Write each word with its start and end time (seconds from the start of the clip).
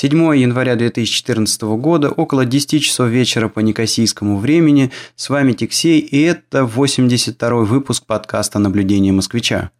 7 0.00 0.12
января 0.36 0.76
2014 0.76 1.60
года, 1.62 2.08
около 2.08 2.44
10 2.44 2.80
часов 2.80 3.08
вечера 3.08 3.48
по 3.48 3.58
некосийскому 3.58 4.38
времени. 4.38 4.92
С 5.16 5.28
вами 5.28 5.54
Тиксей, 5.54 5.98
и 5.98 6.22
это 6.22 6.64
82 6.64 7.64
выпуск 7.64 8.06
подкаста 8.06 8.60
«Наблюдение 8.60 9.12
москвича». 9.12 9.72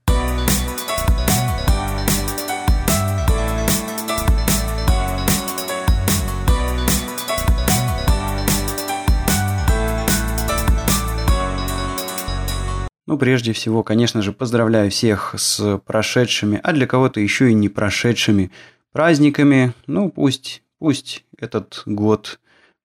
Ну, 13.06 13.16
прежде 13.16 13.52
всего, 13.52 13.84
конечно 13.84 14.20
же, 14.20 14.32
поздравляю 14.32 14.90
всех 14.90 15.36
с 15.38 15.78
прошедшими, 15.86 16.58
а 16.62 16.72
для 16.72 16.88
кого-то 16.88 17.20
еще 17.20 17.52
и 17.52 17.54
не 17.54 17.68
прошедшими 17.68 18.50
праздниками. 18.98 19.74
Ну, 19.86 20.10
пусть, 20.10 20.60
пусть 20.80 21.22
этот 21.38 21.84
год 21.86 22.40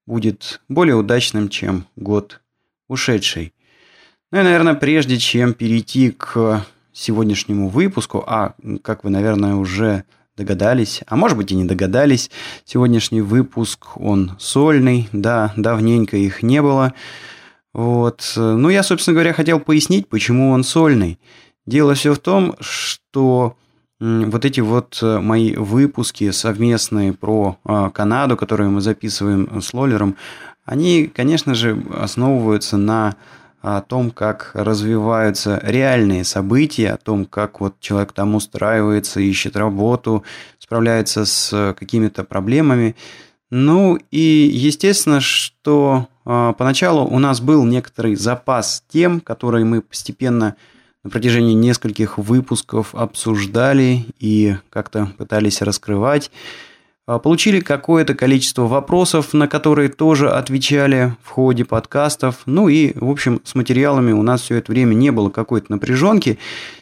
будет 0.06 0.60
более 0.68 0.94
удачным, 0.94 1.48
чем 1.48 1.86
год 1.96 2.40
ушедший. 2.86 3.52
Ну 4.30 4.38
и, 4.38 4.44
наверное, 4.44 4.74
прежде 4.74 5.18
чем 5.18 5.54
перейти 5.54 6.12
к 6.12 6.64
сегодняшнему 6.92 7.68
выпуску, 7.68 8.22
а, 8.28 8.54
как 8.82 9.02
вы, 9.02 9.10
наверное, 9.10 9.56
уже 9.56 10.04
догадались, 10.36 11.02
а 11.08 11.16
может 11.16 11.36
быть 11.36 11.50
и 11.50 11.56
не 11.56 11.64
догадались, 11.64 12.30
сегодняшний 12.64 13.20
выпуск, 13.20 13.96
он 13.96 14.36
сольный, 14.38 15.08
да, 15.10 15.52
давненько 15.56 16.16
их 16.16 16.44
не 16.44 16.62
было– 16.62 16.94
вот. 17.72 18.34
Ну, 18.36 18.68
я, 18.68 18.84
собственно 18.84 19.14
говоря, 19.14 19.32
хотел 19.32 19.58
пояснить, 19.58 20.08
почему 20.08 20.52
он 20.52 20.62
сольный. 20.62 21.18
Дело 21.66 21.94
все 21.94 22.14
в 22.14 22.20
том, 22.20 22.54
что 22.60 23.56
вот 24.04 24.44
эти 24.44 24.60
вот 24.60 24.98
э, 25.02 25.18
мои 25.18 25.54
выпуски 25.54 26.30
совместные 26.30 27.14
про 27.14 27.56
а, 27.64 27.90
Канаду, 27.90 28.36
которые 28.36 28.68
мы 28.68 28.82
записываем 28.82 29.62
с 29.62 29.72
Лоллером, 29.72 30.16
они, 30.66 31.06
конечно 31.06 31.54
же, 31.54 31.82
основываются 31.94 32.76
на 32.76 33.16
о 33.62 33.80
том, 33.80 34.10
как 34.10 34.50
развиваются 34.52 35.58
реальные 35.64 36.24
события, 36.24 36.90
о 36.90 36.96
том, 36.98 37.24
как 37.24 37.60
вот 37.60 37.80
человек 37.80 38.12
там 38.12 38.34
устраивается, 38.34 39.20
ищет 39.20 39.56
работу, 39.56 40.22
справляется 40.58 41.24
с 41.24 41.74
какими-то 41.78 42.24
проблемами. 42.24 42.94
Ну 43.48 43.98
и 44.10 44.50
естественно, 44.52 45.22
что 45.22 46.08
э, 46.26 46.52
поначалу 46.58 47.06
у 47.06 47.18
нас 47.18 47.40
был 47.40 47.64
некоторый 47.64 48.16
запас 48.16 48.84
тем, 48.86 49.20
которые 49.20 49.64
мы 49.64 49.80
постепенно 49.80 50.56
на 51.04 51.10
протяжении 51.10 51.52
нескольких 51.52 52.18
выпусков 52.18 52.94
обсуждали 52.94 54.06
и 54.18 54.56
как-то 54.70 55.12
пытались 55.18 55.60
раскрывать. 55.62 56.30
Э, 57.06 57.18
получили 57.22 57.60
какое-то 57.60 58.14
количество 58.14 58.62
вопросов, 58.62 59.34
на 59.34 59.46
которые 59.46 59.90
тоже 59.90 60.30
отвечали 60.30 61.14
в 61.22 61.28
ходе 61.28 61.64
подкастов. 61.64 62.42
Ну 62.46 62.68
и, 62.68 62.98
в 62.98 63.10
общем, 63.10 63.40
с 63.44 63.54
материалами 63.54 64.12
у 64.12 64.22
нас 64.22 64.40
все 64.40 64.56
это 64.56 64.72
время 64.72 64.94
не 64.94 65.12
было 65.12 65.30
какой-то 65.30 65.70
напряженки. 65.70 66.38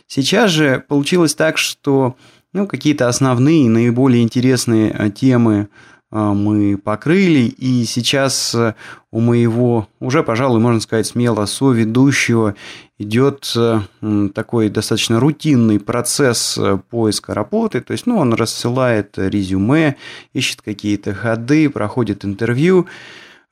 Сейчас 0.06 0.50
же 0.50 0.84
получилось 0.87 1.34
так, 1.34 1.59
что 1.59 2.17
ну, 2.53 2.67
какие-то 2.67 3.09
основные, 3.09 3.69
наиболее 3.69 4.23
интересные 4.23 4.95
э, 4.97 5.11
темы 5.11 5.69
а, 5.69 5.69
мы 6.12 6.77
покрыли, 6.77 7.41
и 7.41 7.84
сейчас 7.84 8.55
э, 8.55 8.74
у 9.10 9.20
моего, 9.20 9.88
уже, 9.98 10.22
пожалуй, 10.22 10.60
можно 10.60 10.80
сказать 10.80 11.06
смело, 11.06 11.46
соведущего 11.46 12.54
идет 12.98 13.50
э, 13.56 13.80
такой 14.34 14.69
достаточно 14.69 15.19
рутинный 15.19 15.80
процесс 15.80 16.58
э, 16.58 16.78
поиска 16.91 17.32
работы, 17.32 17.80
то 17.80 17.92
есть, 17.92 18.04
ну, 18.04 18.19
он 18.19 18.34
рассылает 18.34 19.14
резюме, 19.16 19.96
ищет 20.34 20.60
какие-то 20.60 21.14
ходы, 21.14 21.70
проходит 21.70 22.26
интервью, 22.26 22.86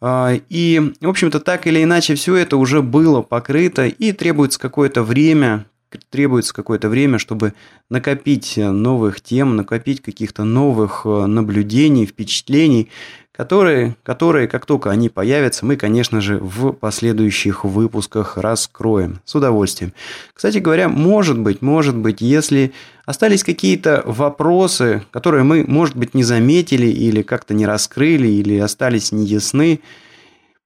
а, 0.02 0.32
и, 0.48 0.92
в 1.00 1.08
общем-то, 1.08 1.40
так 1.40 1.66
или 1.66 1.82
иначе, 1.82 2.14
все 2.14 2.36
это 2.36 2.56
уже 2.58 2.82
было 2.82 3.22
покрыто, 3.22 3.86
и 3.86 4.12
требуется 4.12 4.58
какое-то 4.58 5.02
время, 5.02 5.66
требуется 6.10 6.54
какое-то 6.54 6.88
время, 6.88 7.18
чтобы 7.18 7.54
накопить 7.88 8.56
э, 8.56 8.70
новых 8.70 9.20
тем, 9.20 9.56
накопить 9.56 10.02
каких-то 10.02 10.44
новых 10.44 11.02
э, 11.04 11.26
наблюдений, 11.26 12.06
впечатлений, 12.06 12.90
которые, 13.32 13.96
которые, 14.02 14.48
как 14.48 14.66
только 14.66 14.90
они 14.90 15.08
появятся, 15.08 15.64
мы, 15.64 15.76
конечно 15.76 16.20
же, 16.20 16.38
в 16.38 16.72
последующих 16.72 17.64
выпусках 17.64 18.36
раскроем 18.36 19.20
с 19.24 19.34
удовольствием. 19.34 19.94
Кстати 20.34 20.58
говоря, 20.58 20.90
может 20.90 21.38
быть, 21.38 21.62
может 21.62 21.96
быть, 21.96 22.20
если 22.20 22.72
остались 23.06 23.42
какие-то 23.42 24.02
вопросы, 24.04 25.04
которые 25.10 25.42
мы, 25.42 25.64
может 25.66 25.96
быть, 25.96 26.12
не 26.12 26.22
заметили 26.22 26.86
или 26.86 27.22
как-то 27.22 27.54
не 27.54 27.64
раскрыли, 27.64 28.28
или 28.28 28.58
остались 28.58 29.10
неясны, 29.10 29.80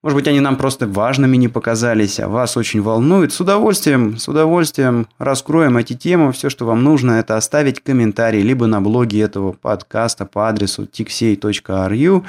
может 0.05 0.17
быть, 0.17 0.29
они 0.29 0.41
нам 0.41 0.57
просто 0.57 0.87
важными 0.87 1.39
не 1.39 1.49
показались, 1.49 2.21
а 2.21 2.29
вас 2.29 2.59
очень 2.59 2.83
волнуют. 2.83 3.33
С 3.33 3.41
удовольствием, 3.41 4.19
с 4.19 4.29
удовольствием 4.29 5.09
раскроем 5.17 5.79
эти 5.79 5.95
темы. 5.95 6.31
Все, 6.33 6.51
что 6.51 6.67
вам 6.67 6.85
нужно, 6.85 7.13
это 7.13 7.39
оставить 7.39 7.81
комментарий 7.81 8.43
либо 8.43 8.67
на 8.67 8.83
блоге 8.83 9.23
этого 9.23 9.53
подкаста 9.53 10.27
по 10.27 10.47
адресу 10.47 10.83
tixey.ru, 10.83 12.23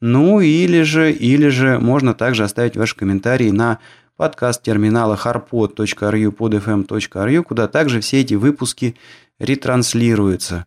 ну 0.00 0.40
или 0.40 0.80
же, 0.80 1.12
или 1.12 1.48
же 1.48 1.78
можно 1.78 2.14
также 2.14 2.42
оставить 2.42 2.78
ваши 2.78 2.96
комментарии 2.96 3.50
на 3.50 3.80
подкаст 4.16 4.62
терминала 4.62 5.20
harpod.ru 5.22 6.34
podfm.ru, 6.34 7.42
куда 7.42 7.68
также 7.68 8.00
все 8.00 8.22
эти 8.22 8.32
выпуски 8.32 8.96
ретранслируются. 9.38 10.64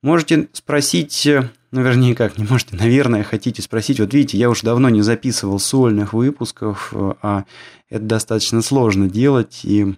Можете 0.00 0.46
спросить 0.52 1.28
ну, 1.72 1.80
вернее, 1.80 2.14
как, 2.14 2.36
не 2.36 2.44
можете, 2.44 2.76
наверное, 2.76 3.24
хотите 3.24 3.62
спросить. 3.62 3.98
Вот 3.98 4.12
видите, 4.12 4.36
я 4.36 4.50
уже 4.50 4.62
давно 4.62 4.90
не 4.90 5.00
записывал 5.00 5.58
сольных 5.58 6.12
выпусков, 6.12 6.92
а 6.94 7.44
это 7.88 8.04
достаточно 8.04 8.60
сложно 8.60 9.08
делать. 9.08 9.60
И, 9.64 9.94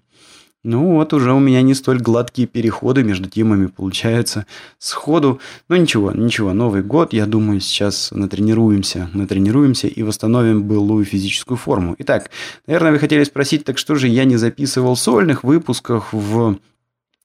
ну, 0.62 0.92
вот 0.92 1.12
уже 1.12 1.32
у 1.32 1.40
меня 1.40 1.62
не 1.62 1.74
столь 1.74 2.00
гладкие 2.00 2.46
переходы 2.46 3.02
между 3.02 3.28
темами 3.28 3.66
получаются 3.66 4.46
сходу. 4.78 5.40
Но 5.68 5.76
ничего, 5.76 6.12
ничего, 6.12 6.52
Новый 6.52 6.84
год, 6.84 7.12
я 7.12 7.26
думаю, 7.26 7.58
сейчас 7.60 8.12
натренируемся, 8.12 9.10
натренируемся 9.12 9.88
и 9.88 10.02
восстановим 10.04 10.62
былую 10.62 11.04
физическую 11.04 11.58
форму. 11.58 11.96
Итак, 11.98 12.30
наверное, 12.68 12.92
вы 12.92 13.00
хотели 13.00 13.24
спросить, 13.24 13.64
так 13.64 13.78
что 13.78 13.96
же 13.96 14.06
я 14.06 14.24
не 14.24 14.36
записывал 14.36 14.94
сольных 14.94 15.42
выпусков 15.42 16.12
в 16.12 16.56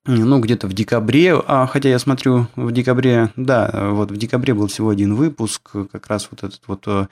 ну, 0.05 0.39
где-то 0.39 0.67
в 0.67 0.73
декабре, 0.73 1.35
а, 1.35 1.67
хотя 1.67 1.89
я 1.89 1.99
смотрю, 1.99 2.47
в 2.55 2.71
декабре, 2.71 3.31
да, 3.35 3.89
вот 3.91 4.11
в 4.11 4.17
декабре 4.17 4.53
был 4.53 4.67
всего 4.67 4.89
один 4.89 5.15
выпуск, 5.15 5.71
как 5.91 6.07
раз 6.07 6.27
вот 6.31 6.43
этот 6.43 6.61
вот 6.67 6.83
э, 6.87 7.07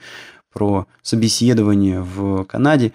про 0.52 0.86
собеседование 1.02 2.00
в 2.00 2.44
Канаде. 2.44 2.92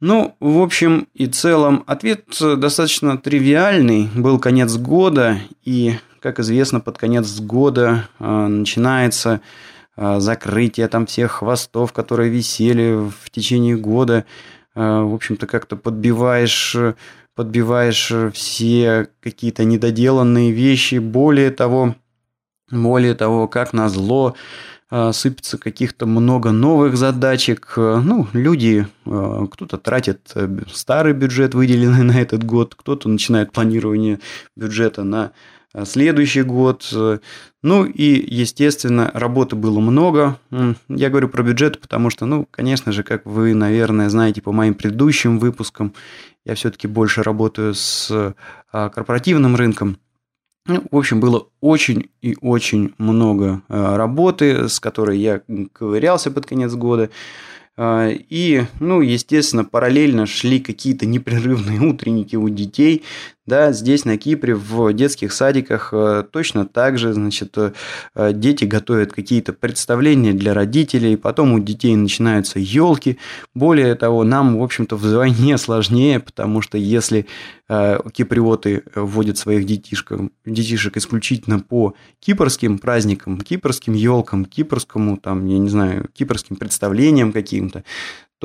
Ну, 0.00 0.36
в 0.40 0.60
общем 0.60 1.08
и 1.14 1.26
целом, 1.26 1.84
ответ 1.86 2.26
достаточно 2.38 3.16
тривиальный. 3.16 4.10
Был 4.14 4.38
конец 4.38 4.76
года, 4.76 5.38
и, 5.62 5.94
как 6.20 6.40
известно, 6.40 6.80
под 6.80 6.98
конец 6.98 7.40
года 7.40 8.08
э, 8.18 8.46
начинается 8.46 9.40
э, 9.96 10.20
закрытие 10.20 10.88
там 10.88 11.06
всех 11.06 11.32
хвостов, 11.32 11.92
которые 11.92 12.28
висели 12.28 12.96
в 13.08 13.30
течение 13.30 13.76
года. 13.76 14.26
Э, 14.74 15.00
в 15.00 15.14
общем-то, 15.14 15.46
как-то 15.46 15.76
подбиваешь 15.76 16.76
подбиваешь 17.34 18.12
все 18.32 19.08
какие-то 19.20 19.64
недоделанные 19.64 20.52
вещи. 20.52 20.96
Более 20.96 21.50
того, 21.50 21.96
более 22.70 23.14
того, 23.14 23.48
как 23.48 23.72
назло, 23.72 24.34
а, 24.90 25.12
сыпется 25.12 25.58
каких-то 25.58 26.06
много 26.06 26.52
новых 26.52 26.96
задачек. 26.96 27.72
Ну, 27.76 28.28
люди, 28.32 28.86
кто-то 29.04 29.76
тратит 29.76 30.30
э, 30.34 30.48
старый 30.72 31.14
бюджет, 31.14 31.54
выделенный 31.54 32.02
на 32.04 32.20
этот 32.20 32.44
год, 32.44 32.74
кто-то 32.76 33.08
начинает 33.08 33.50
планирование 33.50 34.20
бюджета 34.54 35.02
на 35.02 35.32
следующий 35.84 36.42
год. 36.42 36.88
Ну 37.64 37.84
и, 37.84 38.34
естественно, 38.34 39.10
работы 39.14 39.56
было 39.56 39.80
много. 39.80 40.38
Я 40.88 41.10
говорю 41.10 41.28
про 41.28 41.42
бюджет, 41.42 41.80
потому 41.80 42.10
что, 42.10 42.26
ну, 42.26 42.46
конечно 42.48 42.92
же, 42.92 43.02
как 43.02 43.26
вы, 43.26 43.54
наверное, 43.54 44.08
знаете 44.10 44.42
по 44.42 44.52
моим 44.52 44.74
предыдущим 44.74 45.40
выпускам, 45.40 45.92
я 46.44 46.54
все-таки 46.54 46.86
больше 46.86 47.22
работаю 47.22 47.74
с 47.74 48.10
а, 48.72 48.88
корпоративным 48.90 49.56
рынком. 49.56 49.98
Ну, 50.66 50.82
в 50.90 50.96
общем, 50.96 51.20
было 51.20 51.48
очень 51.60 52.10
и 52.22 52.36
очень 52.40 52.94
много 52.96 53.62
а, 53.68 53.96
работы, 53.96 54.68
с 54.68 54.80
которой 54.80 55.18
я 55.18 55.42
ковырялся 55.72 56.30
под 56.30 56.46
конец 56.46 56.72
года. 56.72 57.10
А, 57.76 58.08
и, 58.08 58.64
ну, 58.80 59.00
естественно, 59.00 59.64
параллельно 59.64 60.26
шли 60.26 60.60
какие-то 60.60 61.06
непрерывные 61.06 61.80
утренники 61.80 62.36
у 62.36 62.48
детей. 62.48 63.04
Да, 63.46 63.72
здесь 63.72 64.06
на 64.06 64.16
Кипре 64.16 64.54
в 64.54 64.94
детских 64.94 65.30
садиках 65.30 65.90
э, 65.92 66.24
точно 66.30 66.66
так 66.66 66.96
же, 66.96 67.12
значит, 67.12 67.54
э, 67.58 67.72
дети 68.32 68.64
готовят 68.64 69.12
какие-то 69.12 69.52
представления 69.52 70.32
для 70.32 70.54
родителей, 70.54 71.18
потом 71.18 71.52
у 71.52 71.58
детей 71.58 71.94
начинаются 71.94 72.58
елки. 72.58 73.18
Более 73.54 73.96
того, 73.96 74.24
нам, 74.24 74.58
в 74.58 74.62
общем-то, 74.62 74.96
вдвойне 74.96 75.58
сложнее, 75.58 76.20
потому 76.20 76.62
что 76.62 76.78
если 76.78 77.26
э, 77.68 77.98
киприоты 78.14 78.84
вводят 78.94 79.36
своих 79.36 79.66
детишек, 79.66 80.12
детишек 80.46 80.96
исключительно 80.96 81.60
по 81.60 81.92
кипрским 82.20 82.78
праздникам, 82.78 83.42
кипрским 83.42 83.92
елкам, 83.92 84.46
кипрскому, 84.46 85.18
там, 85.18 85.44
я 85.44 85.58
не 85.58 85.68
знаю, 85.68 86.08
кипрским 86.14 86.56
представлениям 86.56 87.30
каким-то, 87.30 87.84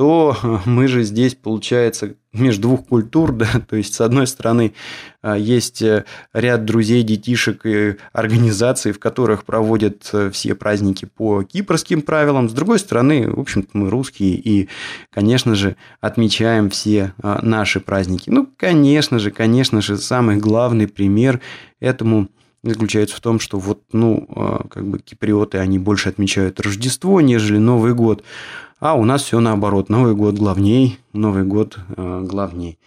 то 0.00 0.34
мы 0.64 0.88
же 0.88 1.02
здесь, 1.02 1.34
получается, 1.34 2.14
между 2.32 2.62
двух 2.62 2.86
культур, 2.86 3.32
да, 3.36 3.60
то 3.68 3.76
есть, 3.76 3.92
с 3.92 4.00
одной 4.00 4.26
стороны, 4.26 4.72
а, 5.20 5.36
есть 5.36 5.82
э, 5.82 6.06
ряд 6.32 6.64
друзей, 6.64 7.02
детишек 7.02 7.66
и 7.66 7.96
организаций, 8.14 8.92
в 8.92 8.98
которых 8.98 9.44
проводят 9.44 10.08
э, 10.14 10.30
все 10.30 10.54
праздники 10.54 11.04
по 11.04 11.42
кипрским 11.42 12.00
правилам, 12.00 12.48
с 12.48 12.54
другой 12.54 12.78
стороны, 12.78 13.30
в 13.30 13.38
общем-то, 13.38 13.68
мы 13.74 13.90
русские 13.90 14.36
и, 14.36 14.70
конечно 15.12 15.54
же, 15.54 15.76
отмечаем 16.00 16.70
все 16.70 17.12
а, 17.22 17.40
наши 17.42 17.78
праздники. 17.78 18.30
Ну, 18.30 18.48
конечно 18.56 19.18
же, 19.18 19.30
конечно 19.30 19.82
же, 19.82 19.98
самый 19.98 20.38
главный 20.38 20.88
пример 20.88 21.42
этому 21.78 22.30
заключается 22.62 23.16
в 23.16 23.20
том, 23.20 23.38
что 23.38 23.58
вот, 23.58 23.82
ну, 23.92 24.26
а, 24.34 24.66
как 24.68 24.88
бы 24.88 24.98
киприоты, 24.98 25.58
они 25.58 25.78
больше 25.78 26.08
отмечают 26.08 26.58
Рождество, 26.58 27.20
нежели 27.20 27.58
Новый 27.58 27.92
год. 27.92 28.24
А 28.80 28.94
у 28.94 29.04
нас 29.04 29.22
все 29.22 29.40
наоборот. 29.40 29.90
Новый 29.90 30.14
год 30.14 30.36
главней, 30.36 30.98
Новый 31.12 31.44
год 31.44 31.78
э, 31.96 32.20
главней. 32.24 32.78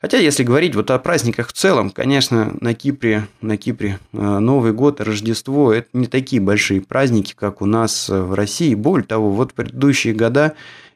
Хотя, 0.00 0.18
если 0.18 0.42
говорить 0.42 0.74
вот 0.74 0.90
о 0.90 0.98
праздниках 0.98 1.48
в 1.48 1.52
целом, 1.52 1.90
конечно, 1.90 2.52
на 2.60 2.74
Кипре, 2.74 3.28
на 3.40 3.56
Кипре 3.56 4.00
э, 4.12 4.38
Новый 4.40 4.72
год, 4.72 5.00
Рождество– 5.00 5.72
это 5.72 5.88
не 5.92 6.08
такие 6.08 6.42
большие 6.42 6.80
праздники, 6.80 7.32
как 7.36 7.62
у 7.62 7.66
нас 7.66 8.10
э, 8.10 8.20
в 8.20 8.34
России. 8.34 8.74
Более 8.74 9.06
того, 9.06 9.30
вот 9.30 9.52
в 9.52 9.54
предыдущие 9.54 10.14
года 10.14 10.54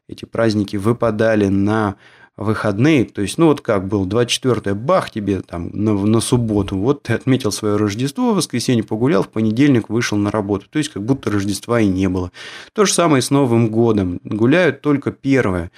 эти 0.08 0.25
праздники 0.25 0.76
выпадали 0.76 1.47
на 1.47 1.94
выходные, 2.41 3.05
то 3.05 3.21
есть, 3.21 3.37
ну 3.37 3.47
вот 3.47 3.61
как 3.61 3.87
был, 3.87 4.07
24 4.07 4.75
бах 4.75 5.11
тебе 5.11 5.43
там 5.43 5.71
на, 5.75 5.93
на 5.93 6.21
субботу, 6.21 6.77
вот 6.79 7.03
ты 7.03 7.13
отметил 7.13 7.53
свое 7.53 7.77
Рождество, 7.77 8.33
в 8.33 8.37
воскресенье 8.37 8.83
погулял, 8.83 9.23
в 9.23 9.29
понедельник 9.29 9.91
вышел 9.91 10.17
на 10.17 10.31
работу, 10.31 10.67
то 10.71 10.79
есть 10.79 10.91
как 10.91 11.05
будто 11.05 11.31
Рождества 11.31 11.81
и 11.81 11.87
не 11.87 12.09
было. 12.09 12.33
То 12.73 12.87
же 12.87 12.95
самое 12.95 13.21
с 13.21 13.31
Новым 13.31 13.69
годом, 13.69 14.21
гуляют 14.25 14.81
только 14.81 15.13
первое. 15.13 15.71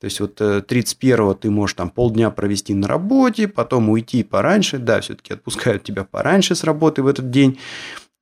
То 0.00 0.06
есть 0.06 0.18
вот 0.18 0.40
31-го 0.40 1.32
э, 1.32 1.34
ты 1.36 1.50
можешь 1.50 1.74
там 1.74 1.90
полдня 1.90 2.30
провести 2.30 2.74
на 2.74 2.88
работе, 2.88 3.46
потом 3.46 3.88
уйти 3.90 4.24
пораньше, 4.24 4.78
да, 4.78 5.00
все-таки 5.00 5.34
отпускают 5.34 5.84
тебя 5.84 6.02
пораньше 6.02 6.56
с 6.56 6.64
работы 6.64 7.04
в 7.04 7.06
этот 7.06 7.30
день, 7.30 7.58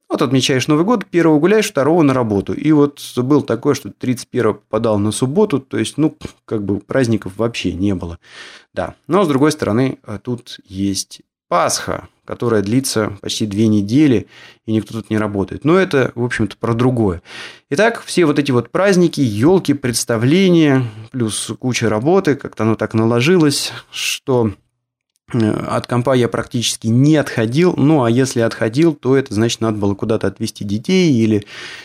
вот 0.09 0.23
отмечаешь 0.23 0.69
Новый 0.69 0.85
год, 0.85 1.07
первого 1.07 1.39
гуляешь, 1.39 1.69
второго 1.69 2.03
на 2.03 2.15
работу. 2.15 2.53
И 2.55 2.73
вот 2.73 3.01
был 3.17 3.43
такое, 3.43 3.75
что 3.75 3.91
31 3.91 4.55
попадал 4.55 4.99
на 4.99 5.13
субботу, 5.13 5.61
то 5.61 5.79
есть, 5.79 5.99
ну, 5.99 6.17
как 6.45 6.65
бы 6.65 6.81
праздников 6.81 7.37
вообще 7.37 7.73
не 7.73 7.95
было. 7.95 8.19
Да, 8.73 8.95
но 9.07 9.25
с 9.25 9.29
другой 9.29 9.53
стороны, 9.53 9.99
э, 10.07 10.19
тут 10.23 10.61
есть 10.65 11.23
Пасха, 11.49 12.09
которая 12.25 12.61
длится 12.63 13.17
почти 13.23 13.47
две 13.47 13.69
недели, 13.69 14.27
и 14.67 14.73
никто 14.73 14.93
тут 14.93 15.09
не 15.09 15.17
работает. 15.17 15.65
Но 15.65 15.79
это, 15.79 16.13
в 16.15 16.23
общем-то, 16.23 16.59
про 16.59 16.75
другое. 16.75 17.23
Итак, 17.71 18.03
все 18.05 18.27
вот 18.27 18.39
эти 18.39 18.51
вот 18.51 18.71
праздники, 18.71 19.23
елки, 19.23 19.73
представления, 19.73 20.85
плюс 21.11 21.51
куча 21.59 21.89
работы, 21.89 22.35
как-то 22.35 22.65
оно 22.65 22.75
так 22.77 22.93
наложилось, 22.93 23.73
что 23.91 24.53
от 25.33 25.87
компа 25.87 26.15
я 26.15 26.29
практически 26.29 26.87
не 26.87 27.17
отходил. 27.17 27.75
Ну, 27.77 28.05
а 28.05 28.11
если 28.11 28.41
отходил, 28.41 28.95
то 28.95 29.17
это 29.17 29.35
значит, 29.35 29.61
надо 29.61 29.77
было 29.77 29.95
куда-то 29.95 30.27
отвезти 30.27 30.65
детей 30.65 31.13
или 31.13 31.45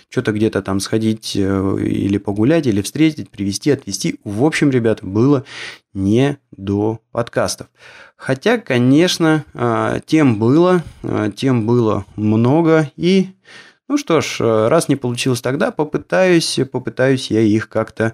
что-то 0.10 0.32
где-то 0.32 0.62
там 0.62 0.80
сходить 0.80 1.34
э, 1.36 1.78
или 1.82 2.18
погулять, 2.18 2.68
или 2.68 2.82
встретить, 2.82 3.30
привезти, 3.30 3.72
отвезти. 3.72 4.20
В 4.24 4.46
общем, 4.46 4.70
ребята, 4.70 5.06
было 5.06 5.44
не 5.94 6.38
до 6.52 7.02
подкастов. 7.12 7.68
Хотя, 8.16 8.58
конечно, 8.58 9.44
э, 9.54 10.00
тем 10.06 10.40
было, 10.40 10.84
тем 11.36 11.66
было 11.66 12.06
много. 12.16 12.92
И, 12.96 13.28
ну 13.90 13.98
что 13.98 14.22
ж, 14.22 14.40
раз 14.40 14.88
не 14.88 14.96
получилось 14.96 15.42
тогда, 15.42 15.72
попытаюсь, 15.72 16.60
попытаюсь 16.72 17.30
я 17.30 17.42
их 17.42 17.68
как-то 17.68 18.14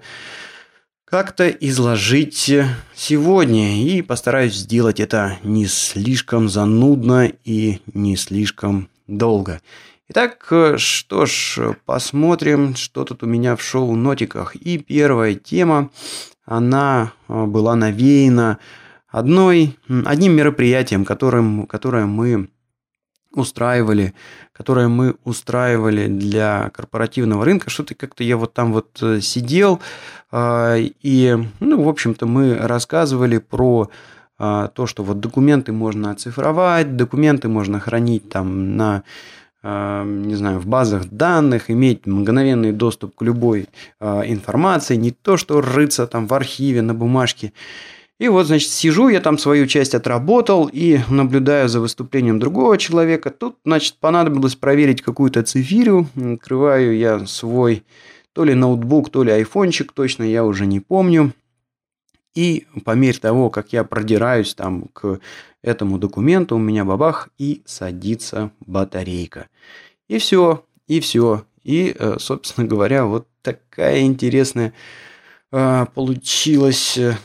как-то 1.10 1.48
изложить 1.48 2.52
сегодня 2.94 3.82
и 3.82 4.00
постараюсь 4.00 4.54
сделать 4.54 5.00
это 5.00 5.38
не 5.42 5.66
слишком 5.66 6.48
занудно 6.48 7.32
и 7.44 7.80
не 7.92 8.16
слишком 8.16 8.88
долго. 9.08 9.60
Итак, 10.08 10.52
что 10.76 11.26
ж, 11.26 11.74
посмотрим, 11.84 12.76
что 12.76 13.04
тут 13.04 13.24
у 13.24 13.26
меня 13.26 13.56
в 13.56 13.62
шоу-нотиках. 13.62 14.54
И 14.56 14.78
первая 14.78 15.34
тема, 15.34 15.90
она 16.44 17.12
а, 17.28 17.46
была 17.46 17.76
навеяна 17.76 18.58
одной, 19.08 19.76
одним 20.04 20.32
мероприятием, 20.32 21.04
которым, 21.04 21.66
которое 21.66 22.06
мы 22.06 22.48
устраивали, 23.32 24.14
которое 24.52 24.88
мы 24.88 25.16
устраивали 25.24 26.08
для 26.08 26.70
корпоративного 26.70 27.44
рынка. 27.44 27.70
Что-то 27.70 27.94
как-то 27.94 28.24
я 28.24 28.36
вот 28.36 28.52
там 28.52 28.72
вот 28.72 28.98
э, 29.02 29.20
сидел, 29.20 29.80
а, 30.32 30.76
и, 30.76 31.36
ну, 31.60 31.82
в 31.82 31.88
общем-то, 31.88 32.26
мы 32.26 32.56
рассказывали 32.56 33.38
про 33.38 33.90
а, 34.38 34.68
то, 34.68 34.86
что 34.86 35.02
вот 35.04 35.20
документы 35.20 35.72
можно 35.72 36.10
оцифровать, 36.10 36.96
документы 36.96 37.48
можно 37.48 37.80
хранить 37.80 38.28
там 38.28 38.76
на 38.76 39.02
не 39.62 40.34
знаю, 40.36 40.58
в 40.58 40.66
базах 40.66 41.10
данных, 41.10 41.70
иметь 41.70 42.06
мгновенный 42.06 42.72
доступ 42.72 43.14
к 43.14 43.20
любой 43.20 43.68
информации, 44.00 44.96
не 44.96 45.10
то, 45.10 45.36
что 45.36 45.60
рыться 45.60 46.06
там 46.06 46.26
в 46.26 46.32
архиве 46.32 46.80
на 46.80 46.94
бумажке. 46.94 47.52
И 48.20 48.28
вот, 48.28 48.46
значит, 48.46 48.68
сижу, 48.68 49.08
я 49.08 49.22
там 49.22 49.38
свою 49.38 49.66
часть 49.66 49.94
отработал 49.94 50.68
и 50.70 51.00
наблюдаю 51.08 51.70
за 51.70 51.80
выступлением 51.80 52.38
другого 52.38 52.76
человека. 52.76 53.30
Тут, 53.30 53.56
значит, 53.64 53.96
понадобилось 53.98 54.56
проверить 54.56 55.00
какую-то 55.00 55.42
цифирю. 55.42 56.06
Открываю 56.14 56.98
я 56.98 57.26
свой 57.26 57.82
то 58.34 58.44
ли 58.44 58.52
ноутбук, 58.52 59.08
то 59.08 59.24
ли 59.24 59.32
айфончик, 59.32 59.92
точно 59.92 60.24
я 60.24 60.44
уже 60.44 60.66
не 60.66 60.80
помню. 60.80 61.32
И 62.34 62.66
по 62.84 62.90
мере 62.90 63.18
того, 63.18 63.48
как 63.48 63.72
я 63.72 63.84
продираюсь 63.84 64.54
там 64.54 64.88
к 64.92 65.18
этому 65.62 65.98
документу, 65.98 66.56
у 66.56 66.58
меня 66.58 66.84
бабах 66.84 67.30
и 67.38 67.62
садится 67.64 68.50
батарейка. 68.60 69.48
И 70.08 70.18
все, 70.18 70.62
и 70.86 71.00
все. 71.00 71.46
И, 71.62 71.96
э, 71.98 72.16
собственно 72.18 72.66
говоря, 72.66 73.06
вот 73.06 73.28
такая 73.40 74.02
интересная 74.02 74.74
э, 75.52 75.86
получилась 75.94 76.98
э, 76.98 77.16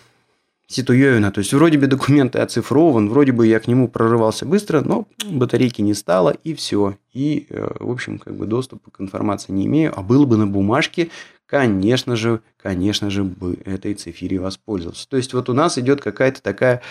Ситуевина. 0.68 1.32
То 1.32 1.40
есть 1.40 1.54
вроде 1.54 1.78
бы 1.78 1.86
документы 1.86 2.40
оцифрован, 2.40 3.10
вроде 3.10 3.32
бы 3.32 3.46
я 3.46 3.60
к 3.60 3.68
нему 3.68 3.88
прорывался 3.88 4.48
быстро, 4.48 4.82
но 4.82 5.08
батарейки 5.24 5.82
не 5.82 5.94
стало 5.94 6.32
и 6.44 6.56
все. 6.56 6.98
И, 7.14 7.46
э, 7.50 7.68
в 7.80 7.92
общем, 7.92 8.18
как 8.18 8.36
бы 8.36 8.48
доступа 8.48 8.90
к 8.90 9.00
информации 9.00 9.52
не 9.52 9.68
имею. 9.68 9.94
А 9.96 10.02
было 10.02 10.26
бы 10.26 10.38
на 10.38 10.48
бумажке, 10.48 11.10
конечно 11.46 12.16
же, 12.16 12.42
конечно 12.58 13.12
же, 13.12 13.24
бы 13.24 13.60
этой 13.64 13.94
цифире 13.94 14.40
воспользовался. 14.40 15.08
То 15.08 15.18
есть 15.18 15.34
вот 15.34 15.50
у 15.50 15.54
нас 15.54 15.78
идет 15.78 16.02
какая-то 16.02 16.42
такая 16.42 16.82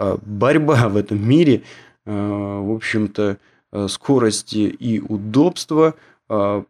э, 0.00 0.16
борьба 0.20 0.88
в 0.88 0.96
этом 0.96 1.24
мире. 1.24 1.62
Э, 2.04 2.12
в 2.12 2.74
общем-то, 2.74 3.38
скорость 3.88 4.52
и 4.54 5.02
удобство 5.08 5.94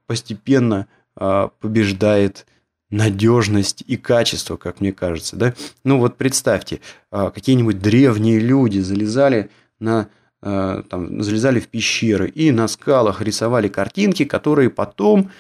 постепенно 0.07 0.87
побеждает 1.17 2.47
надежность 2.93 3.83
и 3.87 3.97
качество, 3.97 4.57
как 4.57 4.81
мне 4.81 4.93
кажется, 4.93 5.35
да? 5.35 5.55
Ну 5.83 5.99
вот 5.99 6.17
представьте, 6.17 6.81
а, 7.11 7.31
какие-нибудь 7.31 7.81
древние 7.81 8.39
люди 8.39 8.79
залезали 8.79 9.51
на 9.81 10.09
а, 10.43 10.83
там, 10.83 11.23
залезали 11.23 11.59
в 11.59 11.69
пещеры 11.69 12.29
и 12.29 12.51
на 12.51 12.69
скалах 12.69 13.23
рисовали 13.23 13.69
картинки, 13.69 14.25
которые 14.25 14.71
потом, 14.71 15.31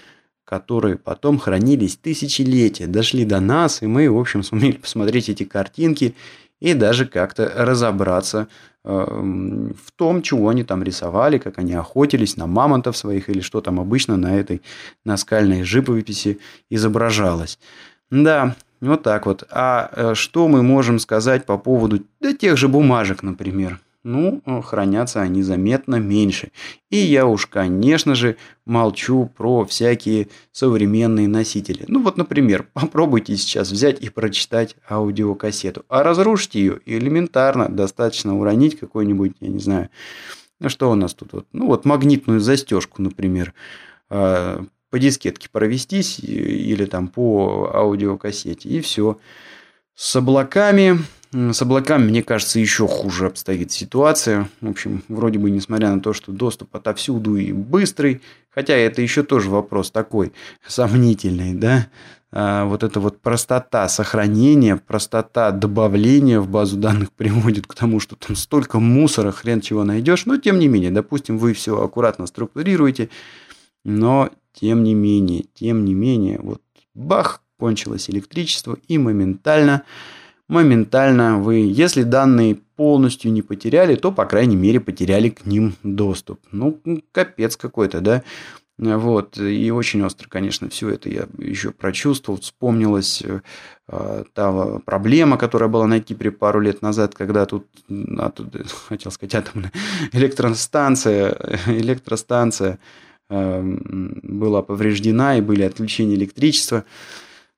которые 0.45 0.97
потом 0.97 1.39
хранились 1.39 1.97
тысячелетия, 1.97 2.87
дошли 2.87 3.25
до 3.25 3.39
нас, 3.39 3.83
и 3.83 3.87
мы, 3.87 4.11
в 4.11 4.19
общем, 4.19 4.43
сумели 4.43 4.79
посмотреть 4.79 5.29
эти 5.29 5.45
картинки 5.45 6.15
и 6.61 6.75
даже 6.75 7.05
как-то 7.05 7.53
разобраться 7.55 8.49
в 8.85 9.93
том, 9.95 10.23
чего 10.23 10.49
они 10.49 10.65
там 10.65 10.83
рисовали, 10.83 11.39
как 11.39 11.59
они 11.59 11.73
охотились 11.75 12.37
на 12.37 12.47
мамонтов 12.47 12.97
своих 12.97 13.29
или 13.29 13.41
что 13.41 13.61
там 13.61 13.79
обычно 13.79 14.17
на 14.17 14.37
этой 14.37 14.61
наскальной 15.05 15.63
живописи 15.63 16.41
изображалось. 16.69 17.59
Да, 18.11 18.57
вот 18.81 19.05
так 19.05 19.27
вот. 19.27 19.45
А 19.51 19.91
э, 19.95 20.15
что 20.15 20.49
мы 20.49 20.63
можем 20.63 20.99
сказать 20.99 21.47
по 21.47 21.57
поводу 21.59 22.03
да, 22.21 22.35
тех 22.35 22.57
же 22.57 22.69
бумажек, 22.69 23.23
например? 23.23 23.81
Ну, 24.05 24.43
хранятся 24.63 25.21
они 25.21 25.43
заметно 25.43 25.97
меньше. 25.97 26.51
И 26.91 26.97
я 26.97 27.27
уж, 27.27 27.47
конечно 27.47 28.15
же, 28.15 28.37
молчу 28.65 29.31
про 29.37 29.65
всякие 29.65 30.29
современные 30.51 31.29
носители. 31.29 31.85
Ну 31.87 32.03
вот, 32.03 32.17
например, 32.17 32.69
попробуйте 32.73 33.37
сейчас 33.37 33.71
взять 33.71 34.01
и 34.01 34.11
прочитать 34.11 34.77
аудиокассету. 34.89 35.85
А 35.89 36.03
разрушить 36.03 36.55
ее 36.55 36.81
элементарно, 36.87 37.69
достаточно 37.69 38.39
уронить 38.39 38.79
какой-нибудь, 38.79 39.37
я 39.41 39.49
не 39.49 39.61
знаю, 39.61 39.89
ну 40.59 40.69
что 40.69 40.91
у 40.91 40.95
нас 40.95 41.15
тут? 41.15 41.47
Ну 41.53 41.67
вот 41.67 41.85
магнитную 41.85 42.41
застежку, 42.41 43.03
например, 43.03 43.55
а, 44.11 44.65
по 44.91 44.99
дискетке 44.99 45.49
провестись 45.51 46.19
или 46.21 46.85
там 46.85 47.09
по 47.09 47.71
аудиокассете, 47.75 48.69
и 48.69 48.81
все. 48.81 49.19
С 49.95 50.15
облаками 50.17 50.99
с 51.33 51.63
облаками, 51.63 52.09
мне 52.09 52.23
кажется, 52.23 52.59
еще 52.59 52.87
хуже 52.87 53.27
обстоит 53.27 53.73
ситуация. 53.73 54.49
В 54.61 54.69
общем, 54.69 55.03
вроде 55.09 55.39
бы, 55.39 55.51
несмотря 55.51 55.95
на 55.95 56.01
то, 56.01 56.13
что 56.13 56.31
доступ 56.31 56.77
отовсюду 56.77 57.37
и 57.37 57.53
быстрый, 57.53 58.21
хотя 58.51 58.75
это 58.75 59.01
еще 59.01 59.23
тоже 59.23 59.49
вопрос 59.49 59.91
такой 59.91 60.33
сомнительный, 60.67 61.55
да, 61.55 61.89
а 62.35 62.65
вот 62.65 62.83
эта 62.83 62.99
вот 62.99 63.21
простота 63.21 63.89
сохранения, 63.89 64.77
простота 64.77 65.51
добавления 65.51 66.41
в 66.41 66.49
базу 66.49 66.77
данных 66.77 67.13
приводит 67.17 67.67
к 67.67 67.75
тому, 67.75 68.01
что 68.01 68.17
там 68.17 68.37
столько 68.37 68.79
мусора, 68.79 69.33
хрен 69.33 69.61
чего 69.61 69.85
найдешь. 69.85 70.27
Но 70.27 70.39
тем 70.39 70.59
не 70.59 70.69
менее, 70.69 70.91
допустим, 70.91 71.39
вы 71.39 71.53
все 71.53 71.83
аккуратно 71.83 72.27
структурируете, 72.27 73.11
но 73.85 74.31
тем 74.53 74.83
не 74.83 74.95
менее, 74.95 75.45
тем 75.55 75.85
не 75.85 75.95
менее, 75.95 76.39
вот 76.43 76.63
бах, 76.95 77.43
кончилось 77.59 78.11
электричество 78.11 78.77
и 78.89 78.99
моментально 78.99 79.85
моментально 80.53 81.39
вы, 81.39 81.57
если 81.57 82.03
данные 82.03 82.59
полностью 82.77 83.33
не 83.33 83.43
потеряли, 83.43 83.97
то, 83.97 84.13
по 84.13 84.25
крайней 84.27 84.57
мере, 84.57 84.81
потеряли 84.81 85.31
к 85.31 85.47
ним 85.47 85.75
доступ. 85.83 86.41
Ну, 86.53 86.81
капец 87.13 87.57
какой-то, 87.57 88.01
да? 88.01 88.23
Вот, 88.79 89.39
и 89.39 89.71
очень 89.71 90.03
остро, 90.03 90.29
конечно, 90.29 90.69
все 90.69 90.89
это 90.89 91.09
я 91.09 91.29
еще 91.39 91.71
прочувствовал, 91.71 92.41
вспомнилась 92.41 93.23
э, 93.23 94.25
та 94.33 94.79
проблема, 94.85 95.37
которая 95.37 95.69
была 95.69 95.87
на 95.87 96.01
Кипре 96.01 96.33
пару 96.33 96.59
лет 96.59 96.83
назад, 96.83 97.15
когда 97.15 97.45
тут, 97.45 97.67
а, 97.91 98.33
хотел 98.89 99.13
сказать, 99.13 99.35
атомная 99.35 99.73
электростанция, 100.13 101.37
электростанция 101.67 102.79
э, 103.31 103.63
была 103.63 104.63
повреждена 104.63 105.37
и 105.37 105.43
были 105.43 105.63
отключения 105.63 106.17
электричества. 106.17 106.85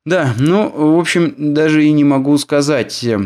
Да, 0.05 0.35
ну, 0.37 0.69
в 0.69 0.99
общем, 0.99 1.33
даже 1.53 1.83
и 1.83 1.91
не 1.91 2.03
могу 2.03 2.37
сказать, 2.37 3.03
э, 3.03 3.19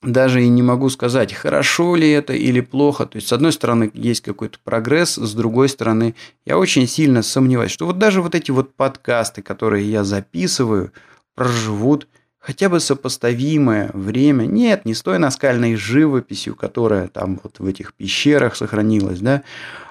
даже 0.00 0.44
и 0.44 0.48
не 0.48 0.62
могу 0.62 0.90
сказать, 0.90 1.32
хорошо 1.32 1.96
ли 1.96 2.08
это 2.08 2.32
или 2.32 2.60
плохо. 2.60 3.04
То 3.04 3.16
есть, 3.16 3.26
с 3.26 3.32
одной 3.32 3.52
стороны, 3.52 3.90
есть 3.94 4.20
какой-то 4.20 4.58
прогресс, 4.62 5.16
с 5.16 5.34
другой 5.34 5.68
стороны, 5.68 6.14
я 6.46 6.56
очень 6.56 6.86
сильно 6.86 7.22
сомневаюсь, 7.22 7.72
что 7.72 7.86
вот 7.86 7.98
даже 7.98 8.22
вот 8.22 8.36
эти 8.36 8.52
вот 8.52 8.74
подкасты, 8.74 9.42
которые 9.42 9.90
я 9.90 10.04
записываю, 10.04 10.92
проживут 11.34 12.06
хотя 12.38 12.68
бы 12.68 12.78
сопоставимое 12.78 13.90
время. 13.92 14.44
Нет, 14.44 14.84
не 14.84 14.94
с 14.94 15.02
той 15.02 15.18
наскальной 15.18 15.74
живописью, 15.74 16.54
которая 16.54 17.08
там 17.08 17.40
вот 17.42 17.58
в 17.58 17.66
этих 17.66 17.92
пещерах 17.94 18.54
сохранилась, 18.54 19.18
да, 19.18 19.42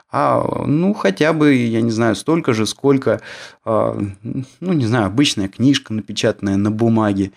а 0.10 0.66
ну 0.66 0.94
хотя 0.94 1.34
бы, 1.34 1.54
я 1.54 1.82
не 1.82 1.92
знаю, 1.92 2.16
столько 2.16 2.54
же, 2.54 2.66
сколько, 2.66 3.22
а, 3.66 4.00
ну 4.24 4.74
не 4.74 4.86
знаю, 4.86 5.08
обычная 5.08 5.50
книжка, 5.50 5.94
напечатанная 5.94 6.58
на 6.58 6.72
бумаге. 6.72 7.32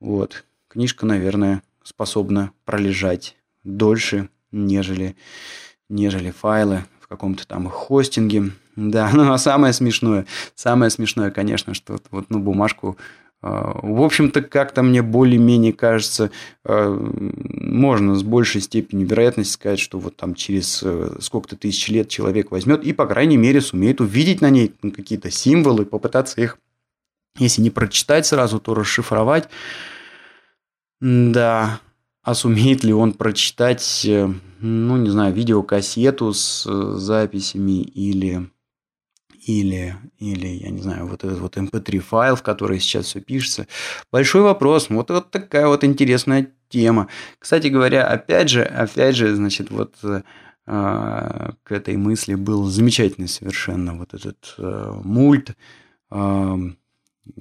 Вот. 0.00 0.44
Книжка, 0.68 1.06
наверное, 1.06 1.62
способна 1.82 2.52
пролежать 2.64 3.36
дольше, 3.64 4.28
нежели, 4.52 5.16
нежели 5.88 6.30
файлы 6.30 6.84
в 7.00 7.08
каком-то 7.08 7.46
там 7.46 7.68
хостинге. 7.68 8.52
Да, 8.76 9.10
ну 9.14 9.32
а 9.32 9.38
самое 9.38 9.72
смешное, 9.72 10.26
самое 10.54 10.90
смешное, 10.90 11.30
конечно, 11.30 11.74
что 11.74 11.98
вот 12.10 12.26
ну, 12.30 12.38
бумажку 12.38 12.96
в 13.46 14.02
общем-то, 14.02 14.40
как-то 14.40 14.82
мне 14.82 15.02
более-менее 15.02 15.74
кажется, 15.74 16.30
а, 16.64 16.96
можно 16.96 18.14
с 18.14 18.22
большей 18.22 18.62
степенью 18.62 19.06
вероятности 19.06 19.52
сказать, 19.52 19.80
что 19.80 19.98
вот 19.98 20.16
там 20.16 20.34
через 20.34 20.82
э, 20.82 21.16
сколько-то 21.20 21.56
тысяч 21.56 21.88
лет 21.88 22.08
человек 22.08 22.50
возьмет 22.50 22.84
и, 22.84 22.94
по 22.94 23.06
крайней 23.06 23.36
мере, 23.36 23.60
сумеет 23.60 24.00
увидеть 24.00 24.40
на 24.40 24.48
ней 24.48 24.72
какие-то 24.80 25.30
символы, 25.30 25.84
попытаться 25.84 26.40
их, 26.40 26.56
если 27.38 27.60
не 27.60 27.68
прочитать 27.68 28.24
сразу, 28.24 28.60
то 28.60 28.74
расшифровать. 28.74 29.50
Да, 31.02 31.80
а 32.22 32.34
сумеет 32.34 32.82
ли 32.82 32.94
он 32.94 33.12
прочитать, 33.12 34.06
э, 34.06 34.32
ну, 34.60 34.96
не 34.96 35.10
знаю, 35.10 35.34
видеокассету 35.34 36.32
с 36.32 36.66
э, 36.66 36.94
записями 36.96 37.82
или 37.82 38.48
или, 39.46 39.96
или, 40.18 40.46
я 40.46 40.70
не 40.70 40.80
знаю, 40.80 41.06
вот 41.06 41.24
этот 41.24 41.38
вот 41.38 41.56
mp3 41.56 41.98
файл, 42.00 42.36
в 42.36 42.42
который 42.42 42.80
сейчас 42.80 43.06
все 43.06 43.20
пишется. 43.20 43.66
Большой 44.10 44.42
вопрос. 44.42 44.88
Вот, 44.88 45.10
вот 45.10 45.30
такая 45.30 45.66
вот 45.66 45.84
интересная 45.84 46.50
тема. 46.68 47.08
Кстати 47.38 47.68
говоря, 47.68 48.06
опять 48.06 48.48
же, 48.48 48.62
опять 48.62 49.16
же, 49.16 49.34
значит, 49.34 49.70
вот 49.70 49.96
э, 50.02 50.22
к 50.66 51.72
этой 51.72 51.96
мысли 51.96 52.34
был 52.34 52.64
замечательный 52.64 53.28
совершенно 53.28 53.94
вот 53.94 54.14
этот 54.14 54.54
э, 54.58 54.92
мульт, 55.04 55.56
э, 56.10 56.56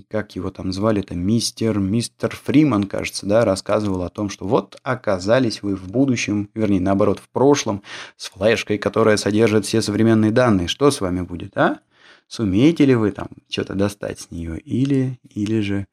как 0.09 0.35
его 0.35 0.49
там 0.49 0.71
звали, 0.71 1.01
это 1.01 1.15
мистер, 1.15 1.79
мистер 1.79 2.35
Фриман, 2.35 2.85
кажется, 2.85 3.25
да, 3.25 3.45
рассказывал 3.45 4.03
о 4.03 4.09
том, 4.09 4.29
что 4.29 4.45
вот 4.45 4.77
оказались 4.83 5.61
вы 5.61 5.75
в 5.75 5.89
будущем, 5.89 6.49
вернее, 6.53 6.79
наоборот, 6.79 7.19
в 7.19 7.29
прошлом, 7.29 7.81
с 8.17 8.29
флешкой, 8.29 8.77
которая 8.77 9.17
содержит 9.17 9.65
все 9.65 9.81
современные 9.81 10.31
данные. 10.31 10.67
Что 10.67 10.91
с 10.91 11.01
вами 11.01 11.21
будет, 11.21 11.57
а? 11.57 11.79
Сумеете 12.27 12.85
ли 12.85 12.95
вы 12.95 13.11
там 13.11 13.27
что-то 13.49 13.75
достать 13.75 14.19
с 14.19 14.31
нее? 14.31 14.59
Или, 14.59 15.19
или 15.29 15.61
же... 15.61 15.87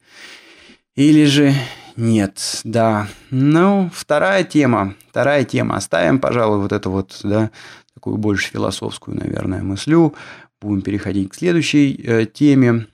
Или 0.97 1.25
же 1.25 1.55
нет, 1.97 2.61
да. 2.65 3.09
Ну, 3.31 3.91
вторая 3.95 4.45
тема. 4.45 4.95
Вторая 5.09 5.45
тема. 5.45 5.77
Оставим, 5.77 6.19
пожалуй, 6.19 6.61
вот 6.61 6.73
эту 6.73 6.91
вот, 6.91 7.21
да, 7.23 7.51
такую 7.95 8.17
больше 8.17 8.51
философскую, 8.51 9.17
наверное, 9.17 9.63
мыслю. 9.63 10.15
Будем 10.61 10.83
переходить 10.83 11.31
к 11.31 11.35
следующей 11.35 11.95
э, 12.05 12.27
теме, 12.27 12.87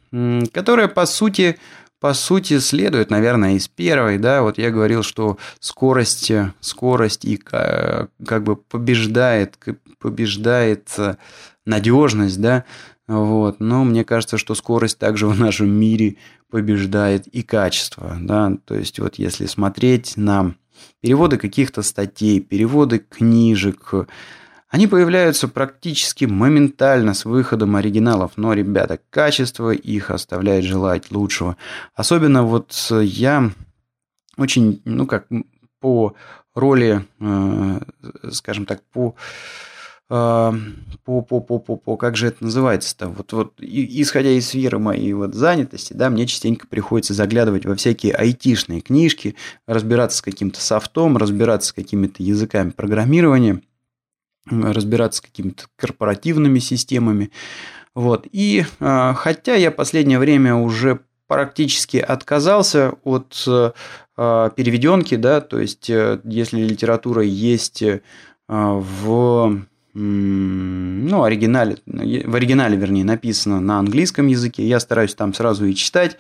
которая, 0.53 0.89
по 0.89 1.07
сути, 1.07 1.59
по 2.01 2.15
сути, 2.15 2.59
следует, 2.59 3.11
наверное, 3.11 3.55
из 3.55 3.69
первой, 3.69 4.19
да, 4.19 4.43
вот 4.43 4.59
я 4.59 4.71
говорил, 4.71 5.03
что 5.03 5.39
скорость, 5.61 6.31
скорость 6.61 7.25
и 7.25 7.37
как 7.37 8.11
бы 8.45 8.57
побеждает, 8.57 9.59
побеждает 9.99 10.89
надежность, 11.65 12.41
да, 12.41 12.65
вот. 13.09 13.61
Но 13.61 13.85
мне 13.85 14.05
кажется, 14.05 14.39
что 14.39 14.55
скорость 14.55 14.99
также 14.99 15.27
в 15.27 15.39
нашем 15.39 15.69
мире 15.69 16.17
побеждает 16.51 17.27
и 17.29 17.43
качество. 17.43 18.17
Да? 18.21 18.53
То 18.65 18.75
есть 18.75 18.99
вот 18.99 19.17
если 19.17 19.47
смотреть 19.47 20.17
на 20.17 20.55
переводы 21.01 21.39
каких-то 21.39 21.83
статей, 21.83 22.41
переводы 22.41 22.99
книжек, 22.99 23.93
они 24.69 24.87
появляются 24.89 25.49
практически 25.49 26.25
моментально 26.25 27.15
с 27.15 27.25
выходом 27.25 27.77
оригиналов, 27.77 28.33
но, 28.37 28.53
ребята, 28.53 28.99
качество 29.11 29.71
их 29.71 30.11
оставляет 30.11 30.65
желать 30.65 31.13
лучшего. 31.13 31.57
Особенно 31.95 32.43
вот 32.43 32.75
я 32.91 33.53
очень, 34.37 34.83
ну 34.85 35.07
как, 35.07 35.29
по 35.81 36.15
роли, 36.55 37.07
э, 37.21 37.81
скажем 38.33 38.67
так, 38.67 38.83
по 38.93 39.15
по, 40.09 40.55
по, 41.05 41.21
по, 41.23 41.59
по, 41.59 41.77
по, 41.77 41.97
как 41.97 42.17
же 42.17 42.29
это 42.29 42.45
называется-то, 42.45 43.09
вот, 43.09 43.33
вот, 43.33 43.55
исходя 43.59 44.31
из 44.31 44.49
сферы 44.49 44.79
моей 44.79 45.13
вот 45.15 45.35
занятости, 45.35 45.93
да, 45.93 46.11
мне 46.11 46.27
частенько 46.27 46.69
приходится 46.69 47.13
заглядывать 47.13 47.67
во 47.67 47.75
всякие 47.75 48.15
айтишные 48.15 48.81
книжки, 48.81 49.35
разбираться 49.67 50.19
с 50.19 50.23
каким-то 50.23 50.61
софтом, 50.61 51.17
разбираться 51.17 51.71
с 51.71 51.73
какими-то 51.73 52.23
языками 52.23 52.71
программирования, 52.71 53.63
разбираться 54.49 55.19
с 55.19 55.23
какими-то 55.23 55.65
корпоративными 55.75 56.61
системами, 56.61 57.33
вот, 57.97 58.27
и 58.31 58.65
а, 58.79 59.15
хотя 59.15 59.55
я 59.55 59.71
последнее 59.73 60.19
время 60.19 60.55
уже 60.55 61.01
практически 61.27 61.97
отказался 61.97 62.93
от 63.03 63.43
а, 63.49 64.51
переведенки, 64.51 65.17
да, 65.17 65.41
то 65.41 65.59
есть 65.59 65.91
э, 65.91 66.21
если 66.25 66.61
литература 66.61 67.23
есть 67.23 67.83
а, 68.49 68.75
в 68.75 69.63
ну, 69.99 71.23
оригинале, 71.25 71.79
в 71.87 72.35
оригинале, 72.35 72.77
вернее, 72.77 73.05
написано 73.05 73.61
на 73.61 73.79
английском 73.79 74.27
языке. 74.27 74.67
Я 74.67 74.79
стараюсь 74.79 75.15
там 75.15 75.33
сразу 75.33 75.65
и 75.65 75.75
читать. 75.75 76.19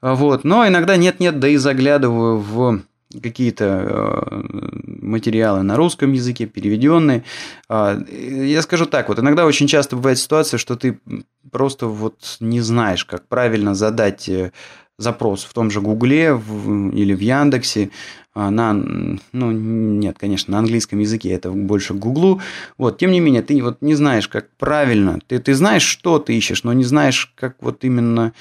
Вот. 0.00 0.44
Но 0.44 0.66
иногда 0.66 0.96
нет-нет, 0.96 1.38
да 1.38 1.48
и 1.48 1.56
заглядываю 1.56 2.38
в 2.38 2.80
какие-то 3.22 3.64
э, 3.64 4.42
материалы 5.02 5.62
на 5.62 5.76
русском 5.76 6.12
языке, 6.12 6.46
переведенные. 6.46 7.24
А, 7.68 7.98
я 8.08 8.62
скажу 8.62 8.86
так, 8.86 9.08
вот 9.08 9.18
иногда 9.18 9.44
очень 9.44 9.66
часто 9.66 9.96
бывает 9.96 10.18
ситуация, 10.18 10.56
что 10.56 10.76
ты 10.76 10.98
просто 11.50 11.88
вот 11.88 12.38
не 12.40 12.62
знаешь, 12.62 13.04
как 13.04 13.28
правильно 13.28 13.74
задать 13.74 14.28
э, 14.28 14.52
запрос 15.02 15.44
в 15.44 15.52
том 15.52 15.70
же 15.70 15.80
Гугле 15.80 16.28
или 16.28 17.14
в 17.14 17.20
Яндексе, 17.20 17.90
а, 18.34 18.50
на, 18.50 18.72
ну, 18.72 19.50
нет, 19.50 20.16
конечно, 20.18 20.52
на 20.52 20.58
английском 20.60 20.98
языке 21.00 21.30
это 21.30 21.50
больше 21.50 21.92
к 21.92 21.98
Гуглу. 21.98 22.40
Вот, 22.78 22.96
тем 22.98 23.10
не 23.10 23.20
менее, 23.20 23.42
ты 23.42 23.62
вот 23.62 23.82
не 23.82 23.94
знаешь, 23.94 24.26
как 24.26 24.48
правильно, 24.58 25.18
ты, 25.26 25.38
ты 25.38 25.54
знаешь, 25.54 25.82
что 25.82 26.18
ты 26.18 26.34
ищешь, 26.34 26.64
но 26.64 26.72
не 26.72 26.84
знаешь, 26.84 27.32
как 27.36 27.56
вот 27.60 27.84
именно 27.84 28.32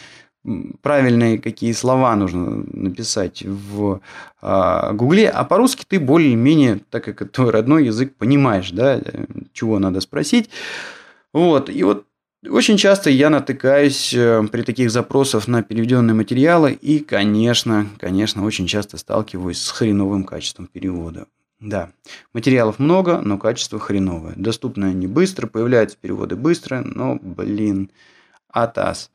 правильные 0.81 1.37
какие 1.37 1.71
слова 1.73 2.15
нужно 2.15 2.63
написать 2.73 3.43
в 3.43 4.01
э, 4.41 4.93
Гугле, 4.93 5.29
а 5.29 5.43
по-русски 5.43 5.85
ты 5.87 5.99
более-менее, 5.99 6.79
так 6.89 7.03
как 7.03 7.21
это 7.21 7.31
твой 7.31 7.51
родной 7.51 7.85
язык, 7.85 8.15
понимаешь, 8.17 8.71
да, 8.71 8.95
э, 8.95 9.25
чего 9.53 9.77
надо 9.77 10.01
спросить. 10.01 10.49
Вот, 11.33 11.69
и 11.69 11.83
вот 11.83 12.05
очень 12.47 12.77
часто 12.77 13.09
я 13.09 13.29
натыкаюсь 13.29 14.13
э, 14.13 14.43
при 14.51 14.63
таких 14.63 14.89
запросах 14.89 15.47
на 15.47 15.61
переведенные 15.61 16.15
материалы 16.15 16.73
и, 16.73 16.99
конечно, 16.99 17.87
конечно, 17.99 18.43
очень 18.43 18.65
часто 18.65 18.97
сталкиваюсь 18.97 19.61
с 19.61 19.69
хреновым 19.69 20.23
качеством 20.23 20.67
перевода. 20.67 21.27
Да, 21.59 21.91
материалов 22.33 22.79
много, 22.79 23.21
но 23.21 23.37
качество 23.37 23.79
хреновое. 23.79 24.33
Доступно 24.35 24.87
они 24.87 25.05
быстро, 25.05 25.45
появляются 25.45 25.97
переводы 26.01 26.35
быстро, 26.35 26.81
но, 26.81 27.19
блин, 27.21 27.91
атас. 28.49 29.11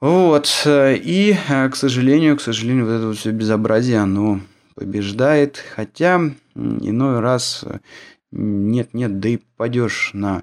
Вот, 0.00 0.62
э, 0.66 0.96
и, 0.96 1.34
э, 1.48 1.68
к 1.70 1.76
сожалению, 1.76 2.36
к 2.36 2.42
сожалению, 2.42 2.84
вот 2.84 2.92
это 2.92 3.06
вот 3.06 3.16
все 3.16 3.30
безобразие, 3.30 3.98
оно 3.98 4.40
побеждает, 4.74 5.62
хотя 5.74 6.20
иной 6.54 7.20
раз 7.20 7.64
нет-нет, 8.30 9.20
да 9.20 9.28
и 9.30 9.36
попадешь 9.38 10.10
на 10.12 10.42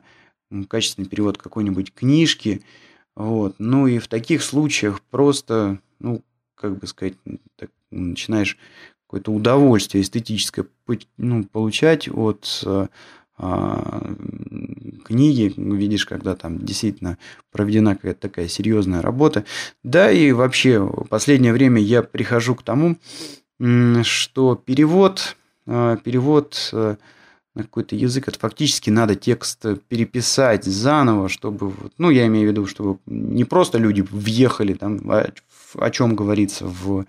качественный 0.67 1.07
перевод 1.07 1.37
какой-нибудь 1.37 1.93
книжки. 1.93 2.63
Вот. 3.15 3.55
Ну 3.59 3.87
и 3.87 3.99
в 3.99 4.07
таких 4.07 4.43
случаях 4.43 5.01
просто, 5.01 5.79
ну, 5.99 6.23
как 6.55 6.79
бы 6.79 6.87
сказать, 6.87 7.15
так, 7.55 7.69
начинаешь 7.91 8.57
какое-то 9.05 9.31
удовольствие 9.31 10.03
эстетическое 10.03 10.65
ну, 11.17 11.43
получать 11.45 12.09
от 12.09 12.63
а, 13.39 14.15
книги, 15.05 15.53
видишь, 15.55 16.07
когда 16.07 16.35
там 16.35 16.57
действительно 16.59 17.19
проведена 17.51 17.95
какая-то 17.95 18.19
такая 18.19 18.47
серьезная 18.47 19.01
работа. 19.03 19.45
Да 19.83 20.11
и 20.11 20.31
вообще, 20.31 20.79
в 20.79 21.05
последнее 21.07 21.53
время 21.53 21.79
я 21.79 22.01
прихожу 22.01 22.55
к 22.55 22.63
тому, 22.63 22.97
что 24.03 24.55
перевод, 24.55 25.37
а, 25.67 25.97
перевод 25.97 26.69
а, 26.73 26.97
на 27.57 27.63
какой-то 27.63 27.95
язык, 27.95 28.27
это 28.27 28.37
фактически 28.37 28.91
надо 28.91 29.15
текст 29.15 29.65
переписать 29.87 30.63
заново, 30.63 31.27
чтобы, 31.27 31.73
ну, 31.97 32.11
я 32.11 32.27
имею 32.27 32.47
в 32.47 32.51
виду, 32.51 32.67
чтобы 32.67 32.99
не 33.07 33.45
просто 33.45 33.79
люди 33.79 34.05
въехали 34.09 34.73
там, 34.73 34.99
о, 35.09 35.31
о 35.73 35.89
чем 35.89 36.15
говорится 36.15 36.67
в 36.67 37.05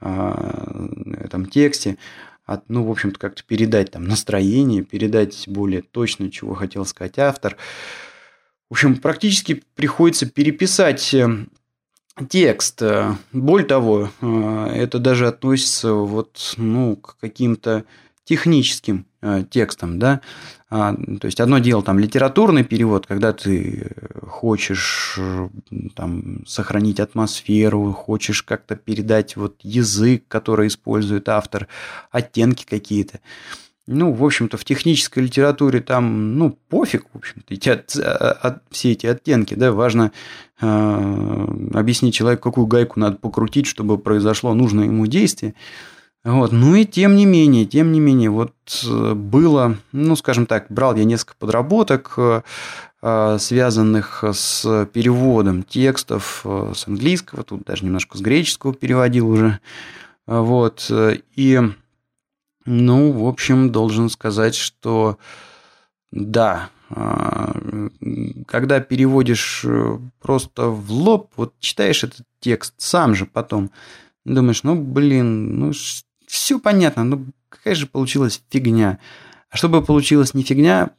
а, 0.00 0.88
этом 1.18 1.46
тексте, 1.46 1.98
а, 2.46 2.60
ну, 2.68 2.84
в 2.84 2.90
общем-то, 2.90 3.18
как-то 3.18 3.44
передать 3.44 3.92
там 3.92 4.04
настроение, 4.04 4.82
передать 4.82 5.44
более 5.46 5.82
точно, 5.82 6.32
чего 6.32 6.54
хотел 6.54 6.84
сказать 6.84 7.18
автор. 7.18 7.56
В 8.68 8.74
общем, 8.74 8.96
практически 8.96 9.62
приходится 9.76 10.26
переписать 10.26 11.14
э, 11.14 11.28
текст. 12.28 12.82
Более 13.32 13.66
того, 13.66 14.10
э, 14.20 14.66
это 14.74 14.98
даже 14.98 15.28
относится 15.28 15.92
вот, 15.92 16.54
ну, 16.56 16.96
к 16.96 17.16
каким-то 17.20 17.84
техническим 18.26 19.06
э, 19.15 19.15
текстом, 19.50 19.98
да, 19.98 20.20
а, 20.68 20.94
то 20.94 21.26
есть 21.26 21.40
одно 21.40 21.58
дело 21.58 21.82
там 21.82 21.98
литературный 21.98 22.64
перевод, 22.64 23.06
когда 23.06 23.32
ты 23.32 23.92
хочешь 24.26 25.14
э, 25.16 25.48
там 25.94 26.44
сохранить 26.44 26.98
атмосферу, 26.98 27.92
хочешь 27.92 28.42
как-то 28.42 28.74
передать 28.74 29.36
вот 29.36 29.56
язык, 29.62 30.24
который 30.26 30.66
использует 30.66 31.28
автор, 31.28 31.68
оттенки 32.10 32.64
какие-то. 32.64 33.20
Ну, 33.86 34.12
в 34.12 34.24
общем-то, 34.24 34.56
в 34.56 34.64
технической 34.64 35.22
литературе 35.22 35.80
там, 35.80 36.36
ну, 36.36 36.58
пофиг, 36.68 37.04
в 37.12 37.18
общем-то, 37.18 37.54
эти 37.54 37.68
от, 37.68 37.94
от, 37.94 38.62
все 38.72 38.90
эти 38.90 39.06
оттенки, 39.06 39.54
да, 39.54 39.70
важно 39.70 40.10
э, 40.60 41.46
объяснить 41.74 42.14
человеку, 42.14 42.50
какую 42.50 42.66
гайку 42.66 42.98
надо 42.98 43.18
покрутить, 43.18 43.66
чтобы 43.66 43.98
произошло 43.98 44.52
нужное 44.54 44.86
ему 44.86 45.06
действие. 45.06 45.54
Вот. 46.26 46.50
Ну 46.50 46.74
и 46.74 46.84
тем 46.84 47.14
не 47.14 47.24
менее, 47.24 47.66
тем 47.66 47.92
не 47.92 48.00
менее, 48.00 48.30
вот 48.30 48.52
э, 48.84 49.14
было, 49.14 49.76
ну, 49.92 50.16
скажем 50.16 50.46
так, 50.46 50.66
брал 50.70 50.96
я 50.96 51.04
несколько 51.04 51.36
подработок, 51.38 52.14
э, 52.16 52.42
э, 53.00 53.36
связанных 53.38 54.24
с 54.24 54.88
переводом 54.92 55.62
текстов 55.62 56.44
с 56.44 56.88
английского, 56.88 57.44
тут 57.44 57.62
даже 57.62 57.84
немножко 57.84 58.18
с 58.18 58.20
греческого 58.20 58.74
переводил 58.74 59.28
уже. 59.30 59.60
Вот. 60.26 60.90
И, 61.36 61.60
ну, 62.64 63.12
в 63.12 63.28
общем, 63.28 63.70
должен 63.70 64.10
сказать, 64.10 64.56
что 64.56 65.18
да, 66.10 66.70
когда 68.48 68.80
переводишь 68.80 69.64
просто 70.20 70.70
в 70.70 70.90
лоб, 70.90 71.30
вот 71.36 71.54
читаешь 71.60 72.02
этот 72.02 72.26
текст 72.40 72.74
сам 72.78 73.14
же 73.14 73.26
потом, 73.26 73.70
думаешь, 74.24 74.64
ну, 74.64 74.74
блин, 74.74 75.60
ну, 75.60 75.72
все 76.26 76.58
понятно, 76.58 77.04
ну 77.04 77.26
какая 77.48 77.74
же 77.74 77.86
получилась 77.86 78.42
фигня. 78.50 78.98
А 79.50 79.56
чтобы 79.56 79.82
получилась 79.82 80.34
не 80.34 80.42
фигня, 80.42 80.90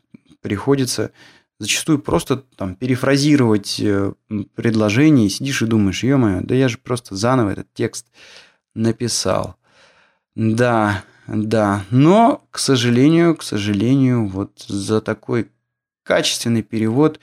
приходится 0.41 1.11
зачастую 1.59 1.99
просто 1.99 2.37
там 2.55 2.75
перефразировать 2.75 3.79
э, 3.79 4.13
предложение, 4.55 5.29
сидишь 5.29 5.61
и 5.61 5.65
думаешь, 5.65 6.03
ё-моё, 6.03 6.41
да 6.41 6.55
я 6.55 6.67
же 6.67 6.77
просто 6.77 7.15
заново 7.15 7.51
этот 7.51 7.73
текст 7.73 8.05
написал. 8.75 9.55
Да, 10.35 11.03
да, 11.27 11.83
но, 11.89 12.43
к 12.51 12.59
сожалению, 12.59 13.35
к 13.35 13.43
сожалению, 13.43 14.27
вот 14.27 14.51
за 14.67 15.01
такой 15.01 15.49
качественный 16.03 16.63
перевод 16.63 17.19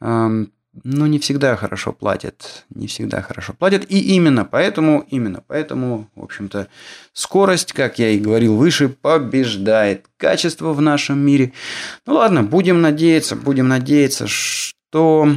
эм, 0.00 0.52
но 0.84 1.06
не 1.06 1.18
всегда 1.18 1.56
хорошо 1.56 1.92
платят. 1.92 2.64
Не 2.70 2.86
всегда 2.86 3.22
хорошо 3.22 3.52
платят. 3.52 3.84
И 3.88 4.14
именно 4.14 4.44
поэтому, 4.44 5.06
именно 5.10 5.42
поэтому, 5.46 6.08
в 6.14 6.24
общем-то, 6.24 6.68
скорость, 7.12 7.72
как 7.72 7.98
я 7.98 8.10
и 8.10 8.18
говорил 8.18 8.56
выше, 8.56 8.88
побеждает 8.88 10.06
качество 10.16 10.72
в 10.72 10.80
нашем 10.80 11.18
мире. 11.18 11.52
Ну 12.06 12.14
ладно, 12.14 12.42
будем 12.42 12.80
надеяться, 12.80 13.36
будем 13.36 13.68
надеяться, 13.68 14.26
что 14.26 15.28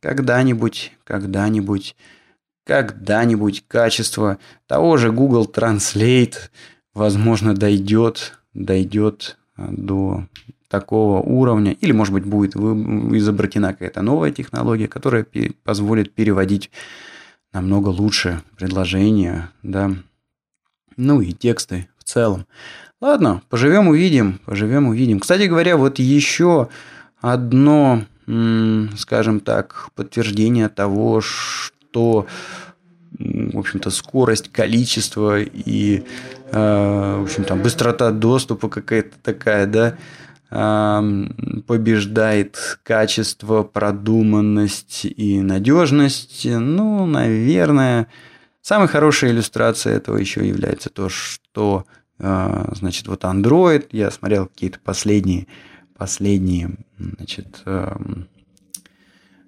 когда-нибудь, 0.00 0.92
когда-нибудь, 1.04 1.96
когда-нибудь 2.66 3.64
качество 3.68 4.38
того 4.66 4.96
же 4.96 5.12
Google 5.12 5.50
Translate, 5.52 6.34
возможно, 6.92 7.54
дойдет, 7.54 8.38
дойдет 8.52 9.38
до 9.56 10.26
такого 10.68 11.20
уровня, 11.20 11.72
или, 11.72 11.92
может 11.92 12.14
быть, 12.14 12.24
будет 12.24 12.56
изобретена 12.56 13.72
какая-то 13.72 14.02
новая 14.02 14.32
технология, 14.32 14.88
которая 14.88 15.26
позволит 15.62 16.12
переводить 16.12 16.70
намного 17.52 17.88
лучше 17.88 18.42
предложения, 18.56 19.50
да, 19.62 19.92
ну 20.96 21.20
и 21.20 21.32
тексты 21.32 21.88
в 21.98 22.04
целом. 22.04 22.46
Ладно, 23.00 23.42
поживем 23.48 23.88
увидим, 23.88 24.40
поживем 24.44 24.88
увидим. 24.88 25.20
Кстати 25.20 25.42
говоря, 25.42 25.76
вот 25.76 25.98
еще 25.98 26.68
одно, 27.20 28.04
скажем 28.96 29.40
так, 29.40 29.88
подтверждение 29.94 30.68
того, 30.68 31.20
что 31.20 32.26
в 33.18 33.58
общем-то, 33.58 33.90
скорость, 33.90 34.50
количество 34.50 35.40
и, 35.40 36.02
э, 36.50 37.16
в 37.20 37.22
общем, 37.22 37.44
там, 37.44 37.62
быстрота 37.62 38.10
доступа 38.10 38.68
какая-то 38.68 39.16
такая, 39.22 39.66
да, 39.66 39.96
побеждает 41.66 42.78
качество, 42.84 43.64
продуманность 43.64 45.04
и 45.04 45.40
надежность. 45.40 46.46
Ну, 46.48 47.06
наверное, 47.06 48.06
самой 48.62 48.86
хорошей 48.86 49.30
иллюстрацией 49.30 49.96
этого 49.96 50.16
еще 50.16 50.46
является 50.46 50.90
то, 50.90 51.08
что, 51.08 51.86
а, 52.20 52.72
значит, 52.76 53.08
вот 53.08 53.24
Android, 53.24 53.88
я 53.90 54.12
смотрел 54.12 54.46
какие-то 54.46 54.78
последние, 54.78 55.48
последние, 55.96 56.76
значит, 56.98 57.64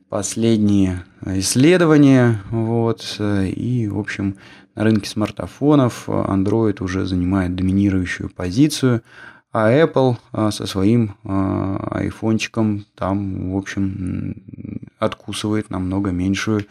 последние 0.08 1.04
исследования, 1.24 2.42
вот, 2.50 3.16
и, 3.20 3.88
в 3.88 4.00
общем, 4.00 4.38
на 4.74 4.82
рынке 4.82 5.08
смартфонов 5.08 6.08
Android 6.08 6.82
уже 6.82 7.06
занимает 7.06 7.54
доминирующую 7.54 8.28
позицию– 8.28 9.02
а 9.52 9.72
Apple 9.72 10.16
а, 10.32 10.50
со 10.50 10.66
своим 10.66 11.16
а, 11.24 11.76
айфончиком 11.90 12.84
там, 12.94 13.52
в 13.52 13.56
общем, 13.56 14.90
откусывает 14.98 15.70
намного 15.70 16.10
меньшую 16.10 16.66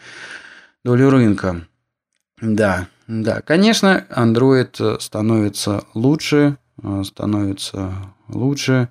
долю 0.84 1.10
рынка. 1.10 1.66
Да, 2.40 2.88
да, 3.08 3.40
конечно, 3.40 4.06
Android 4.10 5.00
становится 5.00 5.84
лучше, 5.94 6.58
а, 6.82 7.02
становится 7.02 7.92
лучше, 8.28 8.88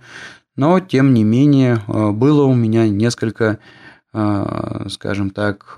но 0.55 0.79
тем 0.79 1.13
не 1.13 1.23
менее 1.23 1.81
было 1.87 2.43
у 2.43 2.53
меня 2.53 2.87
несколько, 2.87 3.59
скажем 4.13 5.29
так, 5.31 5.77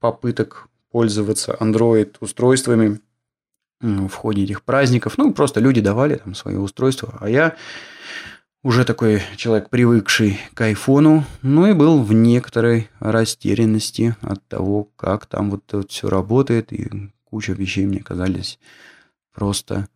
попыток 0.00 0.68
пользоваться 0.90 1.56
Android-устройствами 1.58 3.00
в 3.80 4.14
ходе 4.14 4.44
этих 4.44 4.62
праздников. 4.62 5.16
Ну, 5.16 5.32
просто 5.32 5.60
люди 5.60 5.80
давали 5.80 6.16
там 6.16 6.34
свои 6.34 6.56
устройства, 6.56 7.16
а 7.20 7.28
я 7.28 7.56
уже 8.62 8.84
такой 8.84 9.22
человек, 9.36 9.70
привыкший 9.70 10.38
к 10.52 10.60
айфону, 10.60 11.24
ну 11.40 11.66
и 11.66 11.72
был 11.72 12.02
в 12.02 12.12
некоторой 12.12 12.90
растерянности 12.98 14.16
от 14.20 14.46
того, 14.48 14.88
как 14.96 15.26
там 15.26 15.50
вот 15.50 15.62
это 15.68 15.86
все 15.88 16.08
работает, 16.08 16.72
и 16.72 17.10
куча 17.24 17.52
вещей 17.52 17.86
мне 17.86 18.00
казались 18.00 18.58
просто 19.32 19.88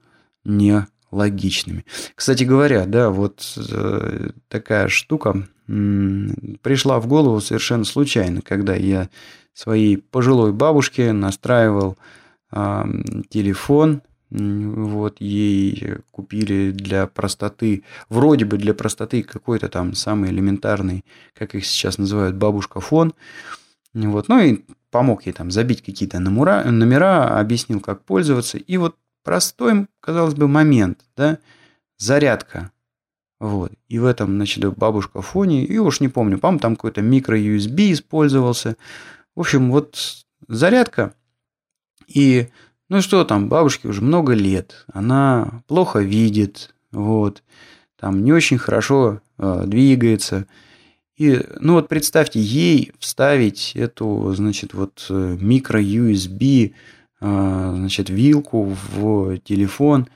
нелогичными. 0.45 1.85
Кстати 2.15 2.45
говоря, 2.45 2.87
да, 2.87 3.11
вот 3.11 3.59
э, 3.71 4.31
такая 4.49 4.89
штука 4.89 5.47
м- 5.69 6.59
пришла 6.63 7.01
в 7.01 7.07
голову 7.07 7.43
совершенно 7.43 7.85
случайно, 7.85 8.41
когда 8.41 8.75
я 8.75 9.11
своей 9.53 9.99
пожилой 9.99 10.53
бабушке 10.53 11.13
настраивал 11.13 11.99
э, 11.99 12.24
телефон 13.29 14.03
вот, 14.31 15.21
ей 15.21 15.99
купили 16.11 16.73
для 16.73 17.07
простоты, 17.07 17.85
вроде 18.09 18.45
бы 18.45 18.59
для 18.59 18.75
простоты 18.75 19.23
какой-то 19.23 19.69
там 19.69 19.95
самый 19.95 20.31
элементарный, 20.31 21.05
как 21.35 21.55
их 21.55 21.65
сейчас 21.65 21.99
называют, 21.99 22.35
бабушка-фон. 22.37 23.15
Вот, 23.93 24.29
ну 24.29 24.41
и 24.41 24.65
помог 24.91 25.27
ей 25.27 25.33
там 25.33 25.53
забить 25.53 25.83
какие-то 25.83 26.19
номера, 26.19 26.65
номера, 26.65 27.39
объяснил, 27.39 27.81
как 27.81 28.05
пользоваться. 28.05 28.59
И 28.59 28.77
вот 28.77 28.97
простой, 29.23 29.87
казалось 30.01 30.35
бы, 30.35 30.49
момент, 30.49 31.05
да, 31.17 31.39
зарядка. 31.99 32.73
Вот. 33.39 33.73
И 33.89 33.99
в 33.99 34.05
этом, 34.05 34.35
значит, 34.37 34.65
бабушка 34.77 35.23
фоне, 35.23 35.65
и 35.65 35.79
уж 35.79 36.01
не 36.01 36.09
помню, 36.09 36.39
по 36.39 36.57
там 36.59 36.77
какой-то 36.77 37.03
микро-USB 37.03 37.93
использовался. 37.93 38.77
В 39.37 39.41
общем, 39.41 39.71
вот 39.71 40.25
зарядка. 40.49 41.15
И 42.07 42.49
ну 42.89 43.01
что 43.01 43.25
там, 43.25 43.49
бабушке 43.49 43.89
уже 43.89 44.03
много 44.03 44.35
лет, 44.35 44.85
она 44.93 45.63
плохо 45.67 46.01
видит, 46.01 46.75
вот, 46.93 47.43
там 47.99 48.23
не 48.23 48.33
очень 48.33 48.59
хорошо 48.59 49.21
э, 49.39 49.63
двигается. 49.67 50.47
И, 51.17 51.41
ну 51.61 51.75
вот 51.75 51.89
представьте, 51.89 52.41
ей 52.41 52.93
вставить 52.99 53.73
эту, 53.75 54.33
значит, 54.35 54.75
вот 54.75 55.07
микро-USB, 55.09 56.75
э, 57.21 57.73
значит, 57.77 58.11
вилку 58.11 58.77
в 58.93 59.39
телефон. 59.39 60.09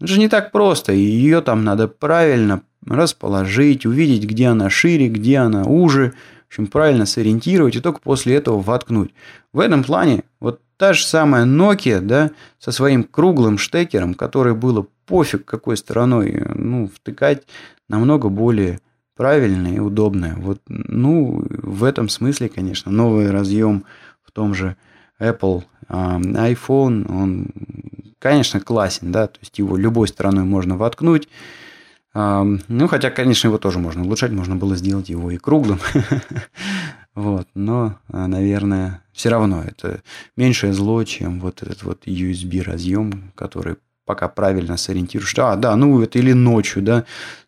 Это 0.00 0.08
же 0.08 0.18
не 0.18 0.28
так 0.28 0.52
просто. 0.52 0.92
Ее 0.92 1.40
там 1.40 1.64
надо 1.64 1.86
правильно 1.86 2.62
расположить, 2.84 3.86
увидеть, 3.86 4.24
где 4.24 4.48
она 4.48 4.70
шире, 4.70 5.08
где 5.08 5.38
она 5.38 5.64
уже, 5.64 6.14
общем, 6.48 6.66
правильно 6.66 7.06
сориентировать 7.06 7.76
и 7.76 7.80
только 7.80 8.00
после 8.00 8.34
этого 8.34 8.60
воткнуть. 8.60 9.12
В 9.52 9.60
этом 9.60 9.84
плане 9.84 10.24
вот 10.40 10.60
Та 10.78 10.92
же 10.92 11.04
самая 11.04 11.44
Nokia, 11.44 12.00
да, 12.00 12.30
со 12.60 12.70
своим 12.70 13.02
круглым 13.02 13.58
штекером, 13.58 14.14
который 14.14 14.54
было 14.54 14.86
пофиг 15.06 15.44
какой 15.44 15.76
стороной, 15.76 16.40
ну, 16.54 16.88
втыкать 16.88 17.42
намного 17.88 18.28
более 18.28 18.78
правильное 19.16 19.74
и 19.74 19.80
удобное. 19.80 20.36
Вот, 20.36 20.60
ну, 20.68 21.44
в 21.48 21.82
этом 21.82 22.08
смысле, 22.08 22.48
конечно, 22.48 22.92
новый 22.92 23.32
разъем 23.32 23.84
в 24.22 24.30
том 24.30 24.54
же 24.54 24.76
Apple 25.18 25.64
iPhone, 25.88 27.10
он, 27.12 27.48
конечно, 28.20 28.60
классен, 28.60 29.10
да, 29.10 29.26
то 29.26 29.40
есть 29.40 29.58
его 29.58 29.76
любой 29.76 30.06
стороной 30.06 30.44
можно 30.44 30.76
воткнуть. 30.76 31.28
Ну, 32.14 32.88
хотя, 32.88 33.10
конечно, 33.10 33.48
его 33.48 33.58
тоже 33.58 33.78
можно 33.78 34.02
улучшать, 34.02 34.32
можно 34.32 34.56
было 34.56 34.76
сделать 34.76 35.08
его 35.08 35.30
и 35.30 35.38
круглым. 35.38 35.78
Вот, 37.14 37.48
но, 37.56 37.98
а, 38.12 38.28
наверное, 38.28 39.02
все 39.12 39.28
равно 39.28 39.64
это 39.64 40.02
меньшее 40.36 40.72
зло, 40.72 41.02
чем 41.02 41.40
вот 41.40 41.64
этот 41.64 41.82
вот 41.82 42.06
USB 42.06 42.62
разъем, 42.62 43.32
который 43.34 43.78
пока 44.04 44.28
правильно 44.28 44.76
сориентируешь. 44.76 45.34
А, 45.36 45.56
да, 45.56 45.74
ну 45.74 46.00
это 46.00 46.20
или 46.20 46.32
ночью, 46.32 46.80
да. 46.80 47.04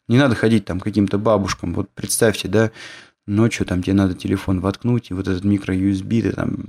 Не 0.09 0.19
надо 0.19 0.35
ходить 0.35 0.65
там 0.65 0.81
каким-то 0.81 1.19
бабушкам. 1.19 1.73
Вот 1.75 1.89
представьте, 1.95 2.49
да, 2.49 2.73
ночью 3.29 3.65
там 3.65 3.83
тебе 3.83 3.95
надо 3.95 4.15
телефон 4.15 4.59
воткнуть, 4.59 5.11
и 5.11 5.15
вот 5.15 5.29
этот 5.29 5.45
микро-USB 5.45 6.23
ты 6.23 6.33
там 6.33 6.65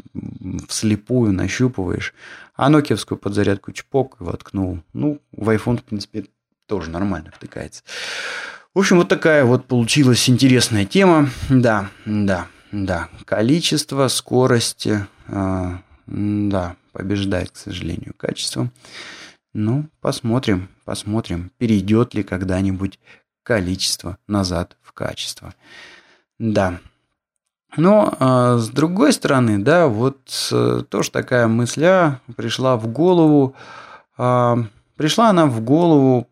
вслепую 0.67 1.34
нащупываешь. 1.34 2.13
А 2.56 2.69
нокиевскую 2.69 3.17
подзарядку 3.17 3.71
чпок 3.71 4.17
воткнул. 4.19 4.82
Ну, 4.93 5.19
в 5.32 5.49
iPhone, 5.49 5.77
в 5.77 5.84
принципе, 5.84 6.25
тоже 6.71 6.89
нормально 6.89 7.34
втыкается. 7.36 7.84
В 8.73 8.79
общем, 8.79 8.95
вот 8.95 9.10
такая 9.10 9.43
вот 9.43 9.65
получилась 9.65 10.29
интересная 10.29 10.86
тема. 10.86 11.29
Да, 11.49 11.89
да. 12.05 12.47
Да, 12.71 13.10
количество, 13.25 14.07
скорость, 14.07 14.88
э, 14.88 15.01
да, 16.07 16.75
побеждает, 16.93 17.51
к 17.51 17.57
сожалению, 17.57 18.13
качество. 18.15 18.71
Ну, 19.53 19.89
посмотрим, 19.99 20.69
посмотрим, 20.86 21.51
перейдет 21.57 22.13
ли 22.13 22.23
когда-нибудь 22.23 22.97
количество 23.43 24.17
назад 24.27 24.77
в 24.81 24.93
качество. 24.93 25.53
Да. 26.39 26.79
Но 27.75 28.15
э, 28.17 28.57
с 28.60 28.69
другой 28.69 29.12
стороны, 29.12 29.60
да, 29.60 29.88
вот 29.88 30.21
э, 30.53 30.84
тоже 30.88 31.12
такая 31.12 31.47
мысля 31.47 32.21
пришла 32.38 32.77
в 32.77 32.88
голову. 32.88 33.57
Э, 34.17 34.55
пришла 35.01 35.31
она 35.31 35.47
в 35.47 35.61
голову 35.61 36.27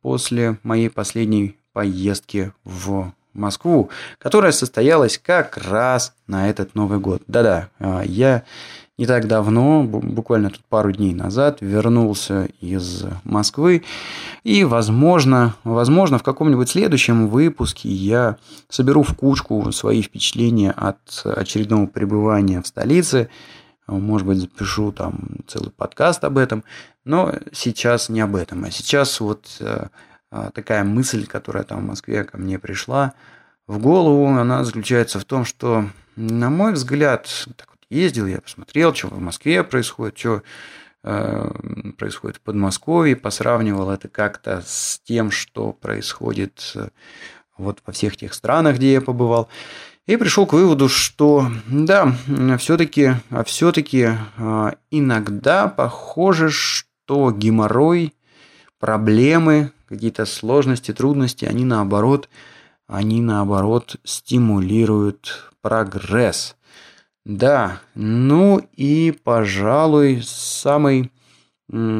после 0.00 0.58
моей 0.62 0.88
последней 0.88 1.56
поездки 1.72 2.52
в 2.62 3.12
Москву, 3.34 3.90
которая 4.18 4.52
состоялась 4.52 5.18
как 5.18 5.56
раз 5.56 6.14
на 6.28 6.48
этот 6.48 6.76
Новый 6.76 7.00
год. 7.00 7.22
Да-да, 7.26 7.68
а, 7.80 8.02
я 8.02 8.44
не 8.96 9.06
так 9.06 9.26
давно, 9.26 9.82
буквально 9.82 10.50
тут 10.50 10.60
пару 10.68 10.92
дней 10.92 11.14
назад, 11.14 11.58
вернулся 11.62 12.48
из 12.60 13.06
Москвы. 13.24 13.82
И, 14.44 14.62
возможно, 14.62 15.56
возможно, 15.64 16.18
в 16.18 16.22
каком-нибудь 16.22 16.70
следующем 16.70 17.26
выпуске 17.26 17.88
я 17.88 18.36
соберу 18.68 19.02
в 19.02 19.16
кучку 19.16 19.72
свои 19.72 20.00
впечатления 20.00 20.70
от 20.70 20.98
очередного 21.24 21.86
пребывания 21.86 22.62
в 22.62 22.68
столице. 22.68 23.30
Может 23.98 24.26
быть, 24.26 24.38
запишу 24.38 24.92
там 24.92 25.20
целый 25.46 25.70
подкаст 25.70 26.22
об 26.24 26.38
этом. 26.38 26.64
Но 27.04 27.34
сейчас 27.52 28.08
не 28.08 28.20
об 28.20 28.36
этом. 28.36 28.64
А 28.64 28.70
сейчас 28.70 29.20
вот 29.20 29.56
э, 29.60 29.88
а, 30.30 30.50
такая 30.52 30.84
мысль, 30.84 31.26
которая 31.26 31.64
там 31.64 31.80
в 31.80 31.86
Москве 31.86 32.24
ко 32.24 32.38
мне 32.38 32.58
пришла 32.58 33.14
в 33.66 33.78
голову, 33.78 34.26
она 34.26 34.64
заключается 34.64 35.18
в 35.18 35.24
том, 35.24 35.44
что, 35.44 35.86
на 36.16 36.50
мой 36.50 36.72
взгляд, 36.72 37.28
так 37.56 37.68
вот 37.70 37.80
ездил 37.90 38.26
я, 38.26 38.40
посмотрел, 38.40 38.94
что 38.94 39.08
в 39.08 39.20
Москве 39.20 39.64
происходит, 39.64 40.18
что 40.18 40.42
э, 41.02 41.50
происходит 41.98 42.36
в 42.36 42.40
Подмосковье, 42.40 43.16
посравнивал 43.16 43.90
это 43.90 44.08
как-то 44.08 44.62
с 44.64 45.00
тем, 45.04 45.30
что 45.30 45.72
происходит 45.72 46.72
э, 46.76 46.88
вот 47.58 47.80
во 47.84 47.92
всех 47.92 48.16
тех 48.16 48.34
странах, 48.34 48.76
где 48.76 48.94
я 48.94 49.00
побывал. 49.00 49.48
И 50.10 50.16
пришел 50.16 50.44
к 50.44 50.54
выводу, 50.54 50.88
что 50.88 51.46
да, 51.68 52.16
все-таки, 52.58 53.12
а 53.30 53.44
все-таки 53.44 54.08
э, 54.38 54.70
иногда 54.90 55.68
похоже, 55.68 56.50
что 56.50 57.30
геморрой, 57.30 58.12
проблемы, 58.80 59.70
какие-то 59.88 60.26
сложности, 60.26 60.92
трудности, 60.92 61.44
они 61.44 61.64
наоборот, 61.64 62.28
они 62.88 63.22
наоборот 63.22 63.98
стимулируют 64.02 65.52
прогресс. 65.62 66.56
Да, 67.24 67.80
ну 67.94 68.68
и, 68.74 69.16
пожалуй, 69.22 70.22
самый, 70.24 71.12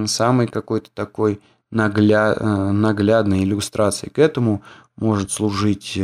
самый 0.06 0.48
какой-то 0.48 0.90
такой. 0.92 1.40
Э, 1.72 2.72
наглядной 2.72 3.44
иллюстрацией 3.44 4.10
к 4.10 4.18
этому 4.18 4.62
может 4.96 5.30
служить 5.30 5.96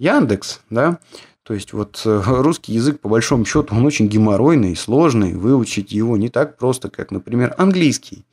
Яндекс, 0.00 0.60
да, 0.68 0.98
то 1.44 1.54
есть 1.54 1.72
вот 1.72 2.02
э, 2.04 2.22
русский 2.26 2.72
язык, 2.72 3.00
по 3.00 3.08
большому 3.08 3.44
счету, 3.44 3.74
он 3.74 3.84
очень 3.84 4.08
геморройный, 4.08 4.76
сложный, 4.76 5.34
выучить 5.34 5.92
его 5.92 6.16
не 6.16 6.28
так 6.28 6.56
просто, 6.56 6.90
как, 6.90 7.10
например, 7.10 7.54
английский, 7.58 8.24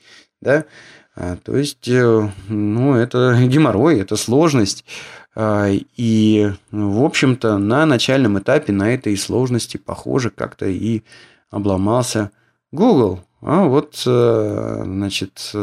да, 0.42 0.66
а, 1.16 1.36
то 1.38 1.58
есть, 1.58 1.88
э, 1.88 2.30
ну, 2.48 2.96
это 2.96 3.38
геморрой, 3.48 4.00
это 4.00 4.16
сложность. 4.16 4.86
А, 5.36 5.70
и, 5.70 6.52
в 6.72 7.04
общем-то, 7.04 7.58
на 7.58 7.86
начальном 7.86 8.40
этапе 8.40 8.74
на 8.74 8.94
этой 8.94 9.18
сложности, 9.18 9.78
похоже, 9.78 10.30
как-то 10.30 10.68
и 10.68 11.04
обломался 11.50 12.32
Google. 12.72 13.22
А 13.42 13.66
вот, 13.66 14.02
э, 14.06 14.82
значит, 14.86 15.54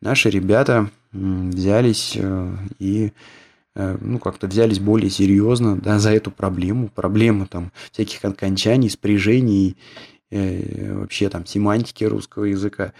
наши 0.00 0.30
ребята 0.30 0.90
взялись 1.12 2.18
и 2.78 3.12
ну, 3.74 4.18
как-то 4.18 4.46
взялись 4.46 4.78
более 4.78 5.10
серьезно 5.10 5.76
да, 5.76 5.98
за 5.98 6.12
эту 6.12 6.30
проблему, 6.30 6.88
проблему 6.88 7.46
там 7.46 7.72
всяких 7.92 8.24
окончаний, 8.24 8.88
спряжений, 8.90 9.76
вообще 10.30 11.28
там 11.28 11.46
семантики 11.46 12.04
русского 12.04 12.44
языка, 12.44 12.92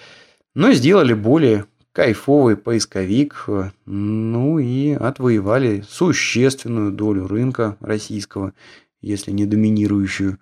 но 0.54 0.72
сделали 0.72 1.14
более 1.14 1.66
кайфовый 1.92 2.56
поисковик, 2.56 3.46
ну 3.86 4.58
и 4.58 4.92
отвоевали 4.92 5.84
существенную 5.88 6.90
долю 6.90 7.28
рынка 7.28 7.76
российского, 7.80 8.52
если 9.00 9.30
не 9.30 9.46
доминирующую. 9.46 10.38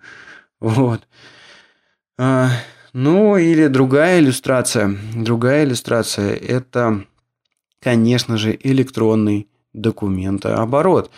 Вот. 0.59 1.07
А, 2.17 2.49
ну, 2.93 3.37
или 3.37 3.67
другая 3.67 4.19
иллюстрация. 4.19 4.97
Другая 5.15 5.65
иллюстрация– 5.65 6.33
это, 6.35 7.05
конечно 7.79 8.37
же, 8.37 8.57
электронный 8.63 9.47
документооборот. 9.73 11.09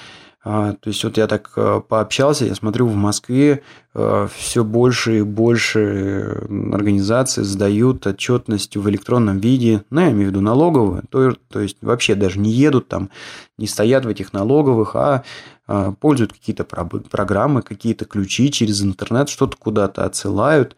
А, 0.48 0.74
то 0.74 0.90
есть 0.90 1.04
вот 1.04 1.18
я 1.18 1.26
так 1.26 1.52
э, 1.56 1.82
пообщался, 1.90 2.46
я 2.46 2.54
смотрю, 2.54 2.86
в 2.86 2.96
Москве 2.96 3.64
э, 3.96 4.28
все 4.32 4.64
больше 4.64 5.18
и 5.18 5.22
больше 5.24 6.46
организаций 6.72 7.44
сдают 7.44 8.06
отчетность 8.06 8.78
в 8.78 8.88
электронном 8.88 9.40
виде, 9.40 9.84
ну, 9.90 10.02
я 10.02 10.12
имею 10.12 10.28
в 10.28 10.30
виду 10.30 10.42
налоговую, 10.42 11.02
то, 11.10 11.34
то 11.50 11.62
есть 11.62 11.78
вообще 11.82 12.14
даже 12.14 12.38
не 12.38 12.52
едут 12.52 12.88
там, 12.88 13.10
не 13.58 13.66
стоят 13.66 14.06
в 14.06 14.08
этих 14.08 14.34
налоговых, 14.34 14.96
а, 14.96 15.24
а 15.66 15.94
пользуют 15.94 16.34
какие-то 16.34 16.64
программы, 16.64 17.64
какие-то 17.64 18.06
ключи 18.06 18.52
через 18.52 18.84
интернет, 18.84 19.30
что-то 19.30 19.58
куда-то 19.58 20.06
отсылают. 20.06 20.76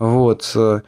Вот. 0.00 0.50
Э, 0.56 0.80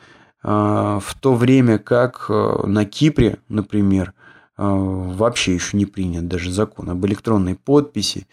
а, 0.43 0.99
в 0.99 1.15
то 1.15 1.37
время 1.37 1.79
как 1.79 2.29
на 2.29 2.85
Кипре, 2.85 3.39
например, 3.49 4.15
вообще 4.57 5.55
еще 5.55 5.77
не 5.77 5.87
принят 5.87 6.29
даже 6.29 6.51
закон 6.51 6.91
об 6.91 7.05
электронной 7.07 7.55
подписи. 7.55 8.27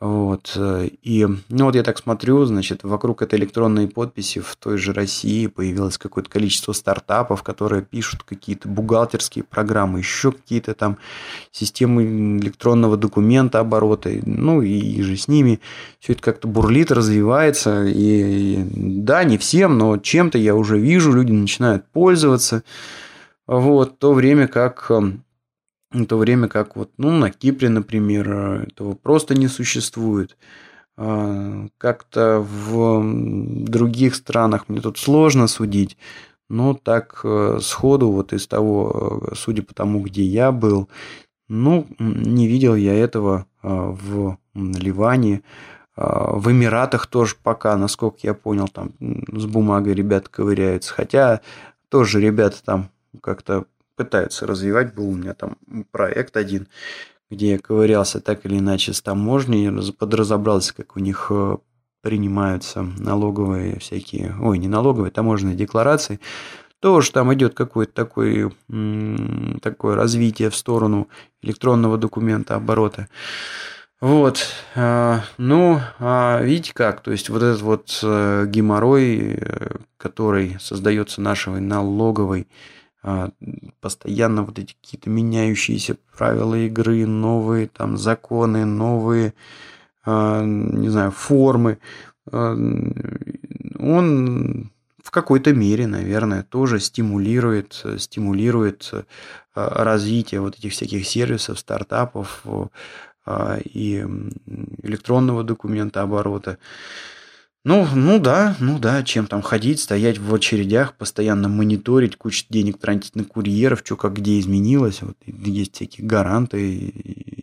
Вот. 0.00 0.52
Э, 0.54 0.88
и 1.02 1.26
ну 1.48 1.64
вот 1.64 1.74
я 1.74 1.82
так 1.82 1.98
смотрю, 1.98 2.44
значит, 2.44 2.84
вокруг 2.84 3.20
этой 3.20 3.36
электронной 3.36 3.88
подписи 3.88 4.38
в 4.38 4.54
той 4.54 4.78
же 4.78 4.92
России 4.92 5.48
появилось 5.48 5.98
какое-то 5.98 6.30
количество 6.30 6.72
стартапов, 6.72 7.42
которые 7.42 7.82
пишут 7.82 8.22
какие-то 8.22 8.68
бухгалтерские 8.68 9.42
программы, 9.42 9.98
еще 9.98 10.30
какие-то 10.30 10.74
там 10.74 10.98
системы 11.50 12.38
электронного 12.38 12.96
документа 12.96 13.58
оборота, 13.58 14.10
ну 14.24 14.62
и, 14.62 14.70
и 14.70 15.02
же 15.02 15.16
с 15.16 15.26
ними 15.26 15.58
все 15.98 16.12
это 16.12 16.22
как-то 16.22 16.46
бурлит, 16.46 16.92
развивается. 16.92 17.84
И, 17.84 18.60
и 18.60 18.64
да, 19.02 19.24
не 19.24 19.36
всем, 19.36 19.78
но 19.78 19.98
чем-то 19.98 20.38
я 20.38 20.54
уже 20.54 20.78
вижу, 20.78 21.12
люди 21.12 21.32
начинают 21.32 21.84
пользоваться. 21.90 22.62
Вот, 23.48 23.94
в 23.94 23.96
то 23.96 24.12
время 24.12 24.46
как 24.46 24.86
эм, 24.90 25.24
в 25.90 26.04
то 26.06 26.16
время 26.16 26.48
как 26.48 26.76
вот, 26.76 26.90
ну, 26.98 27.10
на 27.10 27.30
Кипре, 27.30 27.68
например, 27.68 28.66
этого 28.68 28.94
просто 28.94 29.34
не 29.34 29.48
существует. 29.48 30.36
А, 30.96 31.68
как-то 31.78 32.40
в 32.40 33.02
других 33.64 34.14
странах 34.14 34.68
мне 34.68 34.80
тут 34.80 34.98
сложно 34.98 35.46
судить, 35.46 35.96
но 36.48 36.74
так 36.74 37.20
э, 37.24 37.58
сходу 37.62 38.10
вот 38.10 38.32
из 38.32 38.46
того, 38.46 39.22
э, 39.30 39.34
судя 39.36 39.62
по 39.62 39.74
тому, 39.74 40.00
где 40.00 40.22
я 40.22 40.50
был, 40.50 40.88
ну, 41.48 41.86
не 41.98 42.46
видел 42.46 42.74
я 42.74 42.94
этого 42.94 43.46
а, 43.62 43.90
в 43.90 44.38
Ливане. 44.54 45.42
А, 45.96 46.32
в 46.36 46.50
Эмиратах 46.50 47.06
тоже 47.06 47.36
пока, 47.42 47.76
насколько 47.76 48.18
я 48.22 48.34
понял, 48.34 48.68
там 48.68 48.92
с 49.00 49.46
бумагой 49.46 49.94
ребята 49.94 50.28
ковыряются. 50.30 50.92
Хотя 50.92 51.40
тоже 51.88 52.20
ребята 52.20 52.56
там 52.64 52.90
как-то 53.22 53.64
пытаются 53.98 54.46
развивать. 54.46 54.94
Был 54.94 55.10
у 55.10 55.16
меня 55.16 55.34
там 55.34 55.58
проект 55.90 56.38
один, 56.38 56.68
где 57.30 57.52
я 57.52 57.58
ковырялся 57.58 58.20
так 58.20 58.46
или 58.46 58.58
иначе 58.58 58.94
с 58.94 59.02
таможней, 59.02 59.70
подразобрался, 59.92 60.74
как 60.74 60.96
у 60.96 61.00
них 61.00 61.26
э, 61.28 61.56
принимаются 62.00 62.82
налоговые 62.82 63.78
всякие, 63.80 64.34
ой, 64.40 64.58
не 64.58 64.68
налоговые, 64.68 65.10
таможенные 65.10 65.56
декларации, 65.56 66.20
тоже 66.80 67.10
там 67.10 67.34
идет 67.34 67.54
какое-то 67.54 67.92
такое, 67.92 68.52
такое 69.60 69.96
развитие 69.96 70.48
в 70.48 70.56
сторону 70.56 71.08
электронного 71.42 71.98
документа 71.98 72.54
оборота. 72.54 73.08
Вот, 74.00 74.46
а, 74.76 75.22
ну, 75.38 75.80
а 75.98 76.40
видите 76.40 76.72
как, 76.72 77.00
то 77.00 77.10
есть 77.10 77.30
вот 77.30 77.42
этот 77.42 77.62
вот 77.62 77.98
э, 78.04 78.46
геморрой, 78.46 79.34
э, 79.40 79.76
который 79.96 80.56
создается 80.60 81.20
нашей 81.20 81.60
налоговой 81.60 82.46
постоянно 83.80 84.42
вот 84.42 84.58
эти 84.58 84.74
какие-то 84.74 85.08
меняющиеся 85.08 85.96
правила 86.16 86.54
игры, 86.54 87.06
новые 87.06 87.68
там 87.68 87.96
законы, 87.96 88.64
новые, 88.64 89.34
а, 90.04 90.42
не 90.42 90.88
знаю, 90.88 91.12
формы. 91.12 91.78
А, 92.30 92.54
он 93.78 94.70
в 95.02 95.10
какой-то 95.10 95.54
мере, 95.54 95.86
наверное, 95.86 96.42
тоже 96.42 96.80
стимулирует, 96.80 97.82
стимулирует 97.98 98.92
развитие 99.54 100.40
вот 100.40 100.58
этих 100.58 100.72
всяких 100.72 101.06
сервисов, 101.06 101.58
стартапов 101.58 102.44
и 103.64 104.06
электронного 104.82 105.44
документа 105.44 106.02
оборота. 106.02 106.58
Ну, 107.68 107.86
ну 107.94 108.18
да, 108.18 108.56
ну 108.60 108.78
да, 108.78 109.02
чем 109.02 109.26
там 109.26 109.42
ходить, 109.42 109.78
стоять 109.78 110.16
в 110.16 110.34
очередях, 110.34 110.96
постоянно 110.96 111.50
мониторить, 111.50 112.16
кучу 112.16 112.46
денег 112.48 112.78
тратить 112.78 113.14
на 113.14 113.24
курьеров, 113.24 113.82
что 113.84 113.94
как 113.94 114.14
где 114.14 114.40
изменилось. 114.40 115.02
Вот 115.02 115.18
есть 115.26 115.74
всякие 115.74 116.06
гаранты, 116.06 116.94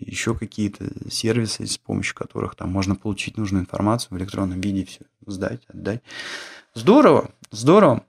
еще 0.03 0.33
какие-то 0.33 1.11
сервисы, 1.11 1.67
с 1.67 1.77
помощью 1.77 2.15
которых 2.15 2.55
там 2.55 2.71
можно 2.71 2.95
получить 2.95 3.38
нужную 3.38 3.61
информацию 3.61 4.15
в 4.15 4.17
электронном 4.17 4.59
виде, 4.61 4.85
все 4.85 5.01
сдать, 5.27 5.61
отдать. 5.67 6.01
Здорово, 6.73 7.29
здорово. 7.51 8.03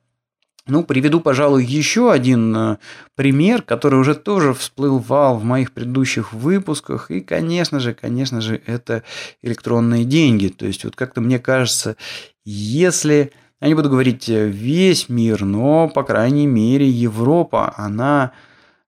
Ну, 0.68 0.82
приведу, 0.82 1.20
пожалуй, 1.20 1.64
еще 1.64 2.10
один 2.10 2.56
э, 2.56 2.76
пример, 3.14 3.62
который 3.62 4.00
уже 4.00 4.16
тоже 4.16 4.52
всплывал 4.52 5.38
в 5.38 5.44
моих 5.44 5.70
предыдущих 5.70 6.32
выпусках. 6.32 7.08
И, 7.12 7.20
конечно 7.20 7.78
же, 7.78 7.94
конечно 7.94 8.40
же, 8.40 8.60
это 8.66 9.04
электронные 9.42 10.04
деньги. 10.04 10.48
То 10.48 10.66
есть, 10.66 10.82
вот 10.84 10.96
как-то 10.96 11.20
мне 11.20 11.38
кажется, 11.38 11.96
если, 12.44 13.30
я 13.60 13.68
не 13.68 13.74
буду 13.74 13.90
говорить 13.90 14.28
э, 14.28 14.48
весь 14.48 15.08
мир, 15.08 15.44
но, 15.44 15.88
по 15.88 16.02
крайней 16.02 16.48
мере, 16.48 16.88
Европа, 16.88 17.72
она, 17.76 18.32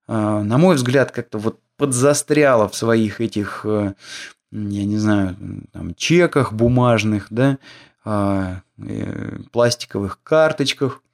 э, 0.09 0.13
на 0.13 0.57
мой 0.57 0.75
взгляд, 0.75 1.11
как-то 1.11 1.37
вот 1.37 1.61
подзастряла 1.77 2.67
в 2.67 2.75
своих 2.75 3.21
этих, 3.21 3.61
я 3.63 3.93
не 4.51 4.97
знаю, 4.97 5.37
там, 5.71 5.95
чеках 5.95 6.51
бумажных, 6.51 7.27
да, 7.29 7.57
пластиковых 9.53 10.19
карточках– 10.21 11.01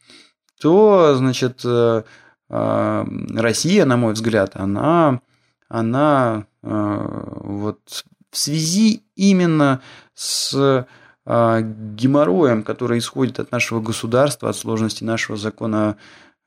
то, 0.60 1.16
значит, 1.16 1.62
э, 1.66 2.04
а, 2.50 3.06
Россия, 3.34 3.86
на 3.86 3.98
мой 3.98 4.14
взгляд, 4.14 4.52
она, 4.56 5.22
она 5.68 6.46
э, 6.62 7.38
вот 7.42 8.06
в 8.32 8.38
связи 8.38 9.04
именно 9.16 9.82
с 10.14 10.86
а, 11.26 11.62
геморроем, 11.62 12.64
который 12.64 13.00
исходит 13.00 13.40
от 13.40 13.52
нашего 13.52 13.80
государства, 13.82 14.50
от 14.50 14.56
сложности 14.56 15.04
нашего 15.04 15.38
закона, 15.38 15.98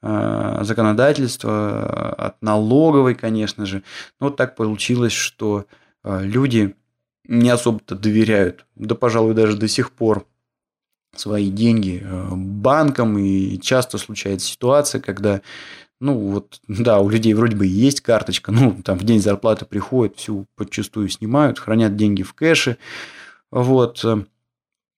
а, 0.00 0.62
законодательства, 0.62 2.12
от 2.12 2.40
налоговой, 2.42 3.14
конечно 3.14 3.66
же. 3.66 3.82
Но 4.20 4.28
вот 4.28 4.36
так 4.36 4.54
получилось, 4.54 5.12
что 5.12 5.66
люди 6.04 6.76
не 7.24 7.50
особо-то 7.50 7.96
доверяют, 7.96 8.66
да, 8.76 8.94
пожалуй, 8.94 9.34
даже 9.34 9.56
до 9.56 9.66
сих 9.66 9.90
пор 9.90 10.26
свои 11.16 11.50
деньги 11.50 12.02
э, 12.04 12.28
банкам, 12.34 13.18
и 13.18 13.58
часто 13.58 13.98
случается 13.98 14.46
ситуация, 14.48 15.00
когда 15.00 15.40
ну, 16.00 16.16
вот, 16.18 16.60
да, 16.68 17.00
у 17.00 17.08
людей 17.08 17.34
вроде 17.34 17.56
бы 17.56 17.66
есть 17.66 18.00
карточка, 18.00 18.52
ну, 18.52 18.76
там 18.84 18.98
в 18.98 19.04
день 19.04 19.20
зарплаты 19.20 19.64
приходит, 19.64 20.16
всю 20.16 20.46
подчастую 20.56 21.08
снимают, 21.08 21.58
хранят 21.58 21.96
деньги 21.96 22.22
в 22.22 22.34
кэше, 22.34 22.78
вот. 23.50 24.04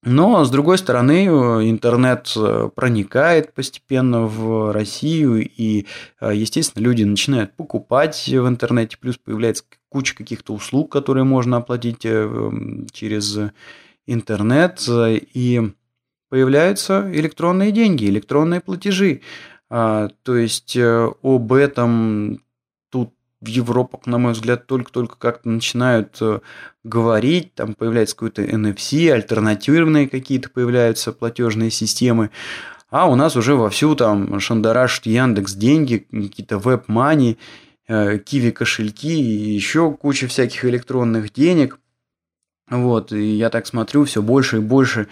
Но, 0.02 0.44
с 0.46 0.50
другой 0.50 0.78
стороны, 0.78 1.26
интернет 1.26 2.34
проникает 2.74 3.52
постепенно 3.52 4.22
в 4.22 4.72
Россию, 4.72 5.46
и, 5.46 5.84
естественно, 6.22 6.82
люди 6.82 7.02
начинают 7.02 7.54
покупать 7.54 8.26
в 8.26 8.48
интернете, 8.48 8.96
плюс 8.98 9.18
появляется 9.18 9.64
куча 9.90 10.16
каких-то 10.16 10.54
услуг, 10.54 10.90
которые 10.90 11.24
можно 11.24 11.58
оплатить 11.58 12.04
э, 12.04 12.50
через 12.92 13.38
интернет, 14.06 14.82
и 14.88 15.70
появляются 16.30 17.10
электронные 17.12 17.72
деньги, 17.72 18.06
электронные 18.06 18.60
платежи. 18.60 19.20
А, 19.68 20.08
то 20.22 20.36
есть 20.36 20.76
э, 20.76 21.10
об 21.22 21.52
этом 21.52 22.42
тут 22.90 23.12
в 23.40 23.46
Европах, 23.46 24.06
на 24.06 24.18
мой 24.18 24.32
взгляд, 24.32 24.66
только-только 24.66 25.16
как-то 25.16 25.48
начинают 25.48 26.16
э, 26.20 26.40
говорить, 26.82 27.54
там 27.54 27.74
появляется 27.74 28.16
какой-то 28.16 28.42
NFC, 28.42 29.10
альтернативные 29.10 30.08
какие-то 30.08 30.48
появляются 30.48 31.12
платежные 31.12 31.70
системы, 31.70 32.30
а 32.90 33.08
у 33.08 33.16
нас 33.16 33.36
уже 33.36 33.54
вовсю 33.54 33.94
там 33.94 34.40
шандарашит 34.40 35.06
Яндекс 35.06 35.54
деньги, 35.54 36.06
какие-то 36.10 36.58
веб-мани, 36.58 37.38
киви 37.86 38.50
кошельки 38.50 39.20
и 39.20 39.52
еще 39.52 39.92
куча 39.92 40.26
всяких 40.26 40.64
электронных 40.64 41.32
денег. 41.32 41.78
Вот, 42.70 43.12
и 43.12 43.34
я 43.34 43.50
так 43.50 43.66
смотрю, 43.66 44.04
все 44.04 44.22
больше 44.22 44.58
и 44.58 44.60
больше 44.60 45.08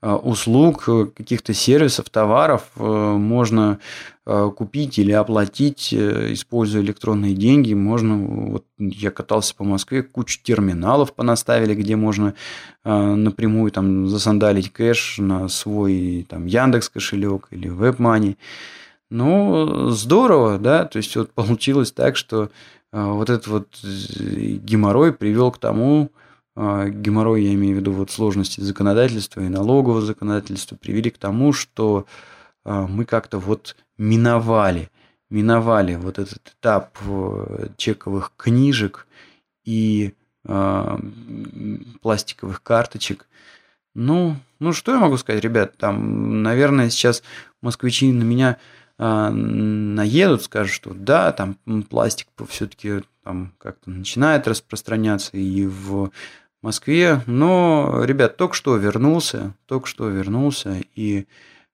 э, 0.00 0.10
услуг, 0.10 0.84
э, 0.88 1.06
каких-то 1.14 1.52
сервисов, 1.52 2.08
товаров 2.08 2.70
э, 2.76 2.82
можно 2.82 3.78
купить 4.24 5.00
или 5.00 5.10
оплатить, 5.10 5.92
используя 5.92 6.80
электронные 6.80 7.34
деньги. 7.34 7.74
Можно, 7.74 8.18
вот 8.18 8.64
я 8.78 9.10
катался 9.10 9.52
по 9.56 9.64
Москве, 9.64 10.04
кучу 10.04 10.38
терминалов 10.40 11.12
понаставили, 11.12 11.74
где 11.74 11.96
можно 11.96 12.34
напрямую 12.84 13.72
там 13.72 14.06
засандалить 14.06 14.72
кэш 14.72 15.18
на 15.18 15.48
свой 15.48 16.24
там 16.28 16.46
Яндекс 16.46 16.88
кошелек 16.90 17.48
или 17.50 17.68
WebMoney. 17.68 18.36
Ну, 19.10 19.88
здорово, 19.88 20.60
да, 20.60 20.84
то 20.84 20.98
есть 20.98 21.16
вот 21.16 21.32
получилось 21.32 21.90
так, 21.90 22.16
что 22.16 22.48
вот 22.92 23.28
этот 23.28 23.48
вот 23.48 23.66
геморрой 23.82 25.12
привел 25.12 25.50
к 25.50 25.58
тому, 25.58 26.12
геморрой, 26.54 27.44
я 27.44 27.54
имею 27.54 27.76
в 27.76 27.78
виду 27.78 27.92
вот 27.92 28.10
сложности 28.10 28.60
законодательства 28.60 29.40
и 29.40 29.48
налогового 29.48 30.02
законодательства, 30.02 30.76
привели 30.76 31.10
к 31.10 31.18
тому, 31.18 31.52
что 31.52 32.06
а, 32.64 32.86
мы 32.86 33.04
как-то 33.04 33.38
вот 33.38 33.76
миновали, 33.98 34.90
миновали 35.30 35.94
вот 35.94 36.18
этот 36.18 36.54
этап 36.58 36.98
э, 37.06 37.68
чековых 37.76 38.32
книжек 38.36 39.06
и 39.64 40.14
э, 40.44 40.98
пластиковых 42.00 42.62
карточек. 42.62 43.26
Ну, 43.94 44.36
ну, 44.58 44.72
что 44.72 44.92
я 44.92 44.98
могу 44.98 45.16
сказать, 45.16 45.42
ребят, 45.42 45.76
там, 45.76 46.42
наверное, 46.42 46.90
сейчас 46.90 47.22
москвичи 47.60 48.12
на 48.12 48.22
меня 48.22 48.58
э, 48.98 49.28
наедут, 49.30 50.42
скажут, 50.42 50.74
что 50.74 50.94
да, 50.94 51.32
там 51.32 51.56
пластик 51.88 52.28
все-таки 52.48 53.02
там 53.22 53.52
как-то 53.58 53.90
начинает 53.90 54.48
распространяться 54.48 55.36
и 55.36 55.66
в 55.66 56.10
Москве. 56.62 57.22
Но, 57.26 58.02
ребят, 58.04 58.36
только 58.36 58.54
что 58.54 58.76
вернулся, 58.76 59.54
только 59.66 59.86
что 59.86 60.08
вернулся, 60.08 60.80
и 60.94 61.26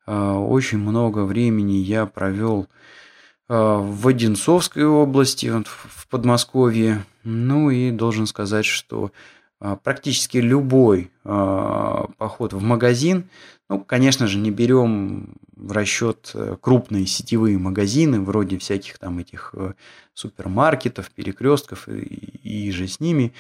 э, 0.07 0.33
очень 0.33 0.79
много 0.79 1.25
времени 1.25 1.75
я 1.75 2.07
провел 2.07 2.69
э, 3.49 3.55
в 3.55 4.09
Одинцовской 4.09 4.87
области, 4.87 5.47
вот, 5.47 5.67
в 5.67 6.09
Подмосковье. 6.09 7.05
Ну 7.25 7.71
и 7.71 7.91
должен 7.91 8.27
сказать, 8.27 8.65
что 8.65 9.13
э, 9.61 9.77
практически 9.83 10.39
любой 10.39 11.11
э, 11.25 12.05
поход 12.17 12.55
в 12.55 12.63
магазин, 12.63 13.29
ну, 13.69 13.81
конечно 13.81 14.27
же, 14.27 14.39
не 14.39 14.51
берем 14.51 15.35
в 15.55 15.73
расчет 15.73 16.35
крупные 16.63 17.07
сетевые 17.07 17.59
магазины, 17.59 18.21
вроде 18.23 18.57
всяких 18.57 18.97
там 18.97 19.19
этих 19.19 19.55
супермаркетов, 20.15 21.11
перекрестков 21.11 21.89
и, 21.89 21.99
и 21.99 22.71
же 22.71 22.89
с 22.89 23.01
ними. 23.01 23.35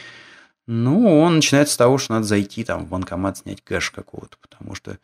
Ну, 0.71 1.21
он 1.21 1.37
начинает 1.37 1.71
с 1.71 1.79
того, 1.79 1.97
что 1.97 2.13
надо 2.13 2.27
зайти 2.27 2.63
там 2.63 2.85
в 2.85 2.89
банкомат, 2.89 3.39
снять 3.39 3.63
кэш 3.63 3.91
какого-то, 3.91 4.37
потому 4.43 4.75
что 4.75 4.99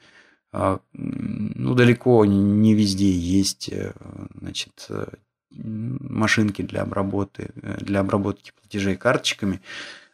а, 0.52 0.78
ну, 0.92 1.74
далеко 1.74 2.26
не 2.26 2.74
везде 2.74 3.10
есть 3.10 3.70
э, 3.70 3.94
значит, 4.38 4.86
э, 4.90 5.06
машинки 5.50 6.60
для, 6.60 6.82
обработки, 6.82 7.48
э, 7.62 7.78
для 7.80 8.00
обработки 8.00 8.52
платежей 8.60 8.96
карточками. 8.96 9.62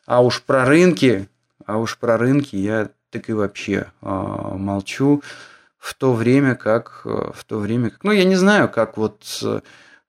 А 0.07 0.23
уж 0.23 0.41
про 0.41 0.65
рынки, 0.65 1.29
а 1.67 1.79
уж 1.79 1.99
про 1.99 2.17
рынки 2.17 2.55
я 2.55 2.91
так 3.11 3.29
и 3.29 3.33
вообще 3.33 3.91
а, 4.03 4.57
молчу 4.57 5.21
в 5.79 5.95
то 5.95 6.13
время 6.13 6.55
как 6.55 7.03
в 7.05 7.45
то 7.45 7.59
время 7.59 7.91
как 7.91 8.05
ну 8.05 8.13
я 8.13 8.23
не 8.23 8.37
знаю 8.37 8.69
как 8.69 8.97
вот 8.97 9.43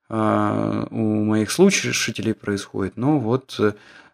а, 0.08 0.86
у 0.90 1.24
моих 1.24 1.50
слушателей 1.50 2.34
происходит 2.34 2.96
но 2.96 3.18
вот 3.18 3.58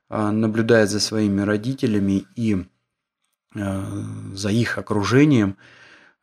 а, 0.08 0.32
наблюдает 0.32 0.88
за 0.90 1.00
своими 1.00 1.42
родителями 1.42 2.26
и 2.34 2.66
а, 3.54 3.86
за 4.32 4.50
их 4.50 4.78
окружением. 4.78 5.56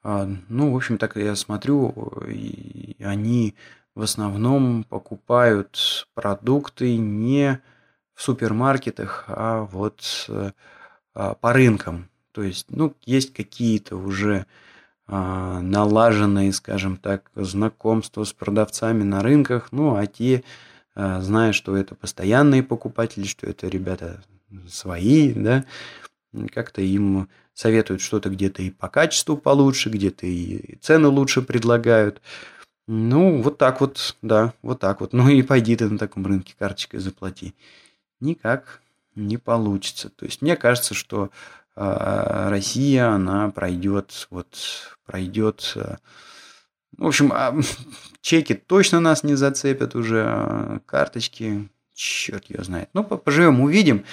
А, 0.03 0.27
ну, 0.49 0.71
в 0.71 0.75
общем, 0.75 0.97
так 0.97 1.15
я 1.17 1.35
смотрю, 1.35 1.93
и 2.27 2.95
они 3.03 3.55
в 3.93 4.01
основном 4.01 4.83
покупают 4.83 6.07
продукты 6.15 6.97
не 6.97 7.61
в 8.13 8.21
супермаркетах, 8.21 9.25
а 9.27 9.61
вот 9.63 10.29
по 11.13 11.53
рынкам. 11.53 12.09
То 12.31 12.43
есть, 12.43 12.67
ну, 12.69 12.93
есть 13.05 13.33
какие-то 13.33 13.95
уже 13.95 14.45
налаженные, 15.07 16.51
скажем 16.51 16.97
так, 16.97 17.31
знакомства 17.35 18.23
с 18.23 18.33
продавцами 18.33 19.03
на 19.03 19.21
рынках, 19.21 19.69
ну, 19.71 19.95
а 19.95 20.05
те 20.07 20.39
а, 20.39 20.74
зная, 20.95 21.51
что 21.51 21.75
это 21.75 21.95
постоянные 21.95 22.63
покупатели, 22.63 23.25
что 23.25 23.47
это 23.47 23.67
ребята 23.67 24.23
свои, 24.67 25.33
да, 25.33 25.65
как-то 26.53 26.81
им 26.81 27.29
советуют 27.53 28.01
что-то 28.01 28.29
где-то 28.29 28.61
и 28.61 28.69
по 28.69 28.89
качеству 28.89 29.37
получше, 29.37 29.89
где-то 29.89 30.27
и 30.27 30.77
цены 30.81 31.07
лучше 31.07 31.41
предлагают. 31.41 32.21
Ну, 32.87 33.41
вот 33.41 33.57
так 33.57 33.81
вот, 33.81 34.15
да, 34.21 34.53
вот 34.61 34.79
так 34.79 35.01
вот. 35.01 35.13
Ну 35.13 35.29
и 35.29 35.41
пойди 35.41 35.75
ты 35.75 35.89
на 35.89 35.97
таком 35.97 36.25
рынке 36.25 36.53
карточкой 36.57 36.99
заплати. 36.99 37.55
Никак 38.19 38.81
не 39.15 39.37
получится. 39.37 40.09
То 40.09 40.25
есть 40.25 40.41
мне 40.41 40.55
кажется, 40.55 40.93
что 40.93 41.31
э, 41.75 42.49
Россия, 42.49 43.09
она 43.09 43.49
пройдет, 43.49 44.27
вот 44.29 44.57
пройдет 45.05 45.73
э, 45.75 45.95
в 46.97 47.07
общем, 47.07 47.31
а, 47.33 47.55
чеки 48.21 48.53
точно 48.53 48.99
нас 48.99 49.23
не 49.23 49.35
зацепят 49.35 49.95
уже, 49.95 50.23
а 50.25 50.79
карточки, 50.85 51.69
черт 51.93 52.49
ее 52.49 52.63
знает. 52.63 52.89
Ну, 52.93 53.03
поживем, 53.03 53.61
увидим. 53.61 54.05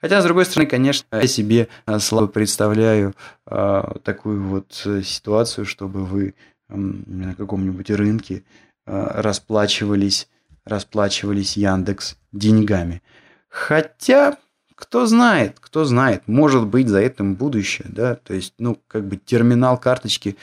Хотя, 0.00 0.20
с 0.20 0.24
другой 0.24 0.44
стороны, 0.44 0.68
конечно, 0.70 1.06
я 1.12 1.26
себе 1.26 1.68
а, 1.86 1.98
слабо 1.98 2.28
представляю 2.28 3.14
такую 3.44 4.42
вот 4.44 4.82
э, 4.84 5.02
ситуацию, 5.02 5.64
чтобы 5.66 6.04
вы 6.04 6.34
на 6.68 7.34
каком-нибудь 7.34 7.90
рынке 7.90 8.44
расплачивались, 8.84 10.28
расплачивались 10.64 11.56
Яндекс 11.56 12.16
деньгами. 12.32 13.02
Хотя, 13.48 14.36
кто 14.78 15.06
знает, 15.06 15.56
кто 15.58 15.84
знает, 15.84 16.22
может 16.28 16.66
быть 16.66 16.86
за 16.86 17.00
этим 17.00 17.34
будущее, 17.34 17.88
да, 17.90 18.14
то 18.14 18.32
есть, 18.32 18.54
ну, 18.58 18.78
как 18.86 19.08
бы 19.08 19.16
терминал 19.16 19.76
карточки, 19.76 20.36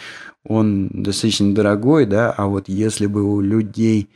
он 0.43 0.89
достаточно 0.89 1.56
дорогой, 1.56 2.06
да, 2.06 2.34
а 2.34 2.48
вот 2.48 2.67
если 2.67 3.06
бы 3.06 3.24
у 3.24 3.39
людей, 3.39 4.10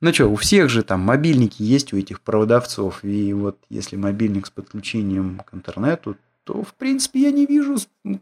ну 0.00 0.14
что, 0.14 0.28
у 0.28 0.36
всех 0.36 0.70
же 0.70 0.84
там 0.84 1.00
мобильники 1.00 1.60
есть 1.60 1.92
у 1.92 1.98
этих 1.98 2.20
продавцов, 2.20 3.02
и 3.02 3.32
вот 3.32 3.58
если 3.68 3.96
мобильник 3.96 4.46
с 4.46 4.50
подключением 4.50 5.40
к 5.44 5.52
интернету, 5.52 6.16
то, 6.44 6.62
в 6.62 6.74
принципе, 6.74 7.22
я 7.22 7.32
не 7.32 7.44
вижу 7.44 7.76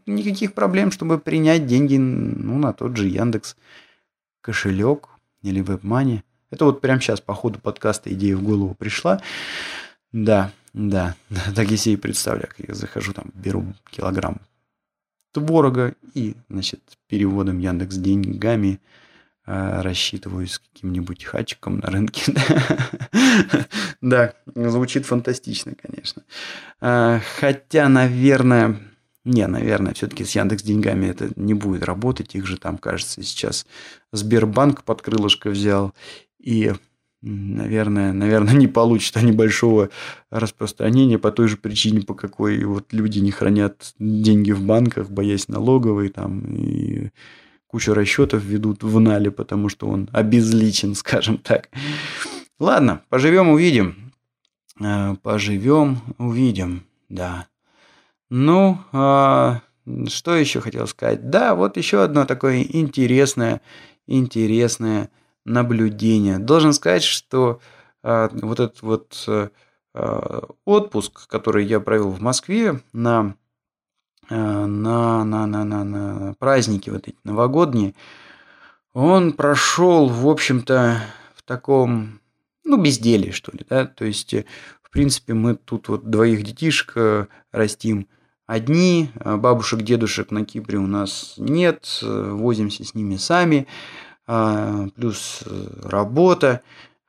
никаких 0.07 0.53
проблем, 0.53 0.91
чтобы 0.91 1.19
принять 1.19 1.67
деньги, 1.67 1.97
ну, 1.97 2.57
на 2.57 2.73
тот 2.73 2.97
же 2.97 3.07
Яндекс. 3.07 3.55
Кошелек 4.41 5.09
или 5.41 5.63
WebMoney. 5.63 6.21
Это 6.49 6.65
вот 6.65 6.81
прямо 6.81 6.99
сейчас 6.99 7.21
по 7.21 7.33
ходу 7.33 7.59
подкаста 7.59 8.11
идея 8.13 8.37
в 8.37 8.43
голову 8.43 8.75
пришла. 8.75 9.21
Да, 10.11 10.51
да, 10.73 11.15
так 11.55 11.69
я 11.69 11.77
себе 11.77 11.93
и 11.93 11.97
представляю, 11.97 12.49
как 12.49 12.67
я 12.67 12.73
захожу, 12.73 13.13
там, 13.13 13.31
беру 13.33 13.73
килограмм 13.91 14.41
творога 15.31 15.95
и, 16.13 16.35
значит, 16.49 16.81
переводом 17.07 17.59
Яндекс 17.59 17.95
деньгами 17.95 18.79
э, 19.45 19.81
рассчитываюсь 19.81 20.53
с 20.53 20.59
каким-нибудь 20.59 21.23
хачиком 21.25 21.79
на 21.79 21.89
рынке. 21.89 22.33
Да, 24.01 24.33
звучит 24.53 25.05
фантастично, 25.05 25.75
конечно. 25.81 26.23
Э, 26.81 27.21
хотя, 27.39 27.87
наверное, 27.87 28.77
не, 29.23 29.47
наверное, 29.47 29.93
все-таки 29.93 30.25
с 30.25 30.35
Яндекс 30.35 30.63
деньгами 30.63 31.07
это 31.07 31.29
не 31.37 31.53
будет 31.53 31.83
работать. 31.83 32.35
Их 32.35 32.45
же 32.45 32.57
там, 32.57 32.77
кажется, 32.77 33.23
сейчас 33.23 33.65
Сбербанк 34.11 34.83
под 34.83 35.01
крылышко 35.01 35.49
взял. 35.49 35.93
И 36.37 36.73
наверное, 37.23 38.13
наверное, 38.13 38.53
не 38.57 38.67
получат 38.67 39.17
они 39.17 39.31
большого 39.31 39.89
распространения 40.29 41.17
по 41.17 41.31
той 41.31 41.47
же 41.47 41.57
причине, 41.57 42.01
по 42.01 42.13
какой 42.13 42.63
вот 42.65 42.91
люди 42.91 43.19
не 43.19 43.31
хранят 43.31 43.93
деньги 43.99 44.51
в 44.51 44.61
банках, 44.61 45.09
боясь 45.09 45.47
налоговой 45.47 46.09
там 46.09 46.41
и 46.55 47.09
кучу 47.67 47.93
расчетов 47.93 48.43
ведут 48.43 48.83
в 48.83 48.99
нале, 48.99 49.31
потому 49.31 49.69
что 49.69 49.87
он 49.87 50.09
обезличен, 50.11 50.95
скажем 50.95 51.37
так. 51.37 51.69
Ладно, 52.59 53.01
поживем, 53.09 53.49
увидим. 53.49 54.11
Э, 54.79 55.15
поживем, 55.21 56.01
увидим, 56.17 56.83
да. 57.09 57.47
Ну, 58.29 58.79
а, 58.91 59.61
что 60.07 60.35
еще 60.35 60.59
хотел 60.59 60.87
сказать? 60.87 61.29
Да, 61.29 61.55
вот 61.55 61.77
еще 61.77 62.03
одно 62.03 62.25
такое 62.25 62.63
интересное, 62.63 63.61
интересное 64.07 65.09
наблюдения. 65.45 66.39
Должен 66.39 66.73
сказать, 66.73 67.03
что 67.03 67.59
э, 68.03 68.29
вот 68.33 68.59
этот 68.59 68.81
вот 68.81 69.23
э, 69.27 69.49
отпуск, 70.65 71.27
который 71.27 71.65
я 71.65 71.79
провел 71.79 72.09
в 72.09 72.21
Москве 72.21 72.81
на, 72.93 73.35
э, 74.29 74.35
на, 74.35 75.23
на, 75.23 75.45
на, 75.45 75.63
на, 75.63 75.83
на 75.83 76.33
праздники 76.39 76.89
вот 76.89 77.07
эти 77.07 77.17
новогодние, 77.23 77.93
он 78.93 79.33
прошел, 79.33 80.07
в 80.07 80.27
общем-то, 80.29 81.01
в 81.35 81.43
таком, 81.43 82.19
ну, 82.63 82.81
безделии, 82.81 83.31
что 83.31 83.51
ли, 83.51 83.65
да, 83.67 83.85
то 83.85 84.05
есть, 84.05 84.33
в 84.83 84.91
принципе, 84.91 85.33
мы 85.33 85.55
тут 85.55 85.89
вот 85.89 86.09
двоих 86.09 86.43
детишек 86.43 86.93
растим, 87.51 88.07
одни, 88.45 89.09
бабушек, 89.15 89.81
дедушек 89.81 90.29
на 90.29 90.45
Кипре 90.45 90.77
у 90.77 90.85
нас 90.85 91.33
нет, 91.37 91.99
возимся 92.03 92.83
с 92.83 92.93
ними 92.93 93.15
сами, 93.15 93.67
плюс 94.25 95.43
работа. 95.83 96.61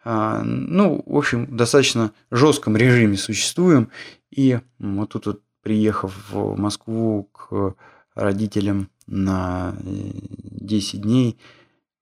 Ну, 0.04 1.02
в 1.06 1.16
общем, 1.16 1.56
достаточно 1.56 2.12
жестком 2.30 2.76
режиме 2.76 3.16
существуем. 3.16 3.90
И 4.30 4.58
вот 4.78 5.10
тут 5.10 5.26
вот, 5.26 5.40
приехав 5.62 6.14
в 6.30 6.56
Москву 6.58 7.30
к 7.32 7.74
родителям 8.14 8.90
на 9.06 9.74
10 9.82 11.00
дней, 11.00 11.38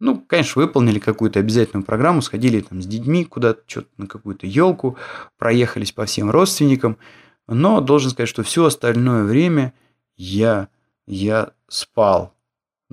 ну, 0.00 0.20
конечно, 0.20 0.60
выполнили 0.62 0.98
какую-то 0.98 1.38
обязательную 1.38 1.84
программу, 1.84 2.22
сходили 2.22 2.60
там 2.60 2.82
с 2.82 2.86
детьми 2.86 3.24
куда-то, 3.24 3.62
что-то 3.68 3.88
на 3.98 4.08
какую-то 4.08 4.48
елку, 4.48 4.96
проехались 5.38 5.92
по 5.92 6.06
всем 6.06 6.28
родственникам. 6.28 6.98
Но 7.46 7.80
должен 7.80 8.10
сказать, 8.10 8.28
что 8.28 8.42
все 8.42 8.64
остальное 8.64 9.22
время 9.22 9.74
я, 10.16 10.68
я 11.06 11.52
спал. 11.68 12.34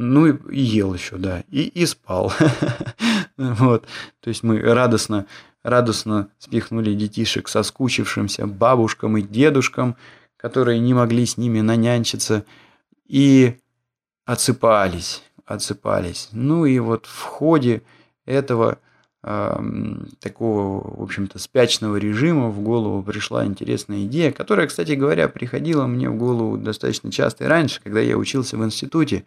Ну 0.01 0.27
и, 0.27 0.61
ел 0.61 0.93
еще, 0.93 1.17
да, 1.17 1.43
и, 1.49 1.63
и 1.63 1.85
спал. 1.85 2.33
Вот. 3.37 3.85
То 4.19 4.27
есть 4.27 4.43
мы 4.43 4.59
радостно, 4.59 5.25
радостно 5.63 6.27
спихнули 6.39 6.93
детишек 6.93 7.47
со 7.47 7.63
скучившимся 7.63 8.47
бабушкам 8.47 9.15
и 9.15 9.21
дедушкам, 9.21 9.95
которые 10.35 10.79
не 10.79 10.93
могли 10.93 11.25
с 11.25 11.37
ними 11.37 11.61
нанянчиться, 11.61 12.43
и 13.07 13.57
отсыпались 14.25 15.23
отсыпались. 15.49 16.29
Ну 16.31 16.65
и 16.65 16.77
вот 16.79 17.07
в 17.07 17.23
ходе 17.23 17.81
этого 18.25 18.77
э, 19.23 19.59
такого, 20.19 20.97
в 20.99 21.01
общем-то, 21.01 21.39
спячного 21.39 21.95
режима 21.95 22.49
в 22.49 22.61
голову 22.61 23.01
пришла 23.01 23.45
интересная 23.45 24.05
идея, 24.05 24.31
которая, 24.31 24.67
кстати 24.67 24.91
говоря, 24.91 25.27
приходила 25.27 25.87
мне 25.87 26.09
в 26.09 26.17
голову 26.17 26.57
достаточно 26.57 27.11
часто 27.11 27.45
и 27.45 27.47
раньше, 27.47 27.81
когда 27.83 27.99
я 27.99 28.15
учился 28.15 28.57
в 28.57 28.63
институте. 28.63 29.25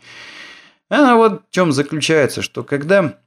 Она 0.92 1.16
вот 1.16 1.42
в 1.48 1.54
чем 1.54 1.72
заключается, 1.72 2.42
что 2.42 2.62
когда 2.62 3.18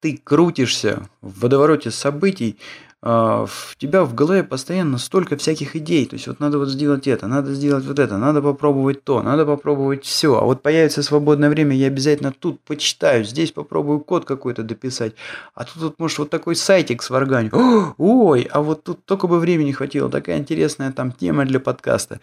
ты 0.00 0.16
крутишься 0.22 1.08
в 1.20 1.40
водовороте 1.40 1.90
событий, 1.90 2.56
а, 3.02 3.46
в 3.46 3.74
тебя 3.78 4.04
в 4.04 4.14
голове 4.14 4.44
постоянно 4.44 4.98
столько 4.98 5.36
всяких 5.36 5.74
идей. 5.74 6.06
То 6.06 6.14
есть 6.14 6.28
вот 6.28 6.38
надо 6.38 6.58
вот 6.58 6.68
сделать 6.68 7.08
это, 7.08 7.26
надо 7.26 7.52
сделать 7.54 7.84
вот 7.84 7.98
это, 7.98 8.16
надо 8.16 8.42
попробовать 8.42 9.02
то, 9.02 9.22
надо 9.22 9.44
попробовать 9.44 10.04
все. 10.04 10.38
А 10.38 10.44
вот 10.44 10.62
появится 10.62 11.02
свободное 11.02 11.50
время, 11.50 11.74
я 11.74 11.88
обязательно 11.88 12.30
тут 12.30 12.60
почитаю, 12.60 13.24
здесь 13.24 13.50
попробую 13.50 13.98
код 13.98 14.24
какой-то 14.24 14.62
дописать. 14.62 15.14
А 15.54 15.64
тут, 15.64 15.80
тут 15.80 15.98
может 15.98 16.18
вот 16.18 16.30
такой 16.30 16.54
сайтик 16.54 17.02
сварганю. 17.02 17.50
Ой, 17.98 18.48
а 18.52 18.62
вот 18.62 18.84
тут 18.84 19.04
только 19.04 19.26
бы 19.26 19.40
времени 19.40 19.72
хватило, 19.72 20.08
такая 20.08 20.38
интересная 20.38 20.92
там 20.92 21.10
тема 21.10 21.44
для 21.44 21.58
подкаста. 21.58 22.20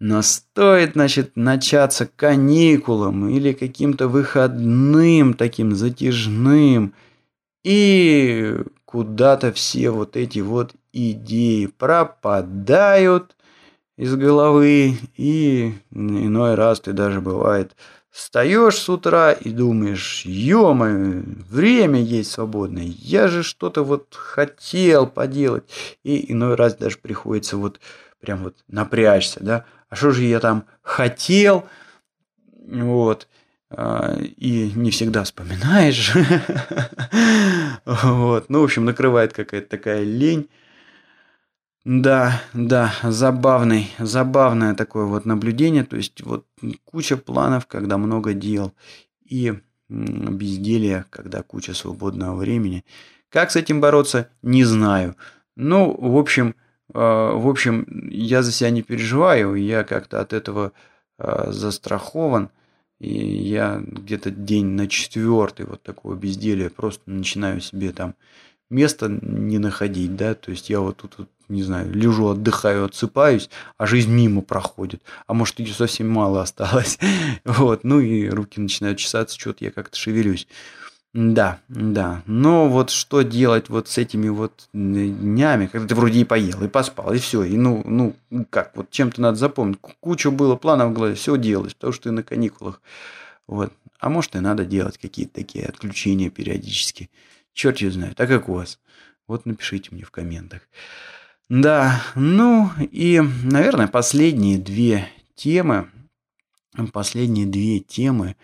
Но 0.00 0.22
стоит, 0.22 0.92
значит, 0.92 1.32
начаться 1.36 2.06
каникулам 2.06 3.28
или 3.28 3.52
каким-то 3.52 4.06
выходным 4.06 5.34
таким 5.34 5.74
затяжным, 5.74 6.94
и 7.64 8.56
куда-то 8.86 9.52
все 9.52 9.90
вот 9.90 10.16
эти 10.16 10.40
вот 10.40 10.72
идеи 10.92 11.66
пропадают 11.66 13.36
из 13.98 14.16
головы, 14.16 14.98
и 15.16 15.74
иной 15.92 16.54
раз 16.56 16.80
ты 16.80 16.92
даже 16.94 17.20
бывает 17.20 17.76
встаешь 18.10 18.76
с 18.78 18.88
утра 18.90 19.32
и 19.32 19.50
думаешь, 19.50 20.24
ё 20.26 20.74
время 20.74 22.00
есть 22.02 22.32
свободное, 22.32 22.84
я 22.86 23.28
же 23.28 23.42
что-то 23.44 23.84
вот 23.84 24.14
хотел 24.14 25.06
поделать, 25.08 25.64
и 26.04 26.32
иной 26.32 26.56
раз 26.56 26.76
даже 26.76 26.98
приходится 26.98 27.56
вот 27.58 27.80
прям 28.20 28.44
вот 28.44 28.56
напрячься, 28.68 29.40
да, 29.42 29.64
а 29.88 29.96
что 29.96 30.10
же 30.10 30.24
я 30.24 30.40
там 30.40 30.64
хотел, 30.82 31.66
вот, 32.66 33.28
а, 33.70 34.16
и 34.18 34.72
не 34.74 34.90
всегда 34.90 35.24
вспоминаешь. 35.24 36.12
Вот. 37.84 38.50
Ну, 38.50 38.60
в 38.60 38.64
общем, 38.64 38.84
накрывает 38.84 39.32
какая-то 39.32 39.66
такая 39.66 40.02
лень. 40.02 40.50
Да, 41.86 42.42
да, 42.52 42.92
забавный, 43.02 43.90
забавное 43.98 44.74
такое 44.74 45.06
вот 45.06 45.24
наблюдение. 45.24 45.84
То 45.84 45.96
есть 45.96 46.22
вот 46.22 46.44
куча 46.84 47.16
планов, 47.16 47.66
когда 47.66 47.96
много 47.96 48.34
дел. 48.34 48.74
И 49.24 49.54
безделье, 49.88 51.06
когда 51.08 51.42
куча 51.42 51.72
свободного 51.72 52.36
времени. 52.36 52.84
Как 53.30 53.50
с 53.50 53.56
этим 53.56 53.80
бороться, 53.80 54.28
не 54.42 54.64
знаю. 54.64 55.16
Ну, 55.56 55.96
в 55.98 56.18
общем, 56.18 56.54
в 56.92 57.48
общем, 57.48 57.86
я 58.10 58.42
за 58.42 58.52
себя 58.52 58.70
не 58.70 58.82
переживаю, 58.82 59.54
я 59.54 59.84
как-то 59.84 60.20
от 60.20 60.32
этого 60.32 60.72
а, 61.18 61.52
застрахован. 61.52 62.50
И 62.98 63.14
я 63.14 63.80
где-то 63.80 64.30
день 64.30 64.66
на 64.66 64.88
четвертый 64.88 65.66
вот 65.66 65.82
такого 65.82 66.14
безделия 66.16 66.68
просто 66.68 67.02
начинаю 67.06 67.60
себе 67.60 67.92
там 67.92 68.16
место 68.70 69.08
не 69.08 69.58
находить, 69.58 70.16
да, 70.16 70.34
то 70.34 70.50
есть 70.50 70.68
я 70.68 70.80
вот 70.80 70.98
тут, 70.98 71.14
вот, 71.18 71.28
не 71.48 71.62
знаю, 71.62 71.92
лежу, 71.92 72.28
отдыхаю, 72.28 72.84
отсыпаюсь, 72.84 73.48
а 73.76 73.86
жизнь 73.86 74.12
мимо 74.12 74.42
проходит, 74.42 75.02
а 75.26 75.34
может 75.34 75.58
ее 75.58 75.72
совсем 75.72 76.08
мало 76.10 76.42
осталось, 76.42 76.98
вот, 77.44 77.84
ну 77.84 78.00
и 78.00 78.28
руки 78.28 78.60
начинают 78.60 78.98
чесаться, 78.98 79.38
что-то 79.38 79.64
я 79.64 79.70
как-то 79.70 79.96
шевелюсь. 79.96 80.48
Да, 81.20 81.58
да. 81.68 82.22
Но 82.26 82.68
вот 82.68 82.90
что 82.90 83.22
делать 83.22 83.68
вот 83.68 83.88
с 83.88 83.98
этими 83.98 84.28
вот 84.28 84.68
днями, 84.72 85.66
когда 85.66 85.88
ты 85.88 85.96
вроде 85.96 86.20
и 86.20 86.24
поел, 86.24 86.62
и 86.62 86.68
поспал, 86.68 87.12
и 87.12 87.18
все. 87.18 87.42
И 87.42 87.56
ну, 87.56 87.82
ну 87.84 88.14
как, 88.50 88.76
вот 88.76 88.92
чем-то 88.92 89.20
надо 89.20 89.36
запомнить. 89.36 89.80
Куча 89.98 90.30
было 90.30 90.54
планов 90.54 90.90
в 90.90 90.94
голове, 90.94 91.16
все 91.16 91.36
делать, 91.36 91.74
потому 91.74 91.92
что 91.92 92.04
ты 92.04 92.10
на 92.12 92.22
каникулах. 92.22 92.80
Вот. 93.48 93.72
А 93.98 94.10
может 94.10 94.36
и 94.36 94.38
надо 94.38 94.64
делать 94.64 94.96
какие-то 94.96 95.34
такие 95.34 95.66
отключения 95.66 96.30
периодически. 96.30 97.10
Черт 97.52 97.78
ее 97.78 97.90
знает. 97.90 98.20
А 98.20 98.28
как 98.28 98.48
у 98.48 98.54
вас? 98.54 98.78
Вот 99.26 99.44
напишите 99.44 99.88
мне 99.90 100.04
в 100.04 100.12
комментах. 100.12 100.60
Да, 101.48 102.00
ну 102.14 102.70
и, 102.92 103.20
наверное, 103.42 103.88
последние 103.88 104.58
две 104.58 105.08
темы, 105.34 105.90
последние 106.92 107.46
две 107.46 107.80
темы, 107.80 108.36